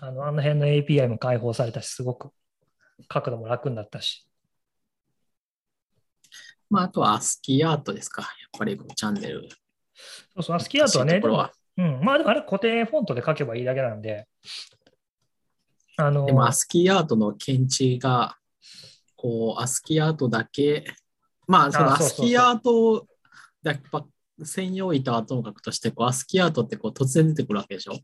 [0.00, 2.30] あのあの辺の API も開放されたし、すごく
[3.12, 4.26] 書くのも楽になったし。
[6.70, 8.22] まああとはアスキーアートですか。
[8.22, 9.48] やっぱりチャンネル。
[10.34, 14.26] そうそう、アスキーアートはね、は、うん、まあでもあれ固定フォントで書けばいいだけなんで、
[15.96, 18.36] あの、でもアスキーアートの検知が、
[19.16, 20.84] こう、アスキーアートだけ、
[21.46, 23.06] まあ、そのアスキーアート
[23.62, 24.06] だけば
[24.44, 27.98] 専用板はともかくとして、こう、アスキーアートってこう突然出てくるわけでしょ？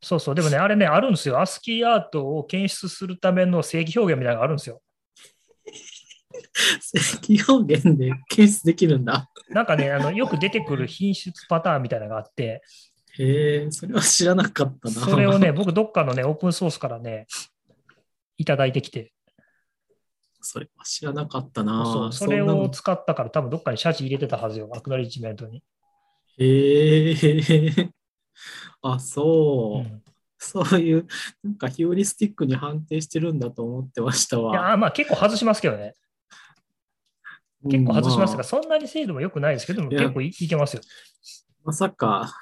[0.00, 1.40] そうそう、でもね、あれね、あるんですよ。
[1.40, 4.82] アスキーアートを検出するための正規表現みたいなのがあるんですよ。
[6.80, 9.30] 正規表現で検出できるんだ。
[9.48, 12.62] なんかね、あのよく出てくる品質パターンみたいなのがあって、
[13.18, 15.06] へえ、それは知らなかったな。
[15.06, 17.26] それをね、僕、どっかのね、オープンソースからね、
[18.38, 19.12] いただいてきて、
[20.42, 21.84] それは知らなかったな。
[21.84, 25.62] そうそれを使ったから、多分どっかにシャチ入れてたはずよ、アクノリッジメントに。
[26.38, 27.90] へえ。
[28.82, 29.94] あ、そうう。
[29.96, 30.02] ん
[30.44, 31.06] そういう、
[31.44, 34.70] なんかヒューリスティックに判定してるんだと思ってましたいわ。
[34.70, 35.94] や、まあ結構外しますけどね。
[37.70, 40.82] 結構外しますが、うんまあそんなに精度も良くないですけど、でも結構いいけますよ。
[41.64, 42.34] まさか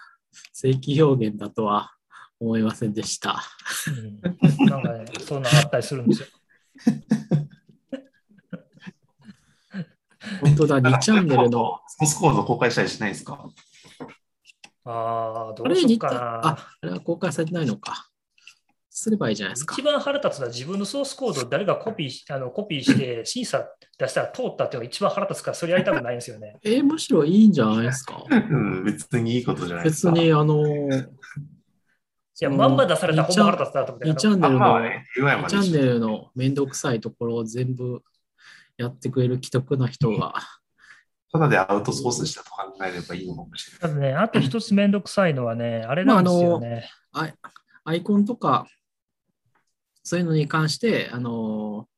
[0.54, 1.92] 正規表現だとは
[2.40, 3.42] 思いませんでした。
[3.88, 6.28] うん、なんかね、そんなのあったりするんですよ。
[10.40, 11.80] 本当だ、2チャンネルの。
[11.86, 13.48] ソースコード公開したりしないですか？
[14.84, 18.06] ああ、どうしよう2あかな。、あれは公開されてないのか。
[18.92, 19.82] すればいいじゃないですか一。
[19.82, 23.66] 番腹立つのは自分のソースコードを誰がコピーしあのコピーして 審査
[23.98, 26.58] 出したら通ったっていうのが一番腹立つから、それやりたくないんですよね。
[26.64, 28.22] えーむしろいいんじゃないですか。
[28.30, 30.12] うん、別にいいことじゃないですか。
[30.12, 31.06] 別に、あの、い
[32.40, 34.08] や、まんま出されたらほんま腹立つなと思って。
[34.10, 34.60] 2チャンネあルの、
[35.40, 38.02] まチャンネルのめんどくさいところを全部
[38.80, 40.34] やってくれる既得な人が。
[41.32, 43.80] ただでアウトソースしたと考えればいいのかもしれない。
[43.80, 46.88] ただね、あと一つめんどくさいのはね、あれなんですよね。
[47.12, 47.34] アイ
[47.84, 48.66] アイコンとか
[50.02, 51.88] そういうのに関して、あの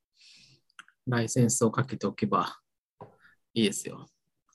[1.06, 2.58] ライセンスをかけておけば
[3.54, 4.06] いいですよ。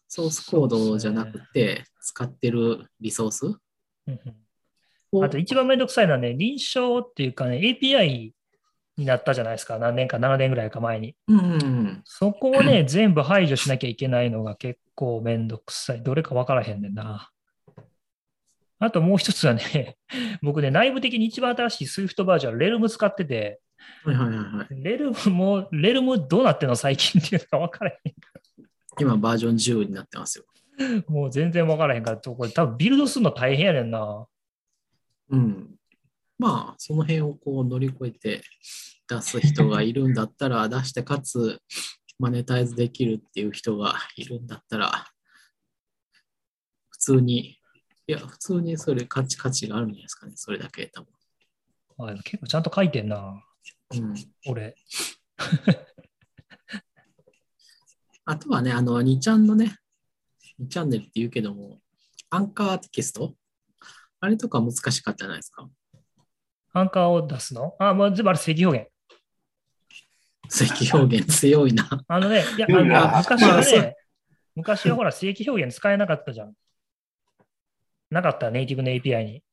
[0.10, 3.58] ソースコードじゃなくて、使ってるリソースうん
[4.08, 4.20] うん
[5.12, 8.32] をあと一番めんどくさいのはね、臨床っていうかね、API
[8.98, 9.78] になったじゃないですか。
[9.78, 11.16] 何年か、7年ぐらいか前に。
[12.06, 16.04] そこをね、 全部排除しなきゃいけないのが結構めんどくさい。
[16.04, 17.30] どれか分からへんねんな。
[18.80, 19.98] あともう一つはね、
[20.42, 23.60] 僕ね、内部的に一番新しい Swift バージョン、レルム使ってて、
[24.04, 24.68] はいはいはいはい。
[24.84, 28.02] レルムも、レルムどうなってんの最近っていうのか分からへ
[29.00, 30.46] 今バージョン10になってますよ。
[30.84, 31.06] ん。
[31.08, 34.28] もう全然分からへんから、これ多分ビルドするの大変やねんな。
[35.30, 35.77] うん。
[36.40, 38.42] まあ、その辺をこう乗り越えて
[39.10, 41.60] 出す人がいるんだったら、出してかつ
[42.20, 45.08] マネタイズできるっていう人がいるんだったら、
[46.90, 47.58] 普通に、
[48.08, 51.08] いや、普通にそれ価値価値があるんじゃないですかね、それだけ多分。
[52.00, 53.44] あ結構ちゃんと書いてんな、
[53.96, 54.14] うん、
[54.48, 54.76] 俺。
[58.26, 59.78] あとはね、あの、2ちゃんのね、
[60.60, 61.80] 2チャンネルって言うけども、
[62.30, 63.36] アンカーテキスト？
[64.20, 65.70] あれとか難しかったじゃないですか。
[66.78, 67.76] アンカーを出すの？
[67.80, 68.88] あ、もう全部あれ正規表現。
[70.50, 71.90] 正規表現強いな。
[72.08, 73.96] あのね、いや、あの昔はね、
[74.56, 76.54] 昔はほら正規表現使えなかったじゃん。
[78.10, 79.44] なかった、ネイティブの API に。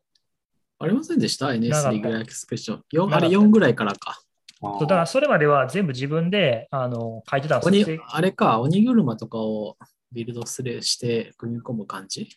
[0.79, 2.83] ありませんでした ?NS リグラエクスプレッション。
[2.93, 4.21] 4あれなかった4ぐらいからか。
[4.61, 7.87] そうだからそれまでは全部自分であの書いてたんです鬼よ。
[7.87, 9.77] 正あれか、鬼車とかを
[10.13, 12.29] ビルドするして組み込む感じ？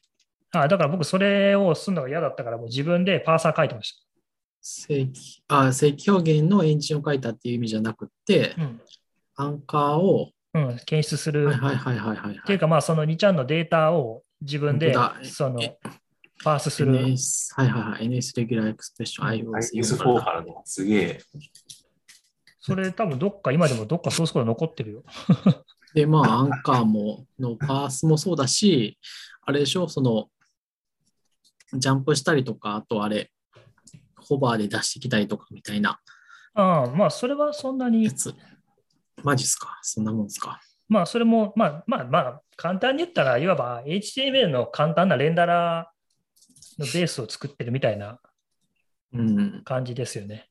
[0.52, 4.07] あだから僕それをするのが嫌だったからもう自分でパーサー書いてまし
[4.62, 8.62] 正規あ正規表現のエンジンを書いたっていう意味じゃなくて、た。
[8.62, 8.82] うん。
[9.36, 11.48] アンカーを、うん、検出する。
[11.48, 15.78] はいはいはいはいはい、っていうかまあその2ちゃんのデータを自分でそのえ
[16.44, 16.96] パースする。
[16.96, 21.22] NS、はいはいはい、NS レギュラーエクスプレッション iOS4 4からの、すげえ。
[22.60, 25.04] それ多分どっか今でもどっかソースコード残ってるよ。
[25.94, 29.00] で、まあ、アンカーも、のパースもそうだし、
[29.42, 30.28] あれでしょ、その、
[31.74, 33.32] ジャンプしたりとか、あとあれ、
[34.28, 36.00] ホバーで出してきたりとかみたいな
[36.54, 38.10] ああまあそれはそんなに。
[39.24, 39.80] マジっすか？
[39.82, 40.60] そんなもんっすか？
[40.90, 48.20] まあ、それも、まあ、まあ、まあ、簡単に言ったら、いわば HTML の簡単なレンダラーのベースを作ってるみたいな
[49.14, 49.62] うん。
[49.66, 50.50] 感じですよね。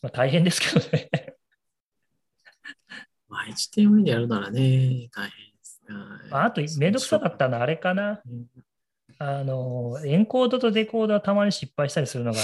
[0.00, 1.10] まあ、大変ですけどね。
[3.28, 5.94] まあ、HTML でやるならね、大変ですね。
[6.30, 8.22] まああと、めんどくさかったのはあれかな。
[8.26, 8.46] うん
[9.18, 12.38] あの、エンコードとデコードはたまに失敗したりするのが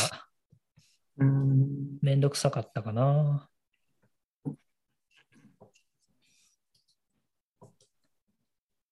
[1.19, 1.99] うん。
[2.03, 3.49] めんどくさかったかな。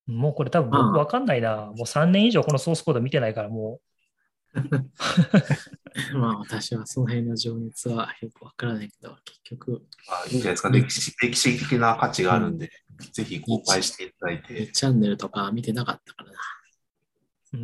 [0.07, 1.73] もうこれ多分僕まあわかんないな。
[1.77, 3.81] もう3年以上このソースコード見てないからも
[6.15, 10.69] まあ、私はその辺の情熱はよくわからないけど、結局、まあいいんじゃないですか。
[10.71, 12.71] 歴史歴史的な価値があるんで、
[13.13, 14.67] ぜひ公開していただいて。
[14.69, 16.39] チャンネルとか見てなかったからな。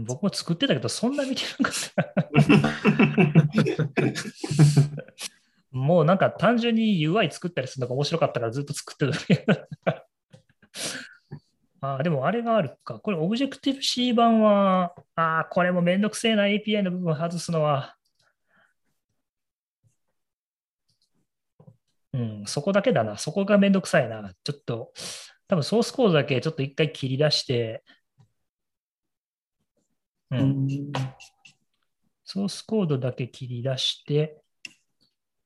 [0.06, 2.28] 僕も作ってたけどそんな見てなかった。
[5.70, 9.47] もうなんか単純に UI 作ったりするのが面白かったからずっと作ってただけ。
[11.81, 12.98] あでもあれがあるか。
[12.98, 17.94] これ Objective-C 版は、あーこれもめんどくせえな API の部分外すのは。
[22.12, 23.16] うん、そこだけだな。
[23.16, 24.32] そこがめんどくさいな。
[24.43, 24.93] ちょっと、
[25.47, 27.85] 多分ソースコードだけちょっと一回切り出して、
[30.30, 30.68] う、うんん。
[32.24, 34.42] ソースコードだけ切り出して、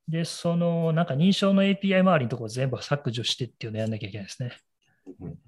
[0.08, 4.58] で、その、なんか認証の API 周りのところ全部削除してっていうのをやんなきゃいけないですね。
[5.20, 5.38] うん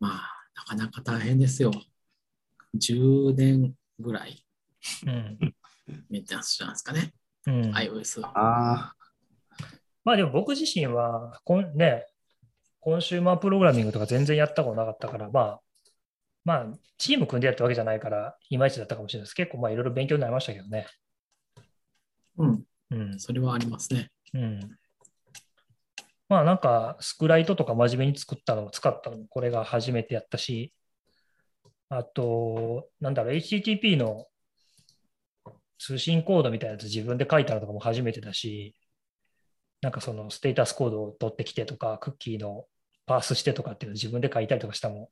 [0.00, 1.70] まあ、なかなか大変ですよ。
[2.74, 4.44] 10年ぐらい
[5.06, 5.38] うん。
[6.08, 7.12] メンテナンスじゃないですかね。
[7.46, 8.22] うん、iOS。
[8.24, 8.94] あ
[10.02, 12.06] まあでも僕自身はこん、ね、
[12.80, 15.60] コンシューマープログラミングとか全然やったことなかったから、まあ、
[16.44, 16.66] まあ、
[16.98, 19.34] チーム組んでやったわけじゃないから、いまいちだったかもしれないです。
[19.34, 20.86] 結構まあいろいろ勉強になりましたけどね。
[22.38, 22.64] うん。
[22.90, 23.20] うん。
[23.20, 24.10] それはありますね。
[24.34, 24.60] うん。
[26.28, 30.72] まあなんか、スクライトとか真面目に作ったのを使ったのもこれが初めてやったし、
[31.90, 34.26] あと、なんだろう、HTTP の
[35.78, 38.76] 通信コードみたいなやつ自分で書いたのとかも初めてだし、
[39.82, 42.66] なんかそのステータスコードを取ってきてとか、クッキーの
[43.06, 45.10] パースしてとかっていうのを自分で書いたりとかしたも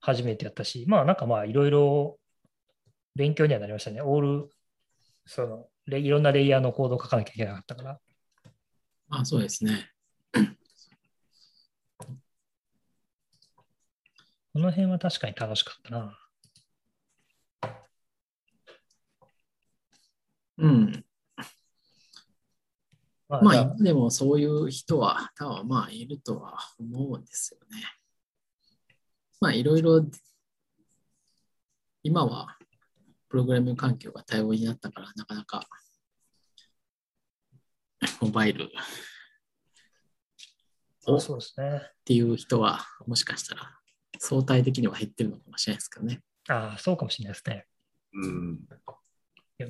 [0.00, 2.18] 初めてやったし、まあなんかまあいろいろ
[3.16, 4.00] 勉強にはなりましたね。
[4.00, 4.50] オール、
[5.26, 8.00] そのレいろんなレイヤーのコードを書かなきゃいけなかったから。
[9.10, 9.90] あそうですね。
[14.52, 16.18] この辺は確かに楽しかったな。
[20.58, 21.04] うん。
[23.28, 27.82] まあ、まあ、今でもそういう人は多分まあいるとは思うんですよね。
[29.40, 30.04] まあいろいろ
[32.02, 32.56] 今は
[33.28, 35.66] プログラミング環境が多様になったからなかなか
[38.20, 38.70] モバイル
[41.06, 41.82] をっそうですね。
[42.04, 43.62] ていう人はもしかしたら
[44.18, 46.20] 相対的には減ってるのかもしれないですけどね。
[46.48, 47.66] ああ、そうかもしれないですね。
[48.14, 48.58] うん。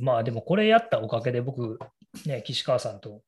[0.00, 1.78] まあでもこれやったおかげで僕、
[2.26, 3.22] ね、岸川さんと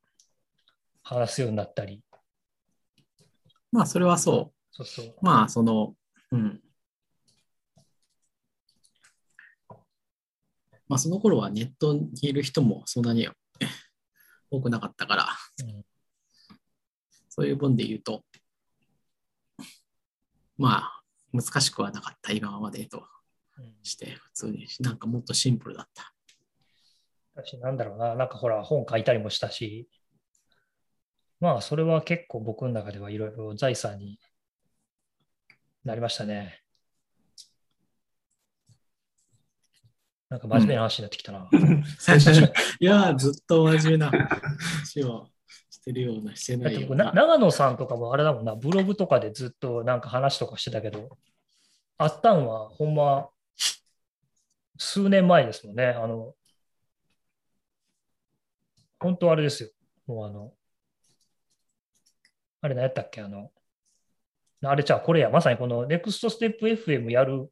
[1.11, 2.01] 話すようになったり、
[3.73, 5.07] まあそれはそそうそう。
[5.07, 5.15] う。
[5.23, 5.97] まあその、
[6.31, 6.61] うん。
[10.87, 13.29] まあその頃はネットにいる人もそんなに
[14.53, 15.29] 多くなかったから、
[15.65, 15.85] うん。
[17.29, 18.25] そういう分で言うと、
[20.57, 22.33] まあ難しくはなかった。
[22.33, 23.05] 今までと。
[23.59, 23.75] うん。
[23.83, 24.69] して、普通に。
[24.79, 26.15] なんかもっとシンプルだった。
[27.35, 29.89] 私なんだろうな、なんかほら本書いたりもしたし、
[31.41, 34.19] まあそれは結構僕の中ではいろいろ財産に
[35.85, 36.63] なりましたね。
[40.29, 41.49] なんか真面目な話になってきたな。
[41.99, 42.41] 最初、
[42.79, 45.29] いやー、ずっと真面目な話を
[45.69, 51.19] してるような、してないような長野さんとかもあれだもんな、ブログとかでずっとなんか話とかしてたけど、
[51.99, 53.29] あったんはほんま
[54.79, 55.87] 数年前ですもんね。
[55.87, 56.35] あの、
[59.01, 59.71] 本当あれですよ。
[60.07, 60.55] もうあの、
[62.61, 63.21] あれ何やったっけ？
[63.21, 63.51] あの、
[64.63, 67.51] あれじゃあこれや、まさにこの NEXT STEP FM やる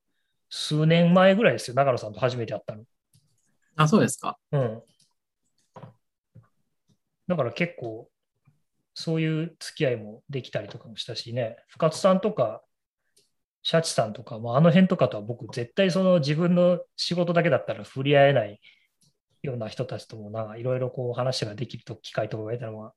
[0.50, 1.74] 数年前ぐらいですよ。
[1.74, 2.84] 長野さんと初めて会ったの。
[3.76, 4.38] あ、そうですか。
[4.52, 4.82] うん。
[7.26, 8.08] だから結構、
[8.94, 12.62] そういう付き合いもできたりとかもしたしね、深津さんとか、
[13.62, 18.60] シャチさんとか、まあ、あの辺とかとは僕、絶対その自分の仕事だけだったら触れ合えない
[19.42, 22.94] ような人たちともなんかいろいろこう話ができると機会とかが得たのは、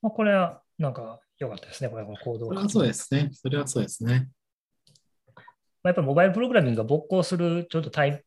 [0.00, 3.30] まあ、これはなんか良かったですね、これこの行動それはそうですね。
[3.32, 4.28] それはそうですね。
[5.82, 8.24] まあ、やっぱりモバイルプログラミングが勃興するちょっとタイ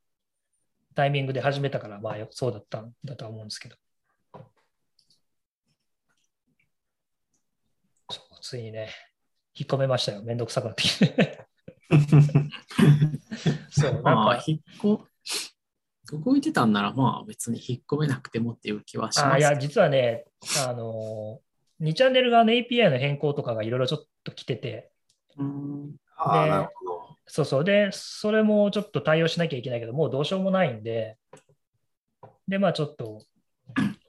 [0.95, 3.75] タイミングで始めたから、まあそうだったんだとは思うんですけど。
[8.09, 8.89] そうついにね、
[9.55, 10.23] 引っ込めましたよ。
[10.23, 11.45] めんどくさくなってきて。
[13.69, 15.05] そう、なんまあ、か、引っこ、
[16.11, 19.25] 動いてたんなら、まあ別に引っ込めなくてもっていう気はします。
[19.27, 20.25] あいや、実はね、
[20.67, 21.44] あのー、
[21.81, 24.91] 2チャンネル側の API の変更とかがいろいろちょっと来てて、
[25.37, 26.69] うんあ。
[27.27, 27.63] そうそう。
[27.63, 31.17] で、それもちょっと対応しなきゃいけないけど、もうどうしようもないんで、
[32.47, 33.23] で、まあちょっと、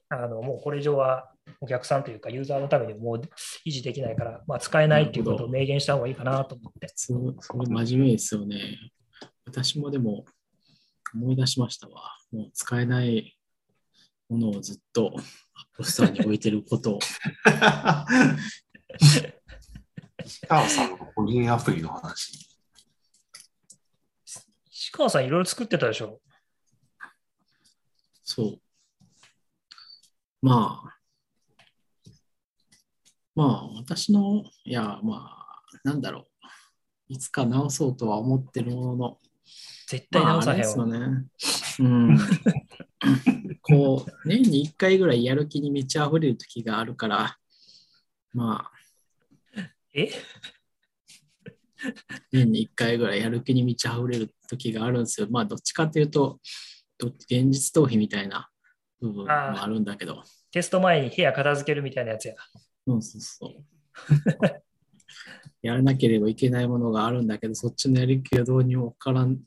[0.09, 3.23] あの、もうこれ以上はお客さんというかユーザーのためにもう
[3.65, 6.89] 維持できないから、まあ使えないっていうことを明言した方がいいかなと思って。
[6.95, 8.91] そそれ真面目ですよね。
[9.47, 10.25] 私もでも
[11.15, 12.17] 思い出しましたわ。
[12.33, 13.36] もう使えない
[14.29, 16.98] ものをずっと App Store に置いてることを。
[16.98, 16.99] 石
[20.49, 22.49] 川さんの個人アプリの話。
[24.71, 26.21] 石川さんいろいろ作ってたでしょ
[28.25, 28.61] そう。
[30.43, 30.99] まあ、
[33.35, 36.27] まあ私の、いや、まあ、なんだろう。
[37.09, 39.19] いつか直そうとは思ってるものの、
[39.87, 41.83] 絶対直さへんまあ、あれです。
[41.83, 41.89] ね。
[41.89, 42.19] うん。
[43.63, 47.39] こう、年に1回ぐらいやる気に満ち溢れる時があるから、
[48.33, 49.63] まあ、
[49.95, 50.11] え？
[52.33, 55.29] 年に1回ぐらいやる気に満ち溢れる時があるんですよ。
[55.31, 56.41] まあ、どっちかっていうと、
[56.99, 58.49] ど現実逃避みたいな
[59.01, 62.35] 部分もあるんだけど、テスト前に部屋片付けるみたいなやつや。
[62.87, 63.65] そうそうそう。
[65.63, 69.39] やらなければいけないものがあるんだけど、そっちのやる気がどうにもわからん、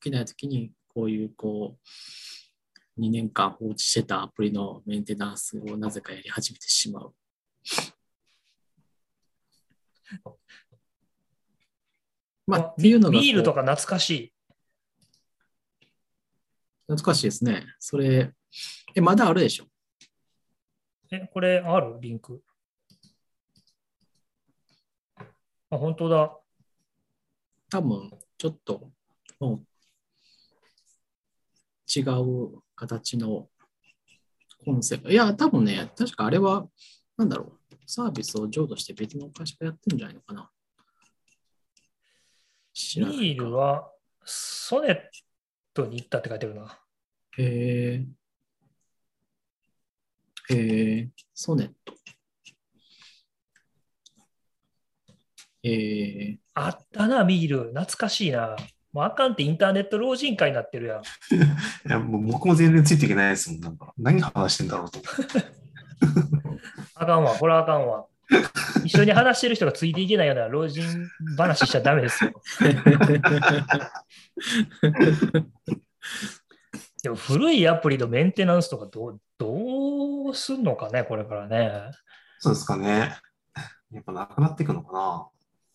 [0.00, 1.78] 起きないときに、こういう、こ
[2.96, 7.14] う、2年間放置してたアプリのメンテナンスをなぜかやり始めてしまう。
[12.46, 14.32] まあ、っていうのビールとか懐かしい。
[16.86, 17.66] 懐かしいですね。
[17.78, 18.32] それ、
[18.94, 19.66] え、まだあるでしょ？
[21.10, 21.98] え、これある？
[22.00, 22.42] リンク。
[25.70, 26.34] あ、本当だ。
[27.70, 28.90] 多分、ちょっと、
[29.38, 29.66] もう、
[31.94, 33.48] 違う形の
[34.64, 35.10] コンセプト。
[35.10, 36.66] いや、多分ね、確かあれは、
[37.16, 40.50] なんだろう、サービスを譲渡して別の会社がやってるんじゃないのかな。
[42.74, 43.90] 知らないルは
[44.24, 44.98] ソネッ
[45.74, 46.78] トに行ったって書いてるな。
[47.38, 48.04] へ
[50.50, 50.54] え。
[50.54, 51.94] へえ、ソネット。
[55.62, 57.68] へえ、あったな、ビール。
[57.70, 58.56] 懐かしいな。
[58.98, 60.98] もうあかんってインターネット老人会になってるやん。
[61.88, 63.60] いやもう僕も全然ついていけないですもん。
[63.60, 64.98] なんか、何話してんだろうと。
[66.96, 68.06] あかんわ、これはあかんわ。
[68.84, 70.84] 一緒に話してる人がついていけないような老人
[71.36, 72.32] 話しちゃダメですよ。
[77.04, 81.92] でも古いアプリのメンテナンスとかどうどうすんのかね、これからね。
[82.40, 83.16] そうですかね。
[83.92, 85.28] やっぱなくなっていくのか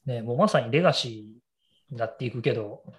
[0.05, 1.43] ねもうまさにレガシー
[1.93, 2.93] になっていくけど、な。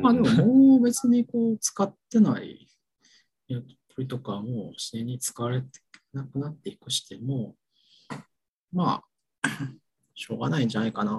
[0.00, 2.68] まあでうんももう別にこう使ってない
[3.50, 3.54] ア
[3.94, 5.68] プリとかも自然に使われて
[6.12, 7.54] なくなっていくしても、
[8.72, 9.02] ま
[9.42, 9.48] あ、
[10.14, 11.12] しょうがないんじゃないかな。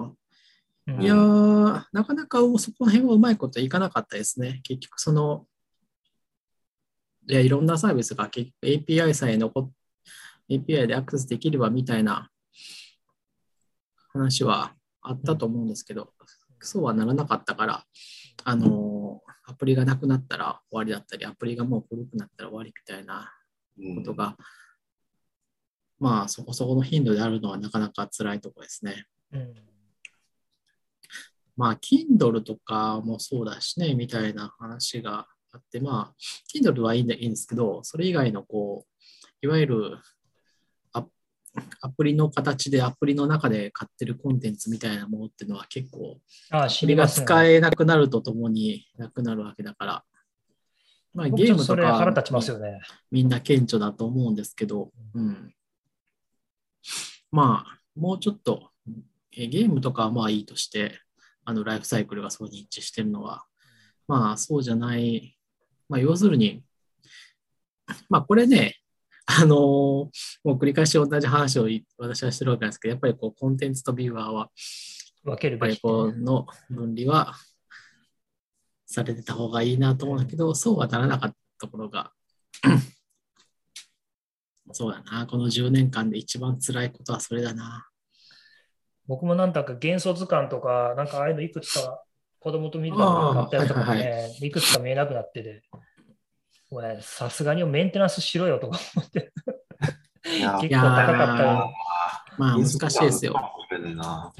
[0.86, 4.60] うんいやー、なかなかそこら辺はうまいこといかなかったですね。
[4.64, 5.46] 結局その、
[7.28, 9.70] いや、いろんなサービスが結局 API さえ残っ
[10.50, 12.28] API でアクセスできればみたいな
[14.12, 16.12] 話はあったと思うんですけど、
[16.60, 17.84] そうはならなかったから、
[18.44, 23.34] あのーアプリがなくなったら終わりだったり、アプリがもう古くなったら終わりみたいな
[23.78, 24.36] うんことが、
[25.98, 29.06] まあそこそこの頻度であるのはなかなか辛いところですね。
[29.32, 29.54] うん
[31.56, 36.14] まあ、Kindle とかもそうだしね、みたいな話があって、まあ、
[36.56, 38.86] Kindle はいいんだいいんですけど、それ以外のこ
[39.42, 39.98] う、いわゆる
[41.56, 46.18] アアプリの形でアプリの中で買ってるコンテンツみたいなものっていうのは結構、
[46.50, 47.26] ああ、それが知ります、ね。
[47.26, 50.04] 使えなくなるとともになくなるわけだから、
[51.12, 52.80] まあ、ゲームとかれ腹立ちますよね。
[53.10, 55.54] みんな顕著だと思うんですけど、うん。
[57.32, 58.70] まあ、もうちょっと、
[59.36, 61.00] えゲームとかはまあいいとして、
[61.44, 63.44] あのライフサイクルがそうに一致してるのは、
[64.06, 65.36] まあそうじゃない、
[65.88, 66.62] まあ要するに、
[68.08, 68.79] まあこれね、
[69.38, 70.10] あのーも
[70.44, 74.50] う繰り返し同じ話をい私はしてるわけなんですけど、やっぱりこうコンテンツとビューアーは、
[75.22, 75.80] 分けるべき。
[75.84, 77.34] の分離は
[78.86, 82.12] されてた方がいいなと思うんだけど、そうはならなかったところが、
[84.72, 87.86] そうだな、この10年間で一番辛いことはそれだな。
[89.06, 92.02] 僕もなんだか元素図鑑とか、なんかああいうのいくつか
[92.38, 95.62] 子供と見るああの買ったやつとかもはいね、いくつか見えなくなってて、
[96.70, 99.32] もうねさすがにメンテナンスしろよとか思って、
[100.22, 101.70] 結構高かった。
[102.38, 103.34] まあ難しいですよ。
[103.96, 104.32] な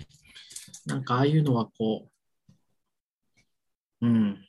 [0.86, 2.08] なんかああいうのはこ
[4.00, 4.46] う、うん。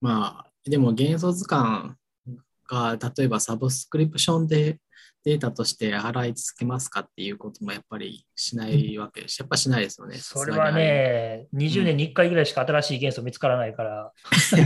[0.00, 1.94] まあ、でも元素図鑑
[2.68, 4.78] が例えばサブスクリプションで
[5.26, 9.38] データとして払い続けますかっていうこともやっぱりしないわけです。
[9.40, 10.18] やっぱしないですよね。
[10.18, 14.60] それはね、20年に1回ぐらいしか新しい元素見つからないから、 使っ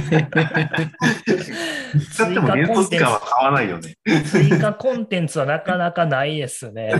[2.34, 3.96] ても元素は買わないよね。
[4.26, 6.92] 追加コンテンツはなかなかないですね。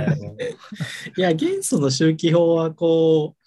[1.19, 3.41] いや、元素の周期法はこう、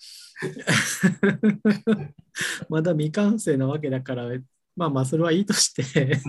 [2.70, 4.28] まだ未完成なわけだから、
[4.76, 6.22] まあまあ、それはいいとして、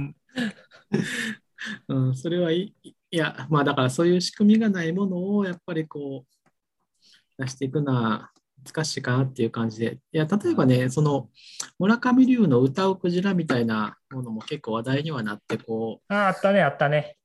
[1.88, 2.93] うん、それはいい。
[3.14, 8.32] いや、まあだからそういう仕組みがないものをやっぱりこう、出していくのは
[8.64, 10.00] 難しいかなっていう感じで。
[10.10, 11.30] いや、例えばね、その
[11.78, 17.16] 村上龍の歌うクジラみたいなものも結構話題にはなって、こう、ああったね、あったね。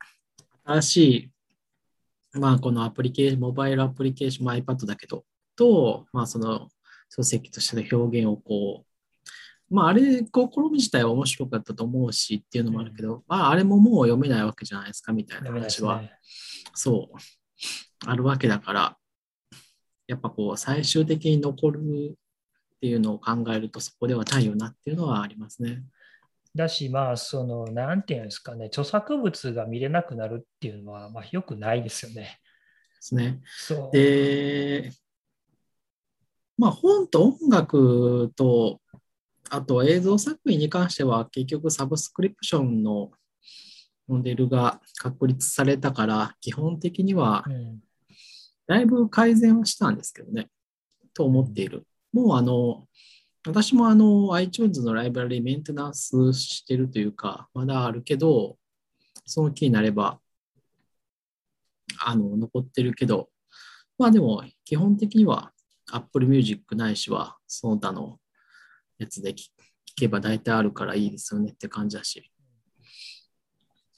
[0.63, 0.97] 新し
[2.35, 5.25] い、まあ、このアプリケーション、モバイルアプリケーション、まあ、iPad だけど、
[5.55, 6.69] と、まあ、その
[7.09, 8.88] 書籍としての表現をこう、
[9.69, 10.25] まあ、あれ、試
[10.63, 16.11] み自体は面白かったと思うしっていうのもあるけど、まあ、あれももう読めないわけじゃないですかみたいな話は、ね。
[16.73, 17.17] そう、
[18.05, 18.97] あるわけだから、
[20.07, 25.83] やっぱこう、最終的に残るっていうのを考えると、そこではないよなっていうのはありますね。
[26.55, 32.23] だし、まあ、その、なんていうんですかね、著作物が見れなくなるっていうのは、まあ、よくないですよね。
[32.23, 33.41] ですね。
[33.45, 33.95] そう。
[33.95, 34.91] で、
[36.57, 38.81] まあ本と音楽と、
[39.49, 43.11] あと映像作品に関しては結局サブスクリプションの
[44.07, 47.79] モデルが確立されたから、基本的にはうん。
[48.69, 50.47] だいぶ改善はしたんですけどね、
[51.15, 51.87] と思っている。
[52.13, 52.87] もうあの、
[53.47, 58.57] 私もあの iTunes のライブラリメンテナンスしてるというか、まだあるけど、
[59.25, 60.19] その気になれば、
[61.99, 63.29] あの、残ってるけど、
[63.97, 65.51] まあでも、基本的には
[65.91, 68.18] Apple Music ないしは、その他の
[68.99, 69.47] やつで聞
[69.95, 72.31] けば大体あるからいいですよねって感じだし。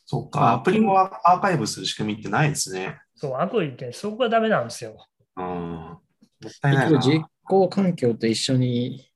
[0.05, 3.01] そうか、アプリもアーカイブする仕組みってないですね。
[3.15, 5.07] そう、アプリってそこがダメなんですよ。
[5.37, 5.45] うん。
[5.45, 5.99] も
[6.47, 6.99] ったいないな。
[6.99, 9.09] 実行環境と一緒に、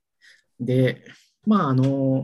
[0.59, 1.03] で、
[1.45, 2.23] まああの、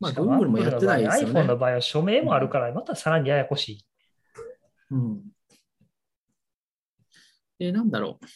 [0.00, 1.56] まあ Google もやってないですよ iPhone のね。
[1.56, 3.86] 場合は署名もあるから、またさらにややこしい。
[4.90, 5.22] うん。
[7.58, 8.26] で、なんだろう。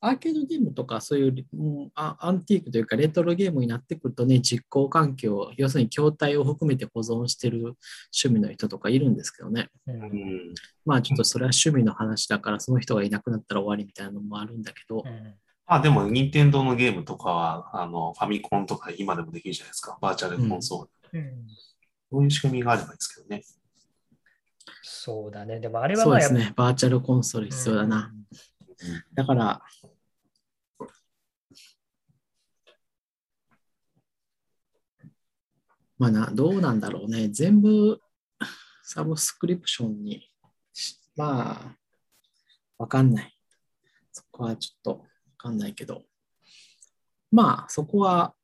[0.00, 7.76] アーケードゲームとかそういううんアアンティークというかレトロゲームになってくるとね、実行環境、要するに筐体を含めて保存してる
[8.14, 9.68] 趣味の人とかいるんですけどね。
[9.86, 10.54] うんうん。
[10.84, 15.34] まあちょっとそれは趣味の話だから、その人がいなくなったら終わりみたいなのもあるんだけど、うん
[15.66, 19.98] まあでも、任天堂のゲームとかは、あの、ファミコンとか今でもできるじゃないですか。
[20.00, 21.20] バーチャルコンソール。
[21.20, 21.32] うん
[22.10, 23.42] そういう仕組みがあればいいですけどね。
[24.82, 25.60] そうだね。
[25.60, 28.12] でもあれはまあやっぱそうですね、バーチャルコンソール必要だな。
[29.14, 29.62] だから、
[35.98, 37.28] まあな、どうなんだろうね。
[37.28, 38.00] 全部
[38.84, 40.22] サブスクリプションに、
[41.16, 41.76] まあ、
[42.78, 43.34] わかんない。
[44.12, 45.06] そこはちょっとわ
[45.36, 46.04] かんないけど。
[47.32, 48.34] まあ、そこは、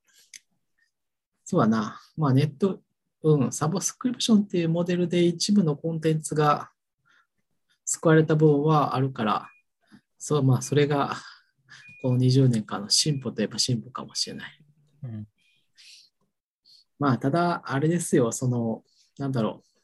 [1.45, 2.01] そうだな。
[2.17, 2.81] まあ、ネット、
[3.23, 6.71] うん、サブスクリプションっていうモデルで一部のコンテンツが
[7.85, 9.49] 救われた部分はあるから、
[10.19, 11.15] そう、まあ、それが、
[12.03, 14.61] この20年間の進歩といえば進歩かもしれない。
[15.05, 15.29] うん
[16.99, 18.85] まあ、ただ、あれですよ、その、
[19.19, 19.75] なんだろう。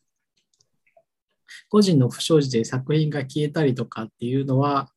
[1.69, 4.91] 個人の不祥事で作品が消えたりとかっていうのは、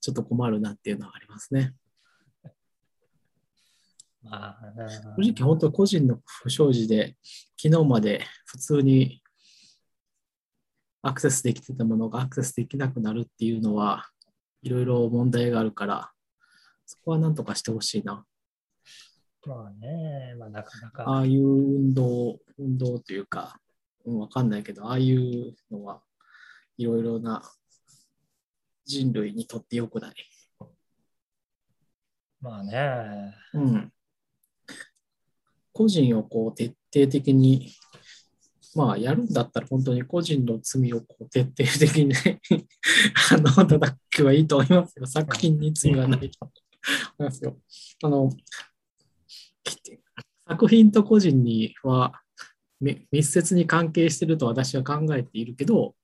[0.00, 1.74] ちょっと困るなっていうのはありますね。
[4.88, 7.16] 正直、本当個人の不祥事で、
[7.60, 9.22] 昨日まで普通に
[11.02, 14.08] アクセスできてたものがアクセスできなくなるっていうのは、
[14.62, 16.10] いろいろ問題があるから、
[16.86, 18.24] そこはなんとかしてほしいな。
[19.46, 21.04] まあね、まあなかなか。
[21.06, 23.60] ああいう運動、運動というか、
[24.06, 26.00] うん、わかんないけど、ああいうのは
[26.76, 27.42] いろいろな
[28.86, 30.14] 人類にとって良くない。
[32.40, 33.34] まあね。
[33.54, 33.92] うん。
[35.72, 37.72] 個人をこう徹底的に、
[38.74, 42.40] まあやるんだったら本当に個人の罪をこう徹底的にね
[43.30, 45.06] あの、叩くはいいと思いますよ。
[45.06, 46.52] 作品に罪はないと思
[47.20, 47.56] いますよ。
[48.02, 48.30] あの、
[50.48, 52.12] 作品と個人には
[52.80, 55.94] み密接に関係していると私は考えているけど、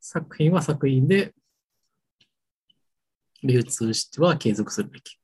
[0.00, 1.34] 作品は作品で
[3.42, 5.18] 流通しては継続するべき。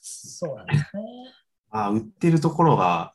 [0.00, 1.02] そうなんですね。
[1.70, 3.14] まあ、売ってるところが、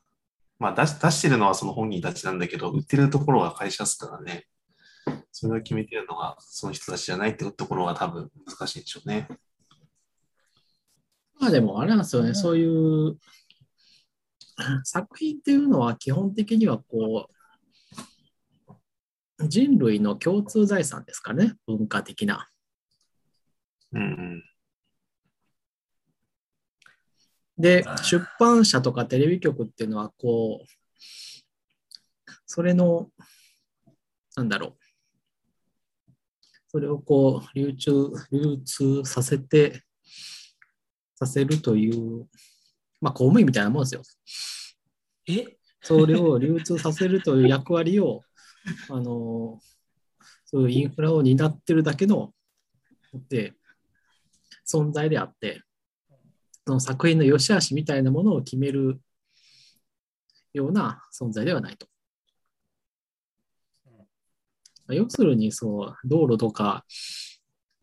[0.59, 4.45] まあ出し、出してるのはその本人たちなんだけど、売ってるところが会社ですからね。
[5.31, 9.27] それを決めてるのがその人たちじゃないってところが多分難しいんでしょうね。
[11.39, 13.17] まあでもあれなんですよね、うんそういう
[14.83, 17.27] 作品っていうのは基本的にはこ
[19.39, 22.47] う、人類の共通財産ですからね、文化的な。
[23.93, 24.43] うんうん。
[27.59, 30.67] で出版社とかテレビ局っていうのはこう、
[32.45, 33.09] それの、
[34.35, 34.73] なんだろう。
[36.69, 39.83] それをこう、流通、流通させて、
[41.17, 42.27] させるという、
[43.01, 44.01] まあ公務員みたいなもんですよ。
[45.27, 45.57] え？
[45.81, 48.23] それを流通させるという役割を、
[48.89, 49.59] あの、
[50.45, 52.33] そういうインフラを担ってるだけの、
[53.29, 53.53] で、
[54.67, 55.63] 存在であって、
[56.65, 58.99] その作品の良し悪しみたいなものを決める
[60.53, 61.87] ような存在ではないと。
[64.89, 66.85] 要するに、そう、道路とか、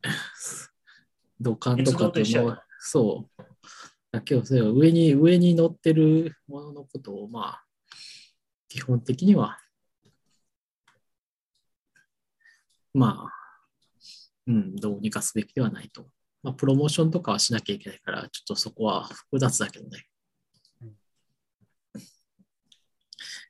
[1.41, 3.43] 土管とか鉄道と一緒やの、そう、
[4.13, 7.65] だけを、それを上に、上に乗ってるもののことを、まあ、
[8.69, 9.59] 基本的には、
[12.93, 13.33] まあ、
[14.47, 16.11] うん、どうにかすべきではないと。
[16.43, 20.07] まあ、プロモーションとかはしなきゃいけないから、ちょっとそこは複雑だけどね。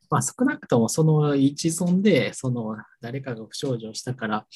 [0.08, 4.46] まあ、少なくともその一存で、その誰かが不祥事をしたから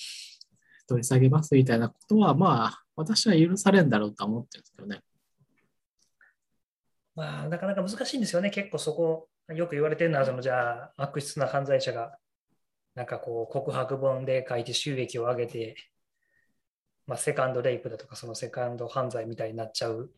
[0.89, 5.02] 取り下げますみたいなことは、まあ、私は許されるんだろうとは思ってるんですけどね。
[7.15, 8.51] まあ、なかなか難しいんですよね。
[8.51, 12.19] 結構そこ、よく言われてるのは、そのじゃあ、悪質な犯罪者が、
[12.94, 15.77] なんかこう、告白本で書いて収益を上げて、
[17.06, 20.10] まあ、セカンドレイプだとか、そのセカンド犯罪みたいになっちゃう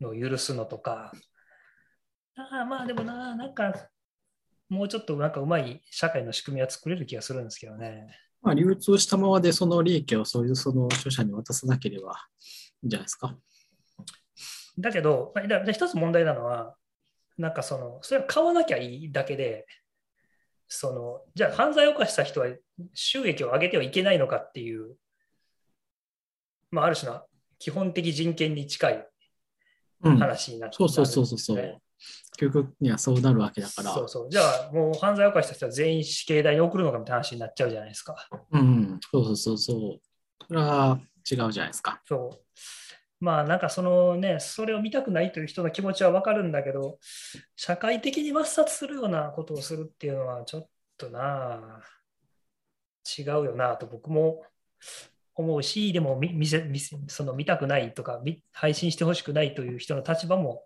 [0.00, 1.12] のを許すのとか、
[2.36, 3.90] ああまあでもな、なんか、
[4.68, 8.16] もうちょっとなんかうまい社会の仕組みは作れる気がするんですけどね。
[8.42, 12.12] まあ、流通したままでその利益をそういうその著者に渡さなければ
[12.82, 13.36] いいんじゃないですか。
[14.78, 15.34] だけど、
[15.72, 16.76] 一つ問題なのは、
[17.36, 19.66] なんかその、それは買わなきゃいいだけで、
[20.68, 22.46] その、じゃあ犯罪を犯した人は
[22.94, 24.96] 収益を上げてはいけないのかっていう、
[26.70, 27.22] まあ、ある種の
[27.58, 29.08] 基本的人権に近い
[30.04, 30.18] うん。
[30.18, 31.82] 話になって、そうそうそうそうそう。
[32.38, 33.92] 究極にはそうなるわけだから。
[33.92, 34.30] そうそう。
[34.30, 38.16] じゃあ、もう犯罪を犯した人は全員死刑台に送るのかみたいな話になっちゃうじゃないですか。
[38.52, 40.00] うん、そうそうそうそう。
[40.46, 41.00] それは
[41.30, 42.00] 違うじゃないですか。
[42.06, 42.44] そう。
[43.20, 46.98] まあなんかそのね、それを見たくないという人の気持ちはわかるんだけど、
[47.56, 51.80] 社会的に抹殺するようなことをするっていうのはちょっとな、
[53.18, 54.44] 違うよなと僕も
[55.34, 60.62] 思うし、でも見見せ見せその見たくないとか、見配信してほしくないという人の立場も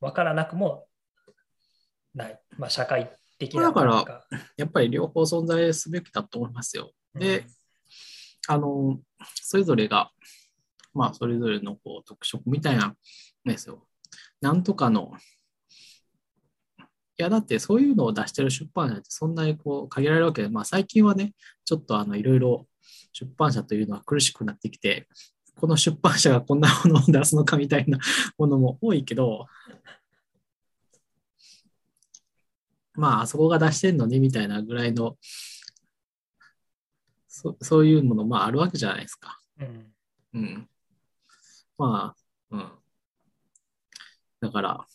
[0.00, 0.86] わからなくも
[2.14, 2.40] ない。
[2.58, 4.24] まあ社会的なだから
[4.56, 6.92] やっぱり両方存在すべきだと思いますよ。
[7.14, 7.44] で、
[8.48, 9.00] あの、
[9.34, 10.10] それぞれが、
[10.92, 12.96] まあ、それぞれのこう特色みたいなん
[13.44, 13.86] ですよ。
[14.40, 15.12] なんとかの、
[17.18, 22.66] いや、だってそういうのを出してる出版社ってそんなにこう限られるわけで、まあ最近はね、ちょっとあのいろいろ
[23.12, 25.06] 出版社というのは苦しくなってきて、
[25.60, 27.98] この出版社がこんなものを出すのかみたいな
[28.38, 29.46] ものも多いけど、
[32.94, 35.18] まあ、あそこが出してんのねみたいなぐらいの、
[37.28, 39.38] そそういうもの、まあ、あるわけじゃないですか。
[39.58, 39.92] うん
[40.32, 40.68] うん。
[41.76, 42.70] まあ、うん。
[44.40, 44.86] だから、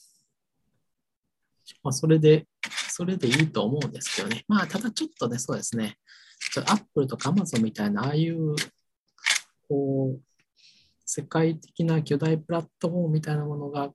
[1.84, 2.48] まあ、それで、
[2.90, 4.44] それでいいと思うんですけどね。
[4.48, 5.98] まあ、ただちょっとね、そうですね。
[6.68, 8.56] アップルとかアマゾンみたいな、ああいう、
[9.68, 10.35] こう、
[11.06, 13.91] 世界的な巨大プラットフォームみたいなものが、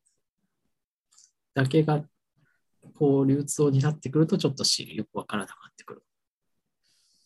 [1.55, 2.05] だけが、
[2.95, 6.03] こう、流通を担ってくると、ちょっとしよくわからなくなってくる。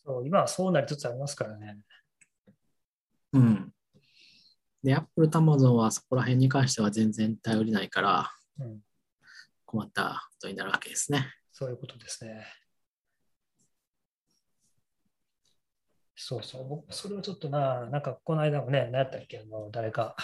[0.05, 1.79] そう今はそうなりつつありますからね。
[3.33, 3.73] うん。
[4.83, 8.81] で、アップルとアマゾンはそこら辺に関しては全然頼りないから、うん、
[9.65, 11.25] 困ったことになるわけですね。
[11.51, 12.45] そういうことですね。
[16.15, 20.15] そうそう、僕、それはちょっとな、なんかこの間もね、何やったっけ、あの誰か、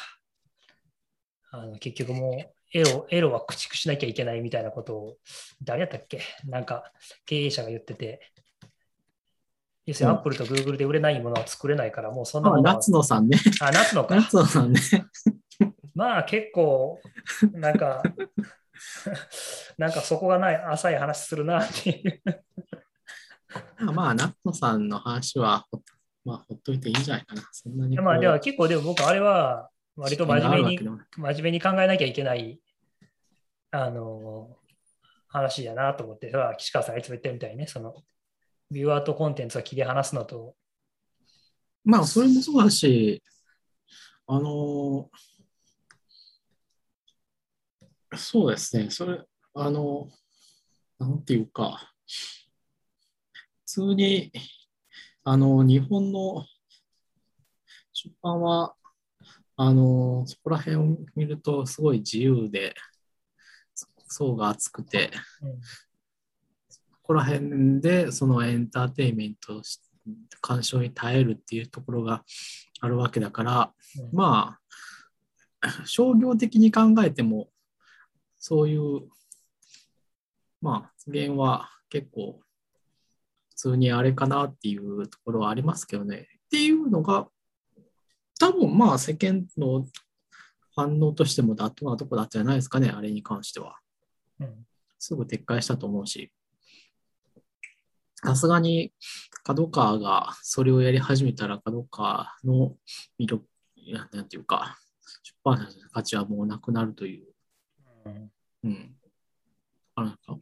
[1.51, 5.18] あの結局もうエロ、エロは駆逐しなきゃいけないみたいなことを、
[5.63, 6.91] 誰やったっけ、なんか
[7.26, 8.31] 経営者が言ってて、
[9.85, 13.38] 要するにうんアップルとグーグルで売れないものは作れないから、もうそんなのは夏野さんね。
[13.59, 14.15] あ、夏のか。
[14.15, 14.80] 夏野さんね。
[15.93, 17.01] まあ結構、
[17.51, 18.01] なんか、
[19.77, 22.22] なんかそこがない浅い話するなっていう。
[23.79, 25.81] ま あまあ、夏野さんの話はほ、
[26.23, 27.49] まあ、ほっといていいんじゃないかな。
[27.51, 27.97] そんなに。
[27.97, 32.59] まあでは結構でも僕あれは割と真面目に真面目に考えなきゃいけない
[33.71, 34.57] あの
[35.27, 37.95] 話やなと思って、岸川さんがいつも言ってるみたいにね、その
[38.69, 40.55] ビューアートコンテンツを切り離すのと、
[41.83, 43.21] まあ、それもそうだし、
[44.27, 45.31] あのー
[48.17, 49.21] そうですね、それ、
[49.53, 50.09] あの、
[50.99, 52.40] なんていうか、普
[53.72, 54.31] 通に、
[55.23, 56.45] あの、日本の
[57.93, 58.76] 出版は、
[59.56, 62.73] あの、そこら辺を見ると、すごい自由で、
[64.11, 65.11] 層が厚くて、
[65.41, 65.61] うん
[67.03, 69.61] ここら辺でそのエンターテインメント
[70.39, 72.23] 鑑賞に耐えるっていうところが
[72.80, 74.57] あるわけだから、うんま
[75.61, 77.49] あ商業的に考えても
[78.39, 79.10] そういう
[80.61, 82.39] まあ発言は結構
[83.61, 86.27] 通にあれかなっていうところはありますけどね。
[86.45, 87.27] っていうのが
[88.39, 89.85] 多分まあ世間の
[90.75, 93.77] 反応としても妥当なとこだったんじゃないですかねあれに関しては。
[94.39, 94.65] うん。
[94.97, 96.31] すぐ撤回したと思うし。
[98.23, 98.93] さすがに
[99.43, 102.75] 角川がそれをやり始めたら角川の
[103.19, 103.45] 魅力、
[104.11, 104.77] なんていうか、
[105.23, 107.27] 出版社の価値はもうなくなるという、
[108.05, 108.31] うん。
[108.63, 108.95] うん。
[109.95, 110.38] あなんか、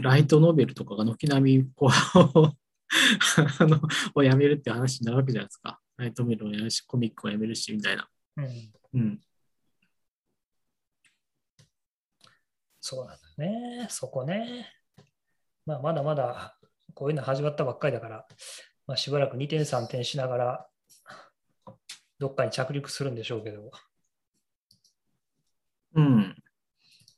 [0.00, 3.80] ライトノベルとかが軒並み、こうあの、
[4.14, 5.80] をやめるって話になるわけじゃないですか。
[5.96, 8.08] ライトノベルをやるし、コミックをやめるし、みたいな。
[8.36, 9.20] うんうん。
[12.80, 14.68] そうなんだね、そこね。
[15.66, 16.58] まあ、まだまだ
[16.94, 18.26] こういうの始まったばっかりだから、
[18.86, 20.68] まあ、しばらく2点3点しながら、
[22.18, 23.70] どっかに着陸するんでしょうけど、
[25.94, 26.41] うん。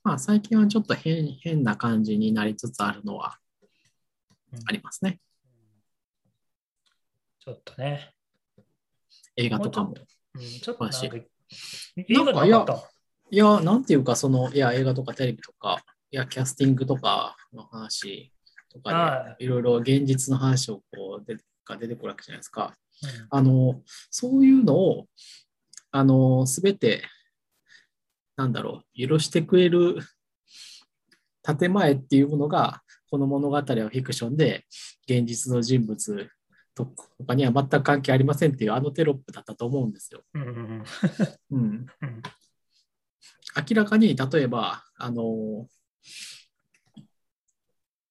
[0.05, 3.39] まあ、最近はちょっと変変な感じになりつつあるのは
[4.53, 4.61] うん。
[4.67, 5.19] ありますね。
[7.41, 8.15] ちょっとね、
[9.37, 9.95] 映画とかも。
[10.35, 11.27] うん、ちょっとなんか、マジ
[11.97, 12.91] 映画でなかった。
[13.31, 18.33] いや、なんていうか、その、いや、映画とかテレビとか、いや、キャスティングとかの話
[18.71, 22.75] とかはで、いろいろ現実の話をこう、でが出てくるわけじゃないですか。
[23.03, 23.27] うん。
[23.31, 25.07] あの、そういうのを、
[25.91, 27.03] あの、すべて、
[28.37, 29.99] なんだろう、許してくれる
[31.43, 34.65] 建前っていうものが、この物語はフィクションで、
[35.07, 36.29] 現実の人物
[36.75, 36.87] と
[37.27, 40.23] かには全く関係ありませんっていうあのテロップだったと思うんですよ。
[41.51, 41.87] うん
[43.57, 45.69] 明らかに、例えば、あの、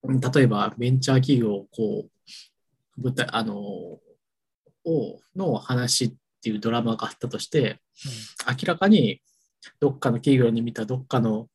[0.03, 2.07] 例えばベンチャー企業をこ
[2.97, 4.01] う、舞台、あの、を
[5.35, 7.81] の話っていうドラマがあったとして、
[8.47, 9.21] 明らかに
[9.80, 11.48] どっかの企業に見たどっかの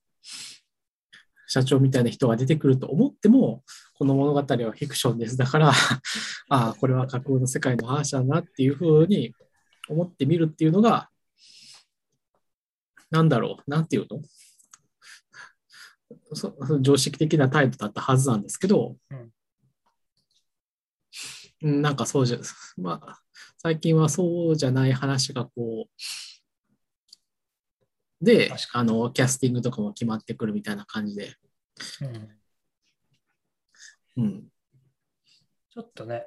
[1.47, 3.65] 社長みたいな人が出てくると思っても、
[3.95, 5.37] この物語はフィクションです。
[5.37, 5.73] だから、
[6.51, 9.35] ああ、これは架空の世界の話だなっていうふうに
[9.89, 11.11] 思ってみるっていうのが、
[13.11, 14.23] なんだろう、なんていうの？
[16.33, 19.33] そそ常識的な態度だったはずなんですけど、うん
[21.61, 22.39] なんかそうじゃ、
[22.77, 23.21] まあ、
[23.59, 26.03] 最近はそうじゃない話がこう、
[28.20, 31.35] で確、あの、キャスティングとかも決まってくるみたいな感じで、
[34.16, 34.24] うん。
[34.24, 34.43] うん、
[35.70, 36.27] ちょっとね、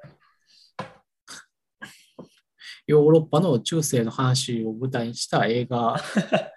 [2.88, 5.96] ヨーロッパの中世の話を舞台にした映画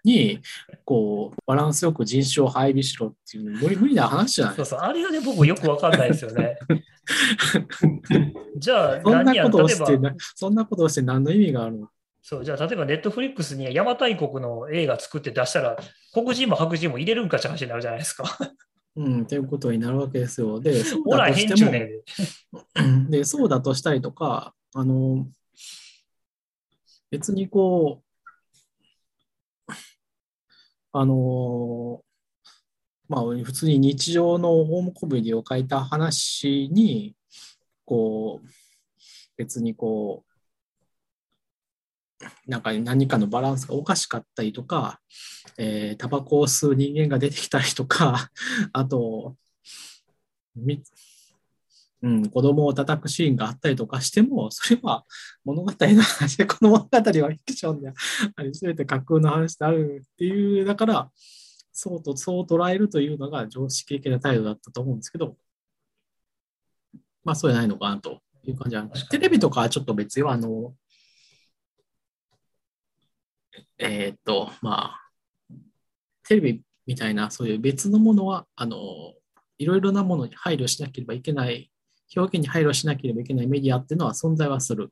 [0.04, 0.40] に、
[0.84, 4.56] こう、バランスよく人種を配備しろっていうの無理無理な話じゃない？
[4.56, 6.56] そうそう、あれがね、僕よくわかんないですよね。
[8.56, 11.88] じゃあ、そんなことをしてな、そんなことをして何の意味があるの？
[12.26, 15.76] そう、じゃあ、例えば、ネットフリックスに邪馬台国の映画作って出したら、
[16.14, 18.24] 黒人も白人も入れるんかって話になるじゃないですか。
[18.96, 20.58] うん、ということになるわけですよ。
[20.58, 21.90] で、 そうだとしね。
[23.10, 25.28] で、そうだとしたりとか、あの、
[27.10, 28.02] 別にこ
[29.68, 29.72] う、
[30.92, 32.02] あの、
[33.06, 37.14] まあ、普通に日常のホームコメディを書いた話に、
[37.84, 38.48] こう、
[39.36, 40.33] 別にこう、
[42.46, 45.00] なんか何かのバランスがおかしかったりとか、
[45.58, 48.30] えータバコを吸う人間が出てきたりとか、
[48.72, 49.36] あと、
[50.56, 50.82] み
[52.04, 55.04] うん、子供を叩くシーンがあったりとかしても、それは
[55.42, 57.92] 物語の話で、 この物語はフィクションで
[58.36, 61.10] あり、すべて架空の話であるっていう、だから、
[61.72, 65.38] そうと、そう捉えるというのが常識的な態度だったと思うんですけど、
[67.24, 70.74] まあ、そうじゃないのかなという感じはテレビとかはちょっと別よ、あの、
[73.78, 75.00] えーっと、まあ、
[76.26, 78.78] テレビみたいな、そういう別のものは、あの、
[79.58, 81.70] いろいろなものに配慮しなければいけない、
[82.16, 84.84] 表現に配慮しなければいけないメディアっていうのは存在はする。
[84.84, 84.90] うん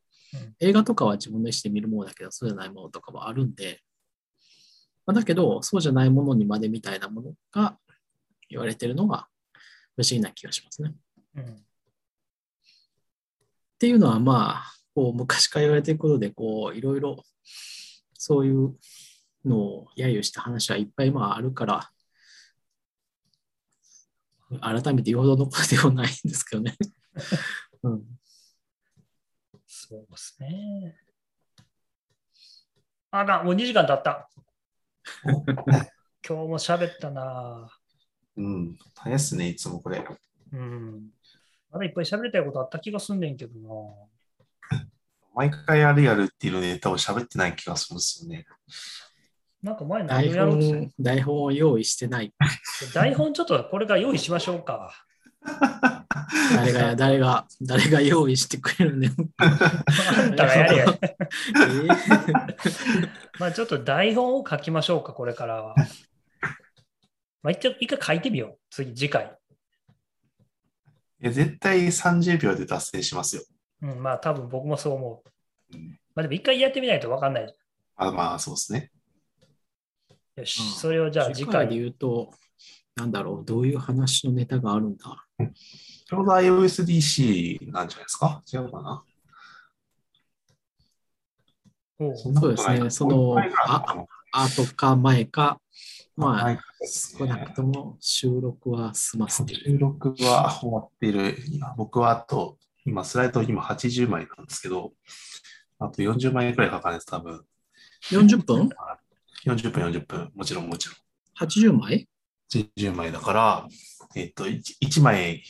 [0.60, 3.80] 映画とかは自分の意思で見るものだけど、そうじゃないものとかはあるんで、
[5.04, 7.76] まあ、だけど、そうじゃないものにまでみたいなものが
[8.48, 9.26] 言われてるのが
[9.94, 10.94] 不思議な気がしますね。
[11.36, 11.64] うん
[13.82, 17.24] っていうのは、まあ、こう昔から言われていることで、こう、いろいろ、
[18.24, 18.76] そういう
[19.44, 21.90] のを揶揄した話はいっぱいまああるから、
[24.60, 26.76] 改めて言うほどのことではないんですけどね。
[27.82, 28.02] うん、
[29.66, 30.94] そうですね。
[33.10, 34.30] あかん、もう2時間経った。
[35.26, 35.42] 今
[36.24, 37.76] 日も喋ったな。
[38.36, 38.76] うん。
[38.94, 40.06] 大変っすね、いつもこれ。
[40.52, 41.10] うん。
[41.72, 44.11] まだいっぱい喋りたいことあった気がすんねんけどな。
[45.34, 48.44] 毎回あるやるっていうネタを喋ってない気がするんですよね。
[49.62, 52.34] なんか前何台をやろうとして本、台本を用意してない。
[52.92, 54.92] 台本ちょっとこれから用意しましょうか。
[56.54, 59.14] 誰が、誰が、誰が用意してくれるねん。
[59.38, 60.86] あんたがやれや。
[60.98, 65.74] えー まあちょっと台本を書きましょうか、これからは。
[67.42, 68.58] まあ一回一回書いてみよう。
[68.70, 69.36] 次、次回。
[71.20, 73.42] いや絶対30秒で達成しますよ。
[73.82, 75.22] うん、まあ多分僕もそう思
[75.72, 75.76] う。
[75.76, 77.56] うんまあでも一回やってみないと分かんない。
[77.96, 78.90] あまあ、そうですね。
[80.36, 81.74] よし、うんそれをじゃあ次回で。
[81.74, 82.30] 言うと、
[82.96, 85.26] なんだろう、どういう話のネタがあるんだ。
[86.06, 88.42] ちょうど iOSDC なんじゃないですか？
[88.52, 89.04] 違うかな？
[91.98, 95.60] そうですねそのあ、あとか前か、
[96.16, 99.62] まあ、はい少なくとも収録は済ませてる。
[99.64, 101.38] 収録は終わっている。
[101.50, 104.92] 今、僕はあと、今、スライド今80枚なんですけど、
[105.78, 107.42] あと40枚くらいかかるんです、多分。
[108.10, 108.68] 40分
[109.46, 110.30] ？40分、40分。
[110.34, 110.96] もちろん、もちろん。
[111.46, 112.08] ?80 枚
[112.52, 113.68] ？80枚だから、
[114.14, 115.42] えっと、1, 枚、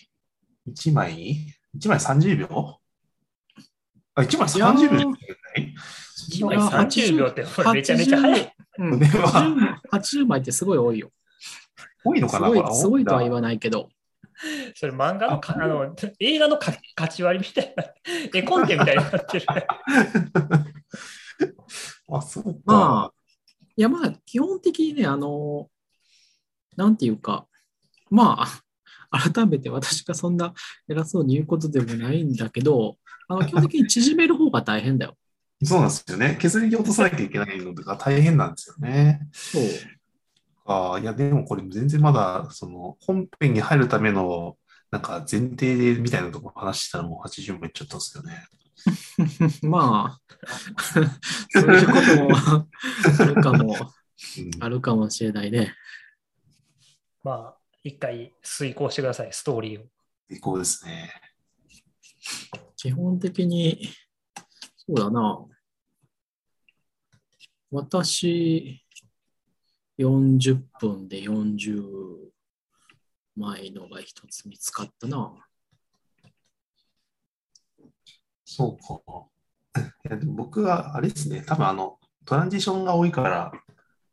[0.69, 1.37] 1枚
[1.77, 2.79] ?1 枚30秒？
[4.15, 5.13] あ、1枚30秒じゃな
[5.57, 5.75] い
[6.31, 8.55] ？1枚いや30秒ってめちゃめちゃ早い。
[8.79, 11.11] うん、では 80, 80枚ってすごい多いよ。
[12.05, 12.49] 多いのかな？
[12.49, 13.89] すごいこれすごいとは言わないけど。
[14.75, 17.85] それ漫画のかあの映画のか勝ち割りみたいな、
[18.35, 19.47] 絵コンテみたいになってる。
[22.11, 22.61] あ、そうか。
[22.65, 23.15] まあ、
[23.77, 25.71] いやまあ、基本的にね、あの、
[26.77, 27.47] なんていうか、
[28.11, 28.47] ま
[29.11, 30.55] あ、改めて私がそんな
[30.89, 32.97] 偉そうに言うことでもないんだけど、
[33.29, 35.17] あの基本的に縮める方が大変だよ。
[35.65, 36.37] そうなんですよね。
[36.41, 39.29] 削り落とさなきゃいけないのが大変なんですよね。
[39.33, 39.63] そう。
[40.65, 44.57] あいや、でもこれ全然まだ、その、本編に入るための、
[44.91, 48.47] なんか前提でみたいなところ話したらもう80もいっちゃったんですよね。
[49.63, 50.21] まあ、
[51.49, 52.67] そういうことも
[53.19, 53.93] あるかも、うん
[54.61, 55.75] あるかもしれないね。
[57.25, 59.87] まあ、一回遂行してください、ストーリーを。
[60.29, 61.11] 最高ですね。
[62.77, 63.89] 基本的に、
[64.77, 65.45] そうだな。
[67.71, 68.82] 私、
[70.03, 71.83] 40分で40
[73.37, 75.33] 枚のが一つ見つかったな。
[78.45, 79.29] そうか。
[80.05, 83.53] いやでも僕は、あれですね、多分あの、トランジションが多いから、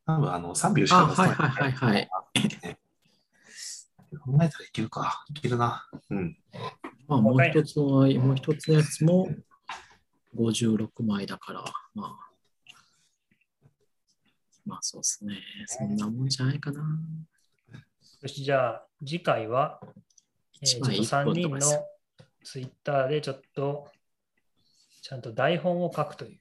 [0.06, 1.36] 多分あの、3秒しあ、か出さない。
[1.36, 2.10] はいはいはいはい。
[4.18, 5.26] 考えたらいけるか。
[5.30, 5.88] いけるな。
[6.10, 6.38] うん。
[7.08, 9.28] まあ、もう一つの、もう一つのやつも
[10.36, 11.64] 56枚だから、
[11.94, 12.29] まあ、
[14.70, 15.36] まあそうですね。
[15.68, 16.82] そんなもんじゃないかな。
[18.22, 19.80] よし、じゃあ、次回は、
[20.62, 21.86] えーち1ょっと枚3 1分人の。
[22.44, 23.88] ツイッターでちょっと、
[25.02, 26.40] ちゃんと台本を書くという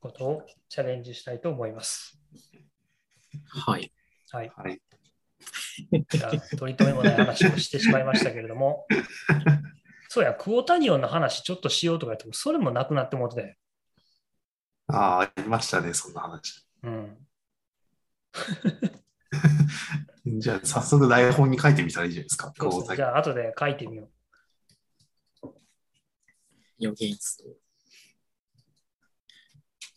[0.00, 2.18] ことをチャレンジしたいと思います。
[3.48, 3.92] はい。
[4.30, 4.52] はい。
[4.56, 4.80] はい。
[6.10, 8.86] じゃあ、取り留めもない話をしてしまいましたけれども、
[10.08, 13.58] そうや、クオタニオンの話ちょっとしようとか言っても、それもなくなって思ってて、
[14.88, 16.66] ああ、ありましたね、そんな話。
[16.82, 17.26] うん。
[20.40, 22.52] じゃあ、早速台本に書いてみたらいいじゃないですか。
[22.56, 24.08] そうそうこうじゃあ、後で書いてみよ
[26.78, 27.44] 予言数。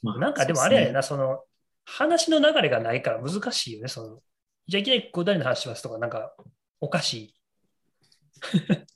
[0.02, 0.20] まう。
[0.20, 1.44] なんかでもあれやな、その、
[1.86, 4.22] 話の流れがないから難しいよね、その、
[4.68, 6.36] じゃあいきなりクオタニオンの話しますとか、なんか、
[6.80, 7.36] おかしい。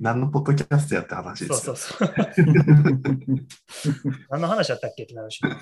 [0.00, 1.76] 何のポッドキャストやって話でそうすよ。
[1.76, 2.14] そうそう。
[4.30, 5.60] 何の話だったっけってなるしな。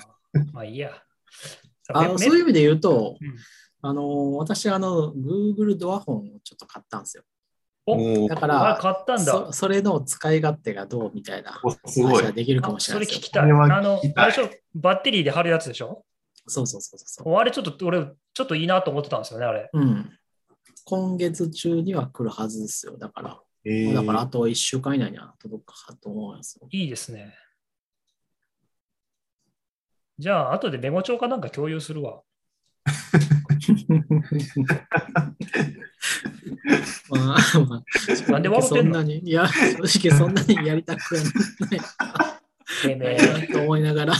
[0.53, 1.03] まあいいや。
[1.93, 3.35] あのそういう意味で言うと、うん
[3.87, 7.23] あの私あの Google ドアホンをちょっと買ったんですよ。
[8.27, 9.31] だかあら買ったんだ。
[9.31, 12.31] そそれの使い勝手がどうみたいなおすごい話が。
[12.31, 13.21] できるかもあしれないですよ。
[13.21, 13.51] それ聞きたい。
[13.51, 14.49] あの聞き、たいあれでしょ？
[14.73, 16.03] バッテリーで貼るやつでしょ？
[16.47, 17.29] そうそうそうそう。
[17.31, 18.03] おあれちょっと俺、
[18.33, 19.69] ちょっといいなと思ってたんですよね、あれ。
[19.71, 20.09] うん。
[20.85, 22.97] 今月中には来るはずですよ。
[22.97, 26.67] だから、えーだからあと1週間以内には届くかと思いますよ。
[26.71, 27.35] いいですね。
[30.17, 32.21] じゃあ、後でメモ帳かなんか共有するわ。
[37.09, 37.83] まあ、ま
[38.29, 38.93] あ、なんで笑ってんの？
[38.95, 42.39] そんなに、いや、正直そんなにやりたくは
[42.81, 44.13] てめないえ、と思いながら、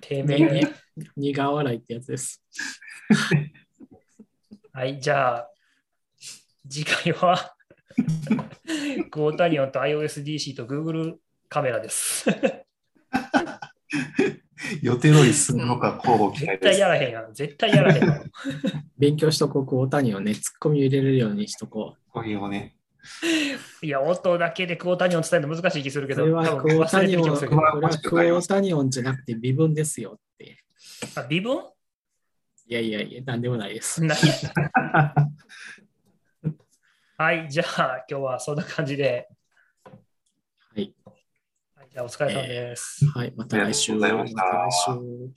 [0.00, 0.62] てめえ。
[1.16, 2.42] 苦笑いってやつです。
[4.72, 5.50] はい、じゃあ、
[6.68, 7.54] 次回は、
[9.10, 11.16] クオータニオンと iOSDC と Google
[11.48, 12.26] カメラです。
[14.82, 16.78] 予定通り進むのか、交互期絶待です。
[16.78, 17.34] 対やらへんやん。
[17.34, 18.30] 絶対やらへん。
[18.98, 22.00] 勉強しとこう、こう、大谷をね、ツッコミ入れれるようにしとこう。
[22.10, 22.76] こういうのね。
[23.82, 27.22] いや、音だけでクオータニオン伝えるの難しい気するけど、そクオータニオン。
[27.22, 30.64] これはクオータニオンじゃなくて微分ですよって。
[31.14, 31.58] あ、微分
[32.68, 34.02] いやいやいや、なんでもないです。
[37.18, 39.28] はい、じゃあ今日はそんな感じで。
[42.04, 43.06] お疲れ様です。
[43.06, 43.92] はい、また来週。
[43.92, 45.30] ありがとうございましたた来週。